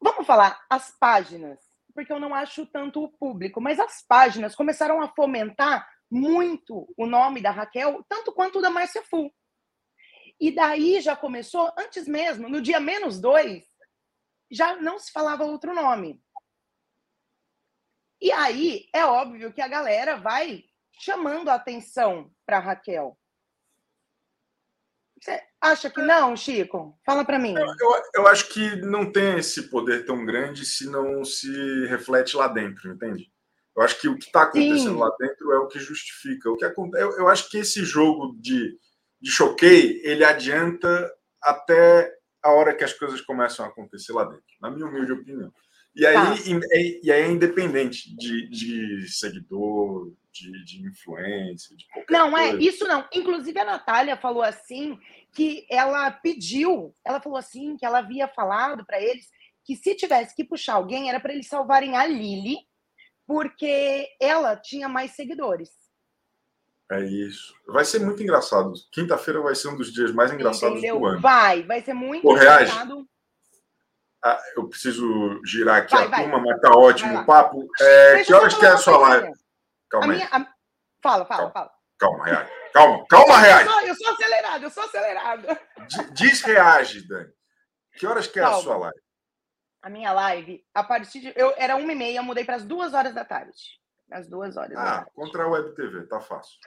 vamos 0.00 0.26
falar 0.26 0.60
as 0.68 0.90
páginas, 0.98 1.60
porque 1.94 2.12
eu 2.12 2.18
não 2.18 2.34
acho 2.34 2.66
tanto 2.66 3.04
o 3.04 3.12
público, 3.12 3.60
mas 3.60 3.78
as 3.78 4.04
páginas 4.08 4.56
começaram 4.56 5.00
a 5.00 5.08
fomentar 5.14 5.88
muito 6.10 6.92
o 6.96 7.06
nome 7.06 7.40
da 7.40 7.52
Raquel, 7.52 8.04
tanto 8.08 8.32
quanto 8.32 8.58
o 8.58 8.62
da 8.62 8.70
Márcia 8.70 9.04
Fu. 9.04 9.32
E 10.42 10.50
daí 10.50 11.00
já 11.00 11.14
começou, 11.14 11.72
antes 11.78 12.08
mesmo, 12.08 12.48
no 12.48 12.60
dia 12.60 12.80
menos 12.80 13.20
dois, 13.20 13.64
já 14.50 14.74
não 14.74 14.98
se 14.98 15.12
falava 15.12 15.44
outro 15.44 15.72
nome. 15.72 16.20
E 18.20 18.32
aí 18.32 18.88
é 18.92 19.06
óbvio 19.06 19.52
que 19.52 19.60
a 19.60 19.68
galera 19.68 20.16
vai 20.16 20.64
chamando 20.98 21.48
a 21.48 21.54
atenção 21.54 22.28
para 22.44 22.58
Raquel. 22.58 23.16
Você 25.20 25.40
acha 25.60 25.88
que 25.88 26.02
não, 26.02 26.36
Chico? 26.36 26.98
Fala 27.06 27.24
para 27.24 27.38
mim. 27.38 27.54
Eu, 27.56 27.64
eu, 27.64 28.02
eu, 28.16 28.26
acho 28.26 28.48
que 28.48 28.74
não 28.80 29.12
tem 29.12 29.38
esse 29.38 29.70
poder 29.70 30.04
tão 30.04 30.26
grande 30.26 30.66
se 30.66 30.90
não 30.90 31.24
se 31.24 31.86
reflete 31.86 32.36
lá 32.36 32.48
dentro, 32.48 32.92
entende? 32.92 33.32
Eu 33.76 33.82
acho 33.84 34.00
que 34.00 34.08
o 34.08 34.18
que 34.18 34.24
está 34.24 34.42
acontecendo 34.42 34.94
Sim. 34.94 34.98
lá 34.98 35.16
dentro 35.20 35.52
é 35.52 35.58
o 35.60 35.68
que 35.68 35.78
justifica. 35.78 36.50
O 36.50 36.56
que 36.56 36.64
acontece, 36.64 37.04
eu, 37.04 37.16
eu 37.18 37.28
acho 37.28 37.48
que 37.48 37.58
esse 37.58 37.84
jogo 37.84 38.36
de, 38.40 38.76
de 39.22 39.30
choquei, 39.30 40.00
ele 40.04 40.24
adianta 40.24 41.10
até 41.40 42.12
a 42.42 42.50
hora 42.50 42.74
que 42.74 42.82
as 42.82 42.92
coisas 42.92 43.20
começam 43.20 43.64
a 43.64 43.68
acontecer 43.68 44.12
lá 44.12 44.24
dentro, 44.24 44.44
na 44.60 44.70
minha 44.70 44.86
humilde 44.86 45.12
opinião. 45.12 45.52
E 45.94 46.04
aí, 46.06 46.14
tá. 46.14 46.34
e, 46.74 47.00
e 47.04 47.12
aí 47.12 47.22
é 47.22 47.30
independente 47.30 48.14
de, 48.16 48.48
de 48.48 49.08
seguidor, 49.08 50.12
de, 50.32 50.64
de 50.64 50.86
influência, 50.86 51.76
de 51.76 51.84
Não, 52.10 52.36
é, 52.36 52.50
coisa. 52.50 52.64
é, 52.64 52.68
isso 52.68 52.84
não. 52.88 53.06
Inclusive, 53.12 53.58
a 53.60 53.64
Natália 53.64 54.16
falou 54.16 54.42
assim 54.42 54.98
que 55.32 55.66
ela 55.70 56.10
pediu, 56.10 56.94
ela 57.04 57.20
falou 57.20 57.38
assim 57.38 57.76
que 57.76 57.84
ela 57.84 57.98
havia 57.98 58.26
falado 58.26 58.84
para 58.84 59.00
eles 59.00 59.30
que 59.64 59.76
se 59.76 59.94
tivesse 59.94 60.34
que 60.34 60.44
puxar 60.44 60.74
alguém 60.74 61.08
era 61.08 61.20
para 61.20 61.32
eles 61.32 61.46
salvarem 61.46 61.96
a 61.96 62.06
Lili, 62.06 62.56
porque 63.26 64.08
ela 64.18 64.56
tinha 64.56 64.88
mais 64.88 65.12
seguidores. 65.12 65.70
É 66.90 67.00
isso. 67.00 67.54
Vai 67.66 67.84
ser 67.84 68.00
muito 68.00 68.22
engraçado. 68.22 68.72
Quinta-feira 68.90 69.40
vai 69.40 69.54
ser 69.54 69.68
um 69.68 69.76
dos 69.76 69.92
dias 69.92 70.12
mais 70.12 70.32
engraçados 70.32 70.78
Entendeu? 70.78 70.98
do 70.98 71.06
ano. 71.06 71.20
Vai, 71.20 71.62
vai 71.62 71.80
ser 71.80 71.94
muito 71.94 72.22
Pô, 72.22 72.36
engraçado. 72.36 73.06
Ah, 74.24 74.40
eu 74.56 74.68
preciso 74.68 75.40
girar 75.44 75.78
aqui 75.78 75.94
vai, 75.94 76.04
a 76.04 76.08
vai. 76.08 76.22
turma, 76.22 76.38
mas 76.38 76.60
tá 76.60 76.70
ótimo 76.70 77.18
o 77.18 77.26
papo. 77.26 77.66
É, 77.80 78.24
que 78.24 78.32
horas 78.32 78.54
que 78.54 78.64
é 78.64 78.68
a 78.68 78.76
sua 78.76 78.98
live? 78.98 79.32
Calma 79.90 80.06
a 80.06 80.10
aí. 80.10 80.16
Minha, 80.16 80.28
a... 80.30 80.54
Fala, 81.02 81.24
fala, 81.24 81.26
calma. 81.26 81.52
fala. 81.52 81.70
Calma, 81.98 82.24
reage. 82.24 82.50
Calma, 82.72 83.06
calma, 83.08 83.38
reage. 83.38 83.66
Eu 83.66 83.72
sou, 83.72 83.80
eu 83.82 83.94
sou 83.94 84.14
acelerado, 84.14 84.64
eu 84.64 84.70
sou 84.70 84.82
acelerado. 84.84 85.58
Diz 86.12 86.40
reage, 86.42 87.06
Dani. 87.06 87.32
Que 87.98 88.06
horas 88.06 88.26
que 88.26 88.38
é 88.38 88.42
calma. 88.42 88.58
a 88.58 88.62
sua 88.62 88.76
live? 88.76 89.00
A 89.82 89.90
minha 89.90 90.12
live, 90.12 90.64
a 90.72 90.84
partir 90.84 91.20
de. 91.20 91.32
Eu, 91.34 91.54
era 91.56 91.74
uma 91.74 91.92
e 91.92 91.96
meia, 91.96 92.22
mudei 92.22 92.44
para 92.44 92.56
as 92.56 92.64
duas 92.64 92.94
horas 92.94 93.14
da 93.14 93.24
tarde. 93.24 93.81
Às 94.12 94.28
duas 94.28 94.56
horas. 94.56 94.76
Ah, 94.76 95.06
contra 95.14 95.44
a 95.44 95.48
Web 95.48 95.74
TV, 95.74 96.06
tá 96.06 96.20
fácil. 96.20 96.58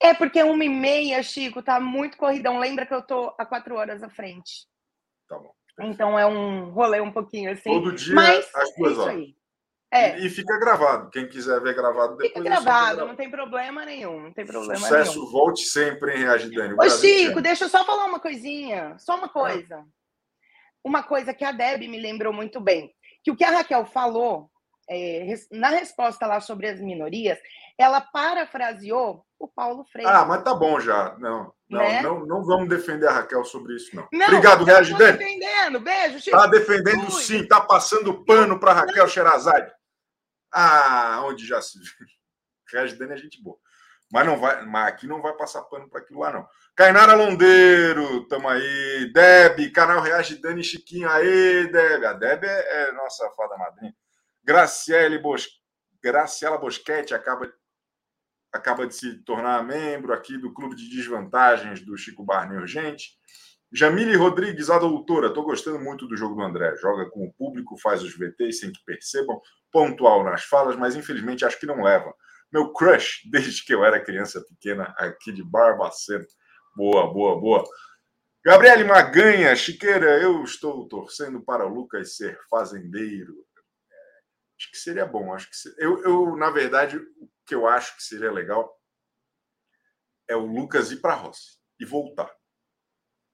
É 0.00 0.14
porque 0.14 0.42
uma 0.42 0.64
e 0.64 0.68
meia, 0.68 1.22
Chico, 1.22 1.62
tá 1.62 1.80
muito 1.80 2.16
corridão. 2.16 2.58
Lembra 2.58 2.86
que 2.86 2.94
eu 2.94 3.02
tô 3.02 3.34
a 3.38 3.44
quatro 3.44 3.74
horas 3.74 4.02
à 4.02 4.08
frente. 4.08 4.66
Tá 5.28 5.38
bom. 5.38 5.52
Então 5.80 6.18
é 6.18 6.26
um 6.26 6.70
rolê 6.70 7.00
um 7.00 7.10
pouquinho 7.10 7.50
assim. 7.50 7.70
Todo 7.70 7.92
dia, 7.92 8.14
Mas, 8.14 8.54
às 8.54 8.74
duas 8.76 8.98
é 8.98 9.00
horas. 9.00 9.16
Aí. 9.16 9.36
É. 9.94 10.18
E, 10.20 10.30
fica 10.30 10.58
gravado. 10.58 11.10
Quem 11.10 11.28
quiser 11.28 11.60
ver 11.60 11.74
gravado 11.74 12.16
depois. 12.16 12.28
Fica 12.28 12.40
é 12.40 12.42
gravado, 12.42 13.06
não 13.06 13.14
tem 13.14 13.30
problema 13.30 13.84
nenhum. 13.84 14.20
Não 14.20 14.32
tem 14.32 14.46
problema 14.46 14.80
Sucesso, 14.80 15.18
nenhum. 15.18 15.30
volte 15.30 15.64
sempre, 15.64 16.14
em 16.14 16.18
Reage 16.20 16.50
Dani. 16.50 16.74
Ô, 16.80 16.88
Chico, 16.88 17.42
deixa 17.42 17.64
eu 17.64 17.68
só 17.68 17.84
falar 17.84 18.06
uma 18.06 18.18
coisinha. 18.18 18.96
Só 18.98 19.16
uma 19.16 19.28
coisa. 19.28 19.76
Ah. 19.76 19.84
Uma 20.82 21.02
coisa 21.02 21.34
que 21.34 21.44
a 21.44 21.52
Deb 21.52 21.82
me 21.82 22.00
lembrou 22.00 22.32
muito 22.32 22.58
bem. 22.58 22.94
Que 23.22 23.30
o 23.30 23.36
que 23.36 23.44
a 23.44 23.50
Raquel 23.50 23.84
falou 23.84 24.50
é, 24.88 25.34
na 25.50 25.68
resposta 25.68 26.26
lá 26.26 26.40
sobre 26.40 26.68
as 26.68 26.80
minorias, 26.80 27.38
ela 27.78 28.00
parafraseou 28.00 29.24
o 29.38 29.48
Paulo 29.48 29.84
Freire. 29.90 30.10
Ah, 30.10 30.24
mas 30.24 30.42
tá 30.42 30.54
bom 30.54 30.78
já. 30.78 31.16
Não, 31.18 31.52
não, 31.68 31.80
né? 31.80 32.02
não, 32.02 32.26
não 32.26 32.44
vamos 32.44 32.68
defender 32.68 33.06
a 33.08 33.12
Raquel 33.12 33.44
sobre 33.44 33.74
isso, 33.74 33.94
não. 33.94 34.06
não 34.12 34.26
Obrigado, 34.26 34.64
Reage 34.64 34.94
Dani. 34.94 35.18
defendendo. 35.18 35.80
Beijo, 35.80 36.20
Chico. 36.20 36.36
Tá 36.36 36.46
defendendo 36.46 37.10
sim, 37.10 37.46
tá 37.46 37.60
passando 37.60 38.24
pano 38.24 38.58
para 38.58 38.72
Raquel 38.72 39.08
Sherazade. 39.08 39.72
Ah, 40.52 41.22
onde 41.24 41.46
já 41.46 41.60
se 41.60 41.78
viu. 41.78 41.88
Reagidane 42.70 43.12
é 43.12 43.16
gente 43.16 43.42
boa. 43.42 43.56
Mas 44.10 44.26
não 44.26 44.38
vai, 44.38 44.62
mas 44.66 44.88
aqui 44.88 45.06
não 45.06 45.22
vai 45.22 45.32
passar 45.32 45.62
pano 45.62 45.88
para 45.88 46.00
aquilo 46.00 46.20
lá, 46.20 46.30
não. 46.30 46.46
Cainara 46.76 47.14
Londeiro, 47.14 48.26
tamo 48.28 48.48
aí. 48.48 49.10
Deb, 49.12 49.70
canal 49.72 50.02
Reage 50.02 50.36
Dani 50.36 50.62
Chiquinho. 50.62 51.08
Aí, 51.08 51.70
Deb. 51.72 52.04
A 52.04 52.12
Deb 52.12 52.44
é, 52.44 52.88
é 52.88 52.92
nossa 52.92 53.28
fada 53.30 53.56
madrinha. 53.56 53.94
Graciele 54.44 55.18
Bos... 55.18 55.48
Graciela 56.02 56.58
Boschetti 56.58 57.14
acaba, 57.14 57.52
acaba 58.52 58.86
de 58.86 58.94
se 58.94 59.22
tornar 59.24 59.64
membro 59.64 60.12
aqui 60.12 60.36
do 60.36 60.52
Clube 60.52 60.74
de 60.74 60.88
Desvantagens 60.88 61.80
do 61.80 61.96
Chico 61.96 62.24
Barney 62.24 62.58
Urgente. 62.58 63.10
Jamile 63.74 64.16
Rodrigues, 64.16 64.68
a 64.68 64.78
doutora, 64.78 65.28
estou 65.28 65.44
gostando 65.44 65.78
muito 65.78 66.06
do 66.06 66.16
jogo 66.16 66.34
do 66.34 66.42
André. 66.42 66.76
Joga 66.76 67.08
com 67.08 67.24
o 67.24 67.32
público, 67.32 67.78
faz 67.78 68.02
os 68.02 68.14
VTs 68.14 68.58
sem 68.58 68.70
que 68.70 68.84
percebam, 68.84 69.40
pontual 69.70 70.22
nas 70.24 70.44
falas, 70.44 70.76
mas 70.76 70.94
infelizmente 70.94 71.44
acho 71.44 71.58
que 71.58 71.64
não 71.64 71.82
leva. 71.82 72.12
Meu 72.52 72.72
crush, 72.72 73.22
desde 73.30 73.64
que 73.64 73.72
eu 73.72 73.84
era 73.84 74.04
criança 74.04 74.44
pequena, 74.46 74.92
aqui 74.98 75.32
de 75.32 75.42
Barbacena. 75.42 76.26
Boa, 76.76 77.10
boa, 77.12 77.40
boa. 77.40 77.64
Gabriele 78.44 78.84
Maganha, 78.84 79.54
Chiqueira, 79.54 80.20
eu 80.20 80.42
estou 80.42 80.86
torcendo 80.88 81.40
para 81.40 81.64
o 81.64 81.72
Lucas 81.72 82.16
ser 82.16 82.38
fazendeiro. 82.50 83.34
Acho 84.62 84.70
que 84.70 84.78
seria 84.78 85.04
bom. 85.04 85.34
Acho 85.34 85.50
que 85.50 85.56
eu, 85.82 86.02
eu, 86.04 86.36
na 86.36 86.48
verdade, 86.50 86.96
o 86.96 87.28
que 87.44 87.54
eu 87.54 87.66
acho 87.66 87.96
que 87.96 88.02
seria 88.04 88.30
legal 88.30 88.80
é 90.28 90.36
o 90.36 90.46
Lucas 90.46 90.92
ir 90.92 91.00
para 91.00 91.14
a 91.14 91.16
roça 91.16 91.58
e 91.80 91.84
voltar. 91.84 92.32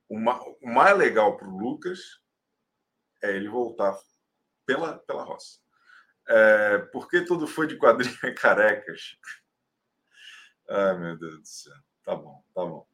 O, 0.08 0.18
ma... 0.18 0.40
o 0.40 0.72
mais 0.72 0.96
legal 0.96 1.36
para 1.36 1.46
o 1.46 1.58
Lucas 1.58 2.00
é 3.22 3.36
ele 3.36 3.48
voltar 3.48 3.94
pela, 4.64 4.98
pela 5.00 5.22
roça. 5.22 5.60
É... 6.26 6.78
Porque 6.92 7.20
tudo 7.26 7.46
foi 7.46 7.66
de 7.66 7.76
quadrinha 7.76 8.16
carecas. 8.34 9.18
Ai, 10.66 10.98
meu 10.98 11.18
Deus 11.18 11.40
do 11.40 11.46
céu. 11.46 11.76
Tá 12.02 12.16
bom, 12.16 12.42
tá 12.54 12.64
bom. 12.64 12.88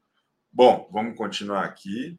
Bom, 0.51 0.91
vamos 0.93 1.17
continuar 1.17 1.65
aqui. 1.65 2.19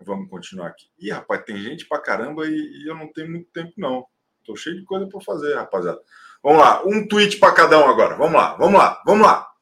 Vamos 0.00 0.28
continuar 0.28 0.68
aqui. 0.68 0.90
Ih, 0.98 1.12
rapaz, 1.12 1.44
tem 1.44 1.56
gente 1.56 1.86
pra 1.86 2.02
caramba 2.02 2.48
e, 2.48 2.50
e 2.50 2.88
eu 2.88 2.96
não 2.96 3.12
tenho 3.12 3.30
muito 3.30 3.48
tempo, 3.52 3.72
não. 3.76 4.04
Tô 4.44 4.56
cheio 4.56 4.76
de 4.76 4.84
coisa 4.84 5.06
para 5.06 5.20
fazer, 5.20 5.54
rapaziada. 5.54 6.00
Vamos 6.42 6.58
lá, 6.58 6.82
um 6.84 7.06
tweet 7.06 7.38
para 7.38 7.54
cada 7.54 7.78
um 7.78 7.88
agora. 7.88 8.16
Vamos 8.16 8.34
lá, 8.34 8.54
vamos 8.56 8.78
lá, 8.78 9.02
vamos 9.06 9.26
lá. 9.26 9.52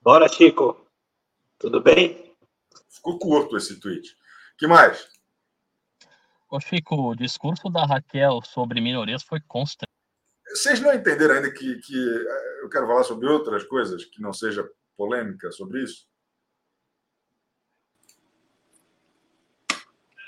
Bora, 0.00 0.28
Chico. 0.28 0.86
Tudo 1.58 1.80
bem? 1.80 2.36
Ficou 2.88 3.18
curto 3.18 3.56
esse 3.56 3.80
tweet. 3.80 4.16
que 4.58 4.66
mais? 4.66 5.08
Ô, 6.50 6.60
Chico, 6.60 6.94
o 6.94 7.14
discurso 7.14 7.68
da 7.68 7.84
Raquel 7.84 8.40
sobre 8.42 8.80
minorias 8.80 9.22
foi 9.22 9.40
constante. 9.40 9.90
Vocês 10.46 10.78
não 10.80 10.92
entenderam 10.92 11.34
ainda 11.36 11.50
que, 11.50 11.78
que 11.78 11.96
eh, 11.96 12.62
eu 12.62 12.68
quero 12.68 12.86
falar 12.86 13.02
sobre 13.02 13.26
outras 13.26 13.64
coisas 13.64 14.04
que 14.04 14.20
não 14.20 14.32
seja 14.32 14.68
polêmica 14.96 15.50
sobre 15.50 15.82
isso? 15.82 16.06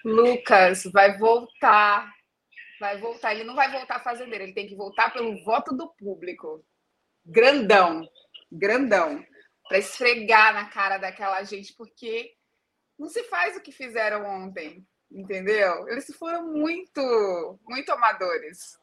Lucas 0.06 0.84
vai 0.84 1.18
voltar. 1.18 2.14
Vai 2.78 2.96
voltar. 2.98 3.34
Ele 3.34 3.42
não 3.42 3.56
vai 3.56 3.72
voltar 3.72 3.98
fazendeiro, 3.98 4.44
ele 4.44 4.52
tem 4.52 4.68
que 4.68 4.76
voltar 4.76 5.12
pelo 5.12 5.42
voto 5.42 5.74
do 5.74 5.88
público. 5.94 6.64
Grandão. 7.24 8.08
Grandão. 8.50 9.26
Para 9.68 9.78
esfregar 9.78 10.54
na 10.54 10.66
cara 10.66 10.96
daquela 10.96 11.42
gente, 11.42 11.72
porque 11.72 12.32
não 12.96 13.08
se 13.08 13.24
faz 13.24 13.56
o 13.56 13.60
que 13.60 13.72
fizeram 13.72 14.24
ontem. 14.24 14.86
Entendeu? 15.10 15.88
Eles 15.88 16.06
foram 16.16 16.52
muito, 16.52 17.58
muito 17.68 17.90
amadores. 17.90 18.78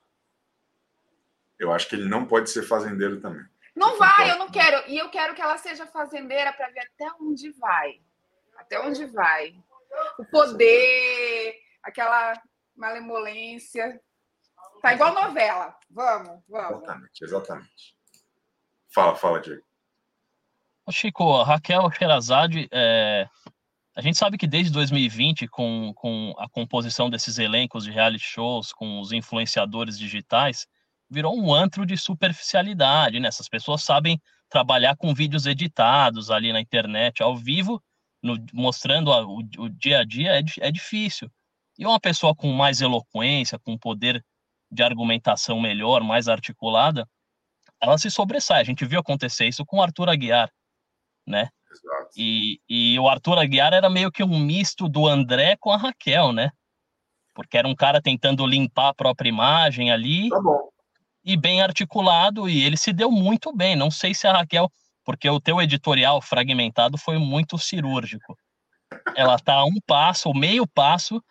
Eu 1.57 1.71
acho 1.71 1.87
que 1.87 1.95
ele 1.95 2.09
não 2.09 2.25
pode 2.25 2.49
ser 2.49 2.63
fazendeiro 2.63 3.21
também. 3.21 3.45
Não 3.73 3.97
vai, 3.97 4.29
eu 4.29 4.37
não 4.37 4.51
quero. 4.51 4.89
E 4.89 4.97
eu 4.97 5.09
quero 5.09 5.33
que 5.33 5.41
ela 5.41 5.57
seja 5.57 5.87
fazendeira 5.87 6.51
para 6.51 6.69
ver 6.69 6.81
até 6.81 7.07
onde 7.21 7.49
vai. 7.51 8.01
Até 8.57 8.79
onde 8.81 9.05
vai. 9.05 9.55
O 10.19 10.25
poder, 10.25 11.55
aquela 11.83 12.33
malemolência. 12.75 13.99
Tá 14.81 14.93
igual 14.93 15.13
novela. 15.13 15.75
Vamos, 15.89 16.41
vamos. 16.47 16.83
Exatamente, 16.83 17.23
exatamente. 17.23 17.95
Fala, 18.93 19.15
fala, 19.15 19.39
Diego. 19.39 19.63
Chico, 20.91 21.35
a 21.35 21.45
Raquel 21.45 21.89
Sherazade, 21.91 22.67
é... 22.71 23.27
a 23.95 24.01
gente 24.01 24.17
sabe 24.17 24.37
que 24.37 24.45
desde 24.45 24.71
2020, 24.71 25.47
com, 25.47 25.93
com 25.95 26.33
a 26.37 26.49
composição 26.49 27.09
desses 27.09 27.37
elencos 27.37 27.85
de 27.85 27.91
reality 27.91 28.25
shows, 28.25 28.73
com 28.73 28.99
os 28.99 29.11
influenciadores 29.13 29.97
digitais, 29.97 30.67
virou 31.09 31.39
um 31.39 31.53
antro 31.53 31.85
de 31.85 31.95
superficialidade, 31.97 33.19
né? 33.19 33.27
Essas 33.27 33.47
pessoas 33.47 33.83
sabem 33.83 34.21
trabalhar 34.49 34.95
com 34.97 35.13
vídeos 35.13 35.45
editados 35.45 36.29
ali 36.29 36.51
na 36.51 36.59
internet, 36.59 37.23
ao 37.23 37.37
vivo, 37.37 37.81
no, 38.23 38.37
mostrando 38.53 39.11
a, 39.11 39.25
o, 39.25 39.39
o, 39.57 39.69
dia 39.69 39.99
a 39.99 40.03
dia, 40.03 40.39
é, 40.39 40.43
é 40.61 40.71
difícil. 40.71 41.29
E 41.77 41.85
uma 41.85 41.99
pessoa 41.99 42.33
com 42.33 42.51
mais 42.51 42.81
eloquência, 42.81 43.59
com 43.59 43.77
poder 43.77 44.23
de 44.71 44.81
argumentação 44.81 45.59
melhor, 45.59 46.01
mais 46.03 46.27
articulada, 46.27 47.07
ela 47.81 47.97
se 47.97 48.09
sobressai. 48.09 48.61
A 48.61 48.63
gente 48.63 48.85
viu 48.85 48.99
acontecer 48.99 49.47
isso 49.47 49.65
com 49.65 49.77
o 49.77 49.81
Arthur 49.81 50.09
Aguiar, 50.09 50.49
né? 51.27 51.49
Exato. 51.71 52.09
E, 52.15 52.59
e 52.69 52.99
o 52.99 53.07
Arthur 53.09 53.37
Aguiar 53.39 53.73
era 53.73 53.89
meio 53.89 54.11
que 54.11 54.23
um 54.23 54.39
misto 54.39 54.87
do 54.87 55.07
André 55.07 55.57
com 55.59 55.71
a 55.71 55.77
Raquel, 55.77 56.31
né? 56.31 56.51
Porque 57.35 57.57
era 57.57 57.67
um 57.67 57.75
cara 57.75 58.01
tentando 58.01 58.45
limpar 58.45 58.89
a 58.89 58.93
própria 58.93 59.29
imagem 59.29 59.91
ali. 59.91 60.29
Tá 60.29 60.39
bom 60.39 60.73
e 61.23 61.37
bem 61.37 61.61
articulado, 61.61 62.49
e 62.49 62.63
ele 62.63 62.75
se 62.75 62.91
deu 62.91 63.09
muito 63.09 63.55
bem. 63.55 63.75
Não 63.75 63.89
sei 63.89 64.13
se 64.13 64.27
a 64.27 64.33
Raquel, 64.33 64.69
porque 65.03 65.29
o 65.29 65.39
teu 65.39 65.61
editorial 65.61 66.21
fragmentado 66.21 66.97
foi 66.97 67.17
muito 67.17 67.57
cirúrgico. 67.57 68.37
Ela 69.15 69.37
tá 69.37 69.55
a 69.55 69.65
um 69.65 69.75
passo, 69.85 70.29
ou 70.29 70.35
meio 70.35 70.67
passo, 70.67 71.23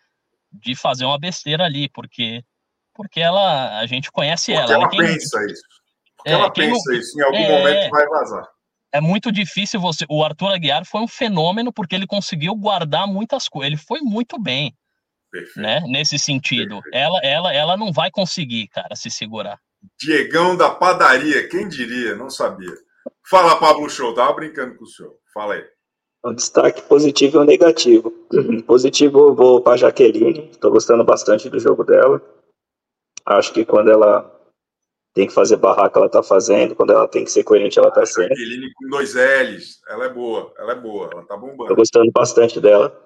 de 0.51 0.75
fazer 0.75 1.05
uma 1.05 1.17
besteira 1.17 1.63
ali, 1.65 1.89
porque 1.89 2.43
porque 2.93 3.19
ela, 3.19 3.79
a 3.79 3.85
gente 3.87 4.11
conhece 4.11 4.53
porque 4.53 4.71
ela. 4.71 4.83
ela 4.83 4.89
quem, 4.89 4.99
pensa 4.99 5.45
isso. 5.45 5.63
Porque 6.15 6.29
é, 6.29 6.33
ela 6.33 6.51
pensa 6.51 6.91
não, 6.91 6.97
isso, 6.97 7.19
em 7.19 7.23
algum 7.23 7.37
é, 7.37 7.49
momento 7.49 7.89
vai 7.89 8.07
vazar. 8.07 8.47
É 8.91 9.01
muito 9.01 9.31
difícil 9.31 9.79
você. 9.79 10.05
O 10.07 10.23
Arthur 10.23 10.53
Aguiar 10.53 10.85
foi 10.85 11.01
um 11.01 11.07
fenômeno 11.07 11.73
porque 11.73 11.95
ele 11.95 12.05
conseguiu 12.05 12.55
guardar 12.55 13.07
muitas 13.07 13.49
coisas. 13.49 13.67
Ele 13.67 13.77
foi 13.77 14.01
muito 14.01 14.39
bem. 14.39 14.77
Perfeito. 15.31 15.59
Né? 15.59 15.79
Nesse 15.87 16.19
sentido. 16.19 16.79
Ela, 16.93 17.19
ela, 17.23 17.51
ela 17.51 17.75
não 17.75 17.91
vai 17.91 18.11
conseguir, 18.11 18.67
cara, 18.67 18.95
se 18.95 19.09
segurar. 19.09 19.59
Diegão 19.99 20.55
da 20.55 20.69
padaria, 20.69 21.47
quem 21.49 21.67
diria? 21.67 22.15
Não 22.15 22.29
sabia. 22.29 22.71
Fala, 23.29 23.59
Pablo 23.59 23.89
Show, 23.89 24.13
tava 24.13 24.33
brincando 24.33 24.75
com 24.75 24.83
o 24.83 24.87
senhor. 24.87 25.15
Fala 25.33 25.55
aí. 25.55 25.65
Um 26.25 26.33
destaque 26.33 26.81
positivo 26.83 27.37
e 27.37 27.39
um 27.41 27.45
negativo. 27.45 28.11
Positivo, 28.65 29.19
eu 29.19 29.35
vou 29.35 29.61
para 29.61 29.77
Jaqueline, 29.77 30.49
estou 30.51 30.71
gostando 30.71 31.03
bastante 31.03 31.49
do 31.49 31.59
jogo 31.59 31.83
dela. 31.83 32.21
Acho 33.25 33.53
que 33.53 33.65
quando 33.65 33.91
ela 33.91 34.29
tem 35.13 35.27
que 35.27 35.33
fazer 35.33 35.57
barraca, 35.57 35.99
ela 35.99 36.07
está 36.07 36.23
fazendo. 36.23 36.75
Quando 36.75 36.91
ela 36.91 37.07
tem 37.07 37.23
que 37.23 37.31
ser 37.31 37.43
coerente, 37.43 37.77
ela 37.77 37.89
está 37.89 38.05
sendo. 38.05 38.29
Jaqueline 38.29 38.71
com 38.73 38.89
dois 38.89 39.15
L's, 39.15 39.81
ela 39.87 40.05
é 40.05 40.09
boa, 40.09 40.53
ela 40.57 40.71
é 40.71 40.75
boa, 40.75 41.09
ela 41.11 41.23
tá 41.23 41.35
bombando. 41.35 41.63
Estou 41.63 41.77
gostando 41.77 42.11
bastante 42.11 42.59
dela. 42.59 42.99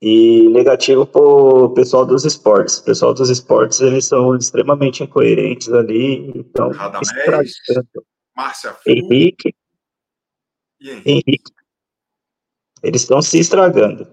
E 0.00 0.48
negativo 0.48 1.06
para 1.06 1.22
o 1.22 1.70
pessoal 1.70 2.04
dos 2.04 2.24
esportes. 2.24 2.78
O 2.78 2.84
pessoal 2.84 3.14
dos 3.14 3.30
esportes, 3.30 3.80
eles 3.80 4.06
são 4.06 4.36
extremamente 4.36 5.02
incoerentes 5.02 5.72
ali. 5.72 6.30
Então, 6.36 6.70
Radamés, 6.70 7.52
Márcia 8.36 8.76
Henrique, 8.86 9.54
Henrique. 10.80 11.10
Henrique. 11.10 11.52
Eles 12.82 13.02
estão 13.02 13.22
se 13.22 13.38
estragando. 13.38 14.06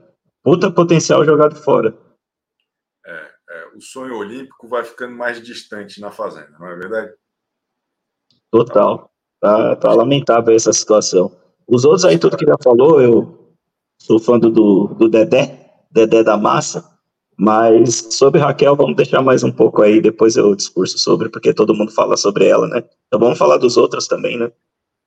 Puta 0.44 0.72
potencial 0.72 1.26
jogado 1.26 1.56
fora. 1.56 1.96
É, 3.06 3.32
é, 3.50 3.68
o 3.76 3.82
sonho 3.82 4.16
olímpico 4.16 4.68
vai 4.68 4.84
ficando 4.84 5.16
mais 5.16 5.42
distante 5.42 6.00
na 6.00 6.12
fazenda, 6.12 6.58
não 6.58 6.68
é 6.68 6.76
verdade? 6.76 7.14
Total. 8.50 9.12
Tá, 9.40 9.76
tá 9.76 9.94
lamentável 9.94 10.56
essa 10.56 10.72
situação. 10.72 11.36
Os 11.68 11.84
outros 11.84 12.06
aí, 12.06 12.20
tudo 12.20 12.38
que 12.38 12.46
já 12.46 12.56
falou, 12.64 13.02
eu 13.02 13.56
sou 14.00 14.20
fã 14.20 14.38
do, 14.38 14.50
do 14.50 15.10
Dedé, 15.10 15.86
Dedé 15.92 16.24
da 16.24 16.38
Massa. 16.38 16.91
Mas 17.44 18.10
sobre 18.12 18.40
Raquel, 18.40 18.76
vamos 18.76 18.96
deixar 18.96 19.20
mais 19.20 19.44
um 19.44 19.52
pouco 19.52 19.82
aí, 19.82 20.00
depois 20.00 20.36
eu 20.36 20.56
discurso 20.56 21.00
sobre, 21.00 21.28
porque 21.28 21.52
todo 21.56 21.74
mundo 21.74 21.92
fala 21.92 22.16
sobre 22.16 22.46
ela, 22.46 22.68
né? 22.68 22.88
Então 23.08 23.20
vamos 23.20 23.40
falar 23.40 23.58
dos 23.58 23.78
outros 23.78 24.08
também, 24.08 24.38
né? 24.38 24.52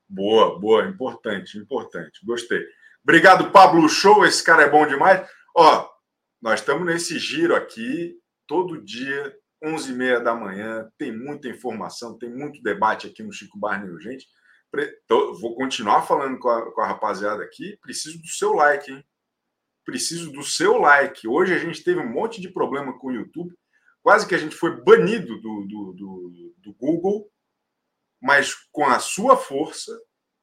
Boa, 0.09 0.59
boa, 0.59 0.85
importante, 0.85 1.57
importante. 1.57 2.18
Gostei. 2.26 2.61
Obrigado, 3.05 3.53
Pablo 3.53 3.89
Show. 3.89 4.26
Esse 4.26 4.43
cara 4.43 4.64
é 4.64 4.68
bom 4.68 4.85
demais. 4.85 5.24
Ó, 5.57 5.89
nós 6.43 6.59
estamos 6.59 6.85
nesse 6.85 7.20
giro 7.20 7.55
aqui, 7.55 8.16
todo 8.49 8.82
dia, 8.82 9.32
11h30 9.62 10.20
da 10.20 10.35
manhã. 10.35 10.91
Tem 10.99 11.16
muita 11.16 11.47
informação, 11.47 12.18
tem 12.18 12.35
muito 12.35 12.61
debate 12.64 13.07
aqui 13.07 13.22
no 13.22 13.32
Chico 13.32 13.57
Barney 13.57 13.89
Urgente. 13.89 14.26
Vou 15.41 15.55
continuar 15.55 16.03
falando 16.03 16.37
com 16.41 16.49
a, 16.49 16.72
com 16.72 16.80
a 16.80 16.87
rapaziada 16.89 17.45
aqui. 17.45 17.78
Preciso 17.80 18.20
do 18.20 18.26
seu 18.26 18.55
like, 18.55 18.91
hein? 18.91 19.05
Preciso 19.85 20.32
do 20.32 20.43
seu 20.43 20.78
like. 20.78 21.28
Hoje 21.28 21.55
a 21.55 21.59
gente 21.59 21.82
teve 21.85 22.01
um 22.01 22.09
monte 22.09 22.41
de 22.41 22.49
problema 22.49 22.99
com 22.99 23.09
o 23.09 23.12
YouTube, 23.12 23.55
quase 24.03 24.26
que 24.26 24.35
a 24.35 24.39
gente 24.39 24.57
foi 24.57 24.82
banido 24.82 25.41
do, 25.41 25.66
do, 25.66 25.93
do, 25.93 26.55
do 26.59 26.74
Google, 26.74 27.30
mas 28.20 28.55
com 28.72 28.87
a 28.87 28.99
sua 28.99 29.37
força 29.37 29.93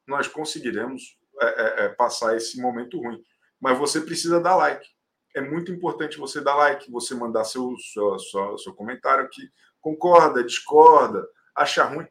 nós 0.08 0.28
conseguiremos 0.28 1.18
é, 1.42 1.46
é, 1.46 1.86
é, 1.86 1.90
passar 1.90 2.36
esse 2.36 2.62
momento 2.62 3.00
ruim. 3.00 3.22
Mas 3.60 3.78
você 3.78 4.02
precisa 4.02 4.40
dar 4.40 4.56
like. 4.56 4.88
É 5.36 5.42
muito 5.42 5.72
importante 5.72 6.18
você 6.18 6.42
dar 6.42 6.56
like, 6.56 6.92
você 6.92 7.16
mandar 7.16 7.44
seu, 7.46 7.76
seu, 7.78 8.20
seu, 8.20 8.58
seu 8.58 8.74
comentário 8.74 9.24
aqui. 9.24 9.50
Concorda, 9.80 10.44
discorda, 10.44 11.26
acha 11.56 11.84
ruim. 11.84 12.06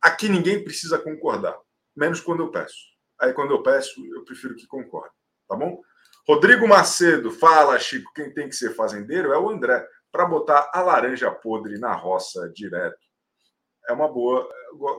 Aqui 0.00 0.28
ninguém 0.28 0.62
precisa 0.62 0.98
concordar, 0.98 1.58
menos 1.96 2.20
quando 2.20 2.42
eu 2.42 2.50
peço. 2.50 2.76
Aí 3.20 3.32
quando 3.32 3.52
eu 3.52 3.62
peço, 3.62 4.04
eu 4.14 4.24
prefiro 4.24 4.54
que 4.54 4.66
concorde, 4.66 5.14
tá 5.48 5.56
bom? 5.56 5.82
Rodrigo 6.28 6.68
Macedo, 6.68 7.30
fala, 7.30 7.78
Chico, 7.78 8.12
quem 8.12 8.32
tem 8.34 8.50
que 8.50 8.54
ser 8.54 8.74
fazendeiro 8.74 9.32
é 9.32 9.38
o 9.38 9.48
André, 9.48 9.82
para 10.12 10.26
botar 10.26 10.70
a 10.74 10.82
laranja 10.82 11.30
podre 11.30 11.78
na 11.78 11.94
roça 11.94 12.50
direto. 12.54 12.98
É 13.88 13.94
uma 13.94 14.12
boa, 14.12 14.46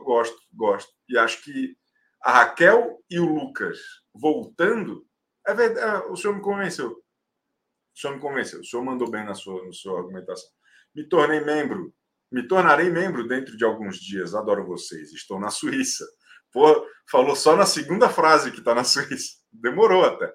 gosto, 0.04 0.36
gosto. 0.52 0.92
E 1.08 1.16
acho 1.16 1.40
que 1.44 1.76
A 2.20 2.32
Raquel 2.32 2.98
e 3.08 3.20
o 3.20 3.24
Lucas 3.24 3.78
voltando, 4.12 5.06
é 5.46 5.54
verdade, 5.54 6.06
o 6.08 6.16
senhor 6.16 6.34
me 6.34 6.42
convenceu. 6.42 6.90
O 6.90 7.98
senhor 7.98 8.14
me 8.14 8.20
convenceu. 8.20 8.60
O 8.60 8.64
senhor 8.64 8.84
mandou 8.84 9.08
bem 9.08 9.24
na 9.24 9.34
sua, 9.34 9.64
na 9.64 9.72
sua 9.72 9.98
argumentação. 9.98 10.50
Me 10.94 11.08
tornei 11.08 11.40
membro. 11.40 11.94
Me 12.30 12.46
tornarei 12.46 12.90
membro 12.90 13.26
dentro 13.26 13.56
de 13.56 13.64
alguns 13.64 13.98
dias. 13.98 14.34
Adoro 14.34 14.66
vocês. 14.66 15.12
Estou 15.12 15.38
na 15.38 15.50
Suíça. 15.50 16.04
Pô, 16.52 16.84
falou 17.08 17.36
só 17.36 17.56
na 17.56 17.66
segunda 17.66 18.08
frase 18.08 18.50
que 18.50 18.58
está 18.58 18.74
na 18.74 18.82
Suíça. 18.84 19.38
Demorou 19.52 20.04
até. 20.04 20.32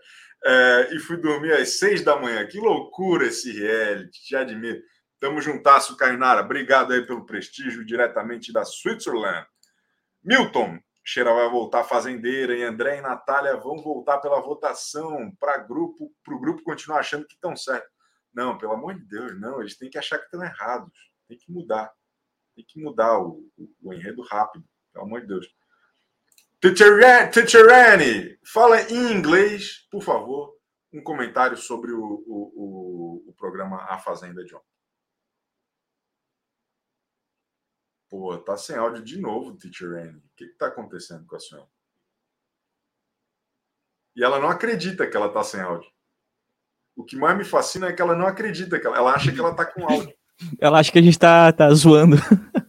É, 0.48 0.94
e 0.94 1.00
fui 1.00 1.18
dormir 1.18 1.54
às 1.54 1.80
seis 1.80 2.04
da 2.04 2.16
manhã. 2.20 2.46
Que 2.46 2.60
loucura 2.60 3.26
esse 3.26 3.52
reality. 3.52 4.22
Te 4.22 4.36
admiro. 4.36 4.80
Tamo 5.20 5.42
juntasso, 5.42 5.98
Cainara. 5.98 6.42
Obrigado 6.42 6.94
aí 6.94 7.06
pelo 7.06 7.26
prestígio 7.26 7.84
diretamente 7.84 8.54
da 8.54 8.64
Switzerland. 8.64 9.48
Milton, 10.24 10.80
Cheira 11.04 11.34
vai 11.34 11.50
voltar 11.50 11.84
fazendeira 11.84 12.56
e 12.56 12.64
André 12.64 12.98
e 12.98 13.02
Natália 13.02 13.58
vão 13.58 13.78
voltar 13.78 14.20
pela 14.20 14.40
votação 14.42 15.32
para 15.40 15.58
grupo, 15.58 16.12
para 16.24 16.36
o 16.36 16.40
grupo 16.40 16.64
continuar 16.64 17.00
achando 17.00 17.26
que 17.26 17.34
estão 17.34 17.56
certo. 17.56 17.90
Não, 18.34 18.58
pelo 18.58 18.74
amor 18.74 18.96
de 18.96 19.06
Deus, 19.06 19.40
não. 19.40 19.62
Eles 19.62 19.78
têm 19.78 19.90
que 19.90 19.98
achar 19.98 20.20
que 20.20 20.26
estão 20.26 20.44
errados. 20.44 20.94
Tem 21.28 21.38
que 21.38 21.52
mudar. 21.52 21.92
Tem 22.56 22.66
que 22.68 22.80
mudar 22.80 23.20
o, 23.20 23.48
o, 23.58 23.70
o 23.82 23.94
enredo 23.94 24.22
rápido. 24.22 24.66
Pelo 24.94 25.06
amor 25.06 25.22
de 25.22 25.28
Deus. 25.28 25.48
Titiarani, 26.74 28.40
fala 28.44 28.82
em 28.82 29.12
inglês, 29.12 29.86
por 29.92 30.02
favor, 30.02 30.58
um 30.94 31.04
comentário 31.04 31.58
sobre 31.58 31.92
o, 31.92 32.24
o, 32.26 33.24
o, 33.26 33.30
o 33.30 33.34
programa 33.34 33.84
A 33.84 34.00
Fazenda 34.00 34.44
de 34.44 34.56
ontem. 34.56 34.66
Pô, 38.10 38.38
tá 38.38 38.56
sem 38.56 38.78
áudio 38.78 39.04
de 39.04 39.20
novo, 39.20 39.58
Teacher 39.58 39.90
Annie. 39.90 40.18
O 40.18 40.36
que, 40.36 40.48
que 40.48 40.58
tá 40.58 40.68
acontecendo 40.68 41.26
com 41.26 41.36
a 41.36 41.40
senhora? 41.40 41.68
E 44.16 44.24
ela 44.24 44.40
não 44.40 44.48
acredita 44.48 45.06
que 45.06 45.18
ela 45.18 45.30
tá 45.30 45.44
sem 45.44 45.60
áudio. 45.60 45.90
O 46.96 47.04
que 47.04 47.18
mais 47.18 47.38
me 47.38 47.44
fascina 47.44 47.88
é 47.88 47.94
que 47.94 48.02
ela 48.02 48.16
não 48.16 48.26
acredita, 48.26 48.80
que 48.80 48.88
ela, 48.88 48.96
ela 48.96 49.14
acha 49.14 49.32
que 49.34 49.40
ela 49.40 49.54
tá 49.54 49.66
com 49.66 49.84
áudio. 49.84 50.16
Ela 50.60 50.80
acha 50.80 50.92
que 50.92 51.00
a 51.00 51.02
gente 51.02 51.18
tá, 51.18 51.50
tá 51.54 51.74
zoando. 51.74 52.18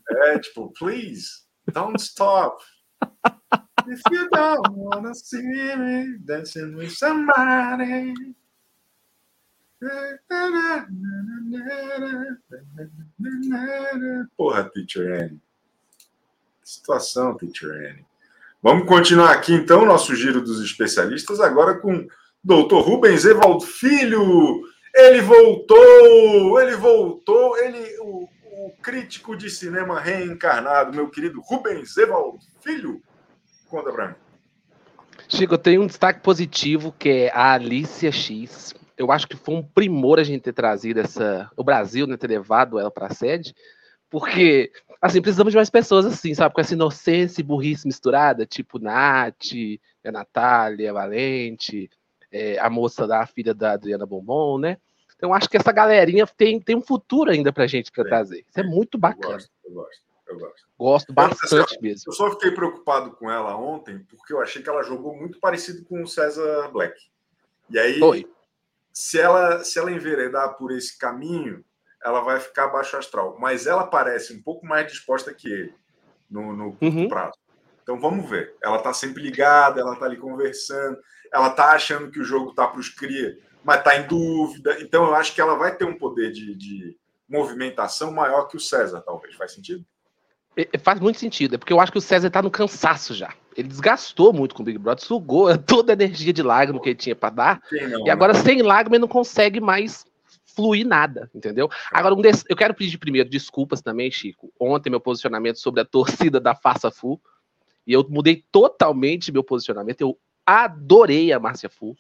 É, 0.09 0.39
tipo, 0.39 0.73
please, 0.79 1.27
don't 1.73 2.01
stop. 2.01 2.63
If 3.89 4.01
you 4.11 4.29
don't 4.31 4.69
wanna 4.73 5.15
see 5.15 5.43
me 5.43 6.19
dancing 6.19 6.75
with 6.77 6.91
somebody. 6.91 8.15
Porra, 14.37 14.71
Teacher 14.71 15.13
Annie. 15.13 15.41
Que 16.61 16.69
situação, 16.69 17.37
Teacher 17.37 17.71
Annie. 17.71 18.05
Vamos 18.63 18.89
continuar 18.89 19.33
aqui, 19.33 19.53
então, 19.53 19.85
nosso 19.85 20.17
giro 20.17 20.41
dos 20.41 20.61
especialistas, 20.61 21.39
agora 21.41 21.79
com 21.79 22.09
Dr. 22.43 22.81
Rubens 22.81 23.25
Evald 23.25 23.65
Filho. 23.65 24.63
Ele 24.95 25.21
voltou, 25.21 26.61
ele 26.61 26.75
voltou, 26.75 27.57
ele, 27.59 27.99
o, 28.01 28.29
o 28.65 28.73
crítico 28.83 29.37
de 29.37 29.49
cinema 29.49 30.01
reencarnado, 30.01 30.97
meu 30.97 31.09
querido 31.09 31.41
Rubens 31.41 31.97
Evald 31.97 32.39
Filho. 32.63 33.01
Conta 33.69 33.93
pra 33.93 34.09
mim. 34.09 34.15
Chico, 35.29 35.55
eu 35.55 35.59
tenho 35.59 35.83
um 35.83 35.87
destaque 35.87 36.21
positivo 36.21 36.95
que 36.97 37.09
é 37.09 37.31
a 37.33 37.53
Alicia 37.53 38.13
X 38.13 38.75
eu 38.97 39.13
acho 39.13 39.29
que 39.29 39.37
foi 39.37 39.55
um 39.55 39.63
primor 39.63 40.19
a 40.19 40.25
gente 40.25 40.43
ter 40.43 40.53
trazido 40.53 41.01
essa. 41.01 41.51
O 41.57 41.63
Brasil, 41.63 42.07
né, 42.07 42.17
ter 42.17 42.29
levado 42.29 42.79
ela 42.79 42.91
para 42.91 43.07
a 43.07 43.15
sede, 43.15 43.55
porque, 44.09 44.73
assim, 45.01 45.21
precisamos 45.21 45.53
de 45.53 45.57
mais 45.57 45.69
pessoas 45.69 46.07
assim, 46.07 46.35
sabe? 46.35 46.55
Com 46.55 46.61
essa 46.61 46.75
inocência 46.75 47.41
e 47.41 47.45
burrice 47.45 47.87
misturada, 47.87 48.47
tipo 48.47 48.79
Nath, 48.79 49.53
a 50.05 50.13
Natália, 50.13 50.91
a 50.91 50.95
Valente, 50.95 51.91
é, 52.33 52.59
a 52.59 52.71
moça 52.71 53.07
da 53.07 53.27
filha 53.27 53.53
da 53.53 53.73
Adriana 53.73 54.07
Bombom, 54.07 54.59
né? 54.59 54.79
Então, 55.17 55.33
acho 55.33 55.49
que 55.49 55.57
essa 55.57 55.73
galerinha 55.73 56.27
tem, 56.27 56.61
tem 56.61 56.77
um 56.77 56.83
futuro 56.83 57.31
ainda 57.31 57.53
pra 57.53 57.67
gente 57.67 57.91
trazer. 57.91 58.45
Isso 58.49 58.61
é 58.61 58.63
muito 58.63 58.99
bacana. 58.99 59.25
Eu 59.25 59.33
gosto, 59.33 59.51
eu 59.65 59.73
gosto. 59.73 60.06
Eu 60.27 60.39
gosto. 60.39 60.67
Gosto 60.79 61.13
bastante 61.13 61.77
eu, 61.77 61.83
mesmo. 61.83 62.05
Eu 62.09 62.13
só 62.13 62.31
fiquei 62.33 62.51
preocupado 62.51 63.13
com 63.13 63.31
ela 63.31 63.57
ontem, 63.57 64.01
porque 64.11 64.33
eu 64.33 64.41
achei 64.41 64.63
que 64.63 64.69
ela 64.69 64.83
jogou 64.83 65.17
muito 65.17 65.39
parecido 65.39 65.85
com 65.85 66.03
o 66.03 66.09
César 66.09 66.69
Black. 66.73 66.99
E 67.71 67.79
aí, 67.79 67.99
Foi 67.99 68.27
se 68.97 69.21
ela, 69.21 69.63
se 69.63 69.79
ela 69.79 69.93
enveredar 69.93 70.57
por 70.57 70.73
esse 70.73 70.97
caminho, 70.97 71.63
ela 72.03 72.23
vai 72.23 72.41
ficar 72.41 72.69
baixo 72.69 72.97
astral. 72.97 73.37
Mas 73.39 73.67
ela 73.67 73.87
parece 73.87 74.33
um 74.33 74.41
pouco 74.43 74.65
mais 74.65 74.91
disposta 74.91 75.35
que 75.35 75.53
ele 75.53 75.75
no, 76.31 76.57
no 76.57 76.79
uhum. 76.81 77.07
prazo. 77.07 77.39
Então 77.83 78.01
vamos 78.01 78.29
ver. 78.29 78.57
Ela 78.63 78.79
está 78.79 78.95
sempre 78.95 79.23
ligada, 79.23 79.83
ela 79.83 79.93
está 79.93 80.07
ali 80.07 80.17
conversando, 80.17 80.99
ela 81.31 81.49
está 81.49 81.73
achando 81.73 82.11
que 82.11 82.19
o 82.19 82.25
jogo 82.25 82.51
está 82.51 82.67
para 82.67 82.81
os 82.81 82.89
cria, 82.89 83.39
mas 83.63 83.81
está 83.81 83.99
em 83.99 84.07
dúvida. 84.07 84.79
Então 84.81 85.05
eu 85.05 85.15
acho 85.15 85.35
que 85.35 85.43
ela 85.43 85.57
vai 85.57 85.77
ter 85.77 85.85
um 85.85 85.99
poder 85.99 86.33
de, 86.33 86.55
de 86.55 86.97
movimentação 87.29 88.11
maior 88.11 88.49
que 88.49 88.57
o 88.57 88.61
César, 88.61 89.03
talvez. 89.03 89.35
Faz 89.35 89.53
sentido? 89.53 89.85
Faz 90.83 90.99
muito 91.01 91.19
sentido, 91.19 91.55
é 91.55 91.59
porque 91.59 91.73
eu 91.73 91.81
acho 91.81 91.93
que 91.93 91.99
o 91.99 92.01
César 92.01 92.29
está 92.29 92.41
no 92.41 92.51
cansaço 92.51 93.13
já. 93.13 93.35
Ele 93.55 93.69
desgastou 93.69 94.33
muito 94.33 94.55
com 94.55 94.63
o 94.63 94.65
Big 94.65 94.79
Brother, 94.79 95.05
sugou 95.05 95.57
toda 95.59 95.93
a 95.93 95.95
energia 95.95 96.33
de 96.33 96.43
lágrima 96.43 96.81
que 96.81 96.91
ele 96.91 96.99
tinha 96.99 97.15
para 97.15 97.31
dar. 97.31 97.63
Não, 97.71 98.07
e 98.07 98.11
agora, 98.11 98.35
sem 98.35 98.63
lágrima, 98.63 98.97
ele 98.97 99.03
não 99.03 99.09
consegue 99.09 99.61
mais 99.61 100.07
fluir 100.57 100.87
nada, 100.87 101.31
entendeu? 101.35 101.69
Agora, 101.93 102.15
um 102.15 102.23
desse, 102.23 102.43
eu 102.49 102.57
quero 102.57 102.73
pedir 102.73 102.97
primeiro 102.97 103.29
desculpas 103.29 103.83
também, 103.83 104.11
Chico. 104.11 104.51
Ontem, 104.59 104.89
meu 104.89 105.01
posicionamento 105.01 105.59
sobre 105.59 105.83
a 105.83 105.85
torcida 105.85 106.41
da 106.41 106.55
Faça 106.55 106.91
Fu. 106.91 107.21
E 107.87 107.93
eu 107.93 108.05
mudei 108.09 108.43
totalmente 108.51 109.31
meu 109.31 109.45
posicionamento. 109.45 110.01
Eu 110.01 110.19
adorei 110.47 111.33
a 111.33 111.39
Márcia 111.39 111.69
Fu. 111.69 111.95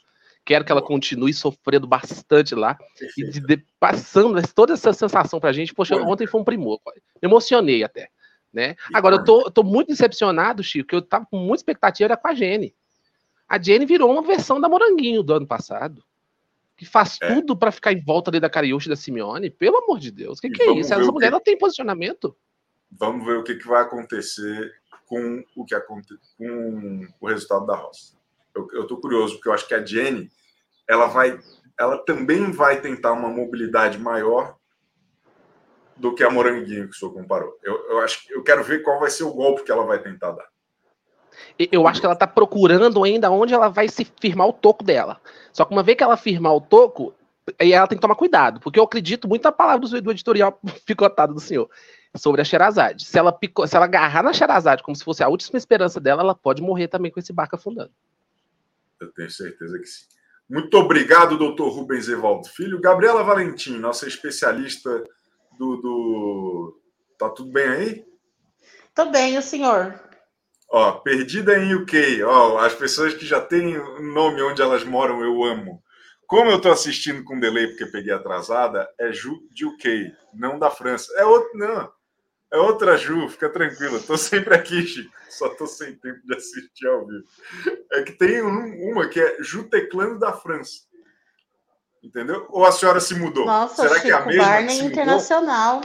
Quero 0.45 0.65
que 0.65 0.73
ela 0.73 0.81
continue 0.81 1.35
sofrendo 1.35 1.87
bastante 1.87 2.55
lá 2.55 2.79
e 3.19 3.29
de, 3.29 3.41
de, 3.41 3.65
passando 3.81 4.41
toda 4.55 4.75
essa 4.75 4.93
sensação 4.93 5.41
pra 5.41 5.53
gente. 5.53 5.75
Poxa, 5.75 5.97
ontem 5.97 6.27
foi 6.27 6.41
um 6.41 6.45
primor. 6.45 6.81
Me 7.21 7.29
emocionei 7.29 7.83
até. 7.83 8.09
Né? 8.53 8.77
Agora, 8.93 9.17
eu 9.17 9.25
tô, 9.25 9.43
eu 9.43 9.51
tô 9.51 9.63
muito 9.63 9.89
decepcionado, 9.89 10.63
Chico, 10.63 10.89
que 10.89 10.95
eu 10.95 11.03
tava 11.03 11.27
com 11.27 11.37
muita 11.37 11.57
expectativa 11.57 12.07
era 12.07 12.17
com 12.17 12.29
a 12.29 12.35
Jenny. 12.35 12.75
A 13.49 13.61
Jenny 13.61 13.85
virou 13.85 14.11
uma 14.11 14.23
versão 14.23 14.61
da 14.61 14.69
Moranguinho 14.69 15.23
do 15.23 15.35
ano 15.35 15.47
passado. 15.47 16.03
Que 16.77 16.85
faz 16.85 17.19
é. 17.23 17.35
tudo 17.35 17.57
para 17.57 17.73
ficar 17.73 17.93
em 17.93 18.03
volta 18.03 18.31
ali 18.31 18.39
da 18.39 18.51
Cariúcha 18.51 18.89
da 18.89 18.97
Simeone. 18.97 19.51
Pelo 19.51 19.79
amor 19.79 19.99
de 19.99 20.11
Deus, 20.11 20.39
o 20.39 20.41
que, 20.43 20.51
que 20.51 20.63
é 20.63 20.73
isso? 20.73 20.93
Essa 20.93 21.13
mulher 21.13 21.29
que... 21.29 21.33
não 21.33 21.41
tem 21.41 21.57
posicionamento. 21.57 22.37
Vamos 22.91 23.25
ver 23.25 23.39
o 23.39 23.43
que, 23.43 23.55
que 23.55 23.67
vai 23.67 23.83
acontecer 23.83 24.75
com 25.07 25.43
o 25.55 25.65
que 25.65 25.75
aconte... 25.75 26.15
com 26.37 27.07
o 27.21 27.27
resultado 27.27 27.67
da 27.67 27.77
roça. 27.77 28.17
Eu, 28.55 28.69
eu 28.73 28.87
tô 28.87 28.99
curioso, 28.99 29.35
porque 29.35 29.49
eu 29.49 29.53
acho 29.53 29.67
que 29.67 29.75
a 29.75 29.85
Jenny 29.85 30.31
ela 30.89 31.07
vai 31.07 31.39
ela 31.79 31.99
também 31.99 32.51
vai 32.51 32.81
tentar 32.81 33.13
uma 33.13 33.29
mobilidade 33.29 33.99
maior 33.99 34.57
do 35.97 36.15
que 36.15 36.23
a 36.23 36.31
Moranguinho 36.31 36.89
que 36.89 36.95
o 36.95 36.99
senhor 36.99 37.13
comparou. 37.13 37.59
Eu, 37.63 37.75
eu 37.91 37.99
acho 38.01 38.21
eu 38.31 38.43
quero 38.43 38.63
ver 38.63 38.83
qual 38.83 39.01
vai 39.01 39.11
ser 39.11 39.25
o 39.25 39.33
golpe 39.33 39.65
que 39.65 39.73
ela 39.73 39.85
vai 39.85 39.99
tentar 39.99 40.33
dar. 40.33 40.47
Eu 41.59 41.87
acho 41.87 42.01
que 42.01 42.07
ela 42.07 42.15
está 42.15 42.27
procurando 42.27 43.03
ainda 43.03 43.31
onde 43.31 43.55
ela 43.55 43.69
vai 43.69 43.89
se 43.89 44.07
firmar 44.21 44.47
o 44.47 44.53
toco 44.53 44.85
dela. 44.85 45.21
Só 45.53 45.65
que 45.65 45.73
uma 45.73 45.83
vez 45.83 45.97
que 45.97 46.05
ela 46.05 46.17
firmar 46.17 46.55
o 46.55 46.61
toco, 46.61 47.15
aí 47.59 47.73
ela 47.73 47.87
tem 47.87 47.97
que 47.97 48.03
tomar 48.03 48.15
cuidado, 48.15 48.61
porque 48.61 48.79
eu 48.79 48.85
acredito 48.85 49.29
muito 49.29 49.45
na 49.45 49.53
palavra 49.53 49.89
do, 49.89 50.11
editorial 50.11 50.61
picotado 50.85 51.35
do 51.35 51.41
senhor 51.41 51.71
sobre 52.15 52.41
a 52.41 52.45
Sherazade. 52.45 53.05
Se 53.05 53.19
ela, 53.19 53.33
pico, 53.33 53.67
se 53.67 53.77
ela 53.77 53.85
agarrar 53.85 54.23
na 54.23 54.33
Sherazade 54.33 54.83
como 54.83 54.97
se 54.97 55.05
fosse 55.05 55.23
a 55.23 55.29
última 55.29 55.59
esperança 55.59 56.01
dela, 56.01 56.23
ela 56.23 56.35
pode 56.35 56.63
morrer 56.63 56.89
também 56.89 57.11
com 57.11 57.21
esse 57.21 57.33
barco 57.33 57.57
afundando. 57.57 57.91
Eu 59.01 59.13
tenho 59.13 59.31
certeza 59.31 59.79
que 59.79 59.87
sim. 59.87 60.07
Muito 60.49 60.77
obrigado, 60.77 61.37
doutor 61.37 61.71
Rubens 61.71 62.09
Evaldo 62.09 62.49
Filho. 62.49 62.81
Gabriela 62.81 63.23
Valentim, 63.25 63.79
nossa 63.79 64.07
especialista 64.07 65.05
do, 65.59 65.77
do... 65.77 66.81
Tá 67.19 67.29
tudo 67.31 67.51
bem 67.51 67.69
aí? 67.69 68.07
Tô 68.95 69.07
bem, 69.07 69.37
o 69.37 69.43
senhor. 69.43 70.01
Ó, 70.69 70.93
perdida 70.93 71.59
em 71.59 71.75
UK. 71.75 72.23
Ó, 72.23 72.59
as 72.59 72.75
pessoas 72.75 73.15
que 73.15 73.25
já 73.25 73.41
têm 73.41 73.77
nome 74.01 74.43
onde 74.43 74.63
elas 74.63 74.85
moram, 74.85 75.23
eu 75.23 75.45
amo. 75.45 75.83
Como 76.27 76.51
eu 76.51 76.61
tô 76.61 76.71
assistindo 76.71 77.23
com 77.23 77.39
delay 77.39 77.69
porque 77.69 77.87
peguei 77.87 78.13
atrasada, 78.13 78.89
é 78.99 79.13
Ju 79.13 79.39
de 79.53 79.65
UK, 79.65 80.13
não 80.35 80.59
da 80.59 80.71
França. 80.71 81.13
É 81.17 81.25
outro, 81.25 81.57
não. 81.57 81.93
É 82.53 82.59
outra 82.59 82.97
Ju, 82.97 83.29
fica 83.29 83.49
tranquilo. 83.49 84.01
Tô 84.03 84.17
sempre 84.17 84.55
aqui, 84.55 84.87
Chico. 84.87 85.13
Só 85.29 85.49
tô 85.51 85.67
sem 85.67 85.95
tempo 85.97 86.21
de 86.25 86.35
assistir 86.35 86.87
ao 86.87 87.07
vivo. 87.07 87.25
É 87.93 88.03
que 88.03 88.13
tem 88.13 88.43
um, 88.43 88.91
uma 88.91 89.09
que 89.09 89.21
é 89.21 89.37
Ju 89.41 89.65
Teclando 89.65 90.19
da 90.19 90.33
França. 90.33 90.86
Entendeu? 92.07 92.47
Ou 92.51 92.65
a 92.65 92.71
senhora 92.71 93.01
se 93.01 93.17
mudou? 93.17 93.45
Nossa, 93.45 93.83
Será 93.83 93.97
Chico, 93.97 94.07
que 94.07 94.13
é 94.13 94.15
a 94.15 94.25
mesma? 94.27 94.45
Barney 94.45 94.79
Internacional. 94.79 95.81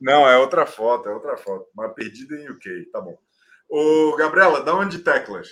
Não, 0.00 0.28
é 0.28 0.38
outra 0.38 0.64
foto, 0.64 1.08
é 1.08 1.12
outra 1.12 1.36
foto. 1.36 1.66
Mas 1.74 1.92
perdida 1.92 2.36
em 2.36 2.48
UK, 2.48 2.88
tá 2.92 3.00
bom. 3.00 3.18
Ô, 3.68 4.14
Gabriela, 4.16 4.62
da 4.62 4.76
onde 4.76 5.00
teclas? 5.00 5.48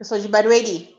Eu 0.00 0.04
sou 0.04 0.18
de 0.18 0.26
Barueri. 0.26 0.96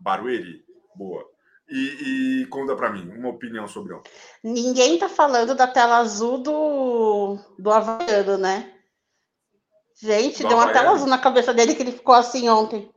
Barueri, 0.00 0.64
boa. 0.94 1.28
E, 1.68 2.42
e 2.42 2.46
conta 2.46 2.74
para 2.74 2.90
mim 2.90 3.06
uma 3.10 3.28
opinião 3.28 3.68
sobre 3.68 3.92
ontem. 3.92 4.10
Ninguém 4.42 4.98
tá 4.98 5.08
falando 5.08 5.54
da 5.54 5.66
tela 5.66 5.98
azul 5.98 6.38
do, 6.38 7.38
do 7.58 7.70
Havaiano, 7.70 8.38
né? 8.38 8.72
Gente, 10.00 10.42
Do 10.42 10.48
deu 10.48 10.56
uma 10.56 10.68
tela 10.68 10.78
Havaiano. 10.78 10.96
azul 10.96 11.08
na 11.08 11.18
cabeça 11.18 11.52
dele 11.52 11.74
que 11.74 11.82
ele 11.82 11.92
ficou 11.92 12.14
assim 12.14 12.48
ontem. 12.48 12.90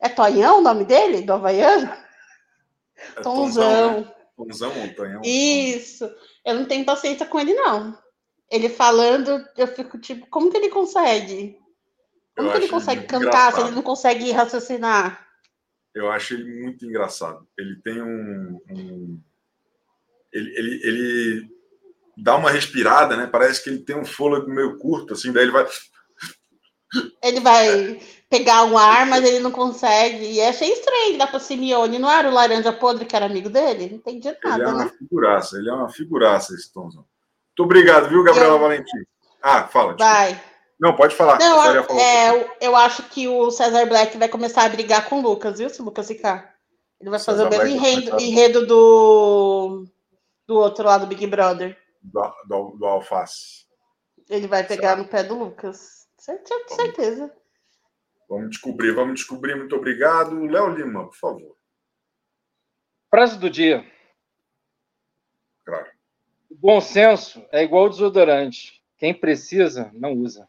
É 0.00 0.08
Tonhão 0.08 0.58
o 0.58 0.62
nome 0.62 0.84
dele? 0.84 1.22
Do 1.22 1.34
Havaiano? 1.34 2.07
É 3.16 3.20
Tonzão. 3.22 4.00
né? 4.02 4.14
Tonzão, 4.36 4.74
Montanhão. 4.74 5.20
Isso. 5.24 6.08
Eu 6.44 6.54
não 6.54 6.64
tenho 6.64 6.84
paciência 6.84 7.26
com 7.26 7.38
ele, 7.40 7.54
não. 7.54 7.96
Ele 8.50 8.68
falando, 8.68 9.44
eu 9.56 9.66
fico 9.66 9.98
tipo, 9.98 10.26
como 10.28 10.50
que 10.50 10.56
ele 10.56 10.68
consegue? 10.70 11.58
Como 12.36 12.48
Eu 12.48 12.52
que 12.52 12.58
ele 12.58 12.68
consegue 12.68 13.02
cantar 13.02 13.18
se 13.20 13.26
engraçado. 13.26 13.66
ele 13.66 13.74
não 13.74 13.82
consegue 13.82 14.30
raciocinar? 14.30 15.26
Eu 15.94 16.10
acho 16.10 16.34
ele 16.34 16.62
muito 16.62 16.86
engraçado. 16.86 17.46
Ele 17.58 17.76
tem 17.82 18.00
um. 18.00 18.60
um- 18.70 19.20
Ele, 20.32 20.50
ele, 20.58 20.80
ele 20.84 21.48
dá 22.16 22.36
uma 22.36 22.50
respirada, 22.50 23.16
né? 23.16 23.26
Parece 23.26 23.62
que 23.64 23.70
ele 23.70 23.80
tem 23.80 23.96
um 23.96 24.04
fôlego 24.04 24.48
meio 24.48 24.78
curto, 24.78 25.14
assim, 25.14 25.32
daí 25.32 25.44
ele 25.44 25.52
vai. 25.52 25.66
Ele 27.22 27.40
vai 27.40 28.00
pegar 28.30 28.64
um 28.64 28.76
ar, 28.78 29.06
mas 29.06 29.24
ele 29.24 29.40
não 29.40 29.50
consegue. 29.50 30.32
E 30.32 30.40
achei 30.42 30.72
estranho 30.72 31.18
dar 31.18 31.26
pra 31.26 31.38
Simeone. 31.40 31.98
Não 31.98 32.10
era 32.10 32.28
o 32.28 32.32
laranja 32.32 32.72
podre 32.72 33.04
que 33.04 33.14
era 33.16 33.26
amigo 33.26 33.48
dele? 33.50 33.88
Não 33.90 33.96
entendi 33.98 34.28
Ele 34.28 34.38
nada, 34.44 34.62
é 34.64 34.66
uma 34.68 34.84
né? 34.84 34.92
figuraça, 34.98 35.56
ele 35.58 35.68
é 35.68 35.72
uma 35.72 35.88
figuraça, 35.88 36.54
esse 36.54 36.72
Tonzão. 36.72 37.02
Muito 37.02 37.62
obrigado, 37.64 38.08
viu, 38.08 38.22
Gabriela 38.22 38.58
Valentim? 38.58 38.98
Ah, 39.42 39.64
fala. 39.64 39.94
desculpa. 39.94 40.04
Vai. 40.04 40.40
Não, 40.80 40.94
pode 40.94 41.14
falar. 41.14 41.38
Não, 41.38 41.64
Eu 41.64 41.80
é, 41.80 41.82
pouquinho. 41.82 42.00
eu, 42.00 42.50
eu 42.60 42.76
acho 42.76 43.02
que 43.04 43.26
o 43.26 43.50
Cesar 43.50 43.86
Black 43.88 44.16
vai 44.16 44.28
começar 44.28 44.62
a 44.64 44.68
brigar 44.68 45.08
com 45.08 45.18
o 45.18 45.22
Lucas, 45.22 45.58
viu? 45.58 45.68
Se 45.68 45.80
o 45.80 45.84
Lucas 45.84 46.06
ficar. 46.06 46.54
Ele 47.00 47.10
vai 47.10 47.18
fazer 47.18 47.44
o 47.44 47.50
mesmo 47.50 47.66
enredo, 47.66 48.20
enredo 48.20 48.66
do, 48.66 49.84
do 50.46 50.54
outro 50.56 50.84
lado 50.84 51.00
do 51.02 51.06
Big 51.08 51.26
Brother. 51.26 51.76
do, 52.02 52.32
do, 52.48 52.76
do 52.78 52.86
Alface. 52.86 53.66
Ele 54.28 54.46
vai 54.46 54.62
pegar 54.64 54.96
no 54.96 55.06
pé 55.06 55.22
do 55.24 55.36
Lucas. 55.36 55.97
Cer- 56.28 56.42
cer- 56.46 56.68
Certeza. 56.68 57.34
Vamos 58.28 58.50
descobrir, 58.50 58.92
vamos 58.92 59.14
descobrir. 59.14 59.56
Muito 59.56 59.74
obrigado. 59.74 60.38
Léo 60.44 60.68
Lima, 60.68 61.06
por 61.06 61.16
favor. 61.16 61.56
Frase 63.08 63.38
do 63.38 63.48
dia. 63.48 63.90
Claro. 65.64 65.90
O 66.50 66.54
bom 66.54 66.80
senso 66.82 67.42
é 67.50 67.62
igual 67.62 67.88
desodorante. 67.88 68.82
Quem 68.98 69.14
precisa, 69.18 69.90
não 69.94 70.12
usa. 70.12 70.46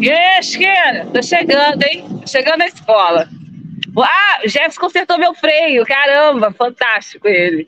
E 0.00 0.10
aí, 0.10 0.42
Chiqueira? 0.42 1.06
Tô 1.12 1.22
chegando, 1.22 1.82
hein? 1.84 2.04
Tô 2.20 2.26
chegando 2.26 2.58
na 2.58 2.66
escola. 2.66 3.28
Ah, 3.96 4.40
o 4.44 4.48
Jefferson 4.48 4.80
consertou 4.80 5.18
meu 5.18 5.34
freio. 5.34 5.84
Caramba, 5.86 6.52
fantástico 6.52 7.28
ele. 7.28 7.66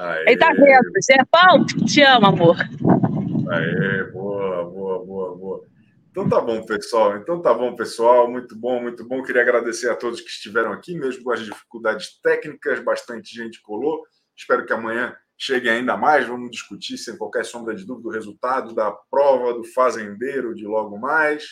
Aê, 0.00 0.24
Ele 0.28 0.36
tá 0.38 0.50
vendo. 0.54 0.90
Jefão, 1.04 1.66
te 1.84 2.02
amo, 2.02 2.26
amor. 2.26 2.56
aê, 2.58 4.04
boa, 4.04 4.64
boa, 4.64 5.04
boa, 5.04 5.36
boa. 5.36 5.66
Então 6.10 6.26
tá 6.26 6.40
bom, 6.40 6.64
pessoal. 6.64 7.18
Então 7.18 7.42
tá 7.42 7.52
bom, 7.52 7.76
pessoal. 7.76 8.30
Muito 8.30 8.56
bom, 8.56 8.80
muito 8.80 9.06
bom. 9.06 9.22
Queria 9.22 9.42
agradecer 9.42 9.90
a 9.90 9.94
todos 9.94 10.22
que 10.22 10.30
estiveram 10.30 10.72
aqui, 10.72 10.94
mesmo 10.94 11.22
com 11.22 11.32
as 11.32 11.40
dificuldades 11.40 12.18
técnicas, 12.22 12.82
bastante 12.82 13.34
gente 13.34 13.60
colou. 13.60 14.02
Espero 14.34 14.64
que 14.64 14.72
amanhã 14.72 15.14
chegue 15.36 15.68
ainda 15.68 15.98
mais. 15.98 16.26
Vamos 16.26 16.50
discutir, 16.50 16.96
sem 16.96 17.16
qualquer 17.18 17.44
sombra 17.44 17.74
de 17.74 17.84
dúvida, 17.84 18.08
o 18.08 18.12
resultado 18.12 18.74
da 18.74 18.90
prova 18.90 19.52
do 19.52 19.64
fazendeiro 19.64 20.54
de 20.54 20.64
logo 20.64 20.98
mais. 20.98 21.44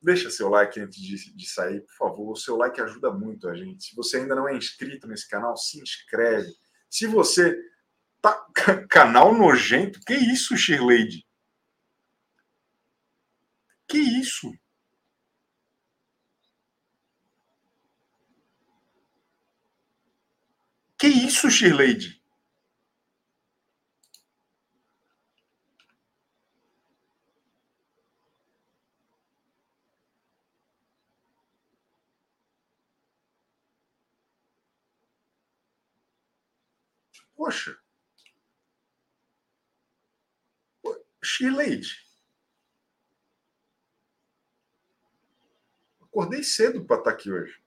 Deixa 0.00 0.30
seu 0.30 0.48
like 0.48 0.80
antes 0.80 1.00
de, 1.00 1.36
de 1.36 1.48
sair, 1.48 1.80
por 1.80 1.94
favor. 1.96 2.30
O 2.30 2.36
seu 2.36 2.56
like 2.56 2.80
ajuda 2.80 3.10
muito 3.10 3.48
a 3.48 3.54
gente. 3.54 3.84
Se 3.84 3.96
você 3.96 4.18
ainda 4.18 4.36
não 4.36 4.48
é 4.48 4.56
inscrito 4.56 5.08
nesse 5.08 5.28
canal, 5.28 5.56
se 5.56 5.80
inscreve. 5.80 6.52
Se 6.92 7.06
você 7.06 7.58
tá 8.20 8.46
canal 8.90 9.34
nojento, 9.34 9.98
que 10.00 10.12
isso, 10.12 10.54
Shirley? 10.54 11.24
Que 13.88 13.96
isso? 13.96 14.52
Que 20.98 21.08
isso, 21.08 21.50
Shirley? 21.50 22.21
Poxa. 37.42 37.76
Shirley. 41.24 41.82
Acordei 46.02 46.44
cedo 46.44 46.84
para 46.84 46.98
estar 46.98 47.10
aqui 47.10 47.32
hoje. 47.32 47.60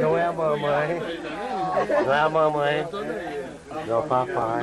Não 0.00 0.16
é 0.16 0.24
a 0.24 0.32
mamãe. 0.32 1.00
Não 2.04 2.14
é 2.14 2.20
a 2.20 2.28
mamãe. 2.30 2.84
Não, 3.88 4.08
papai. 4.08 4.62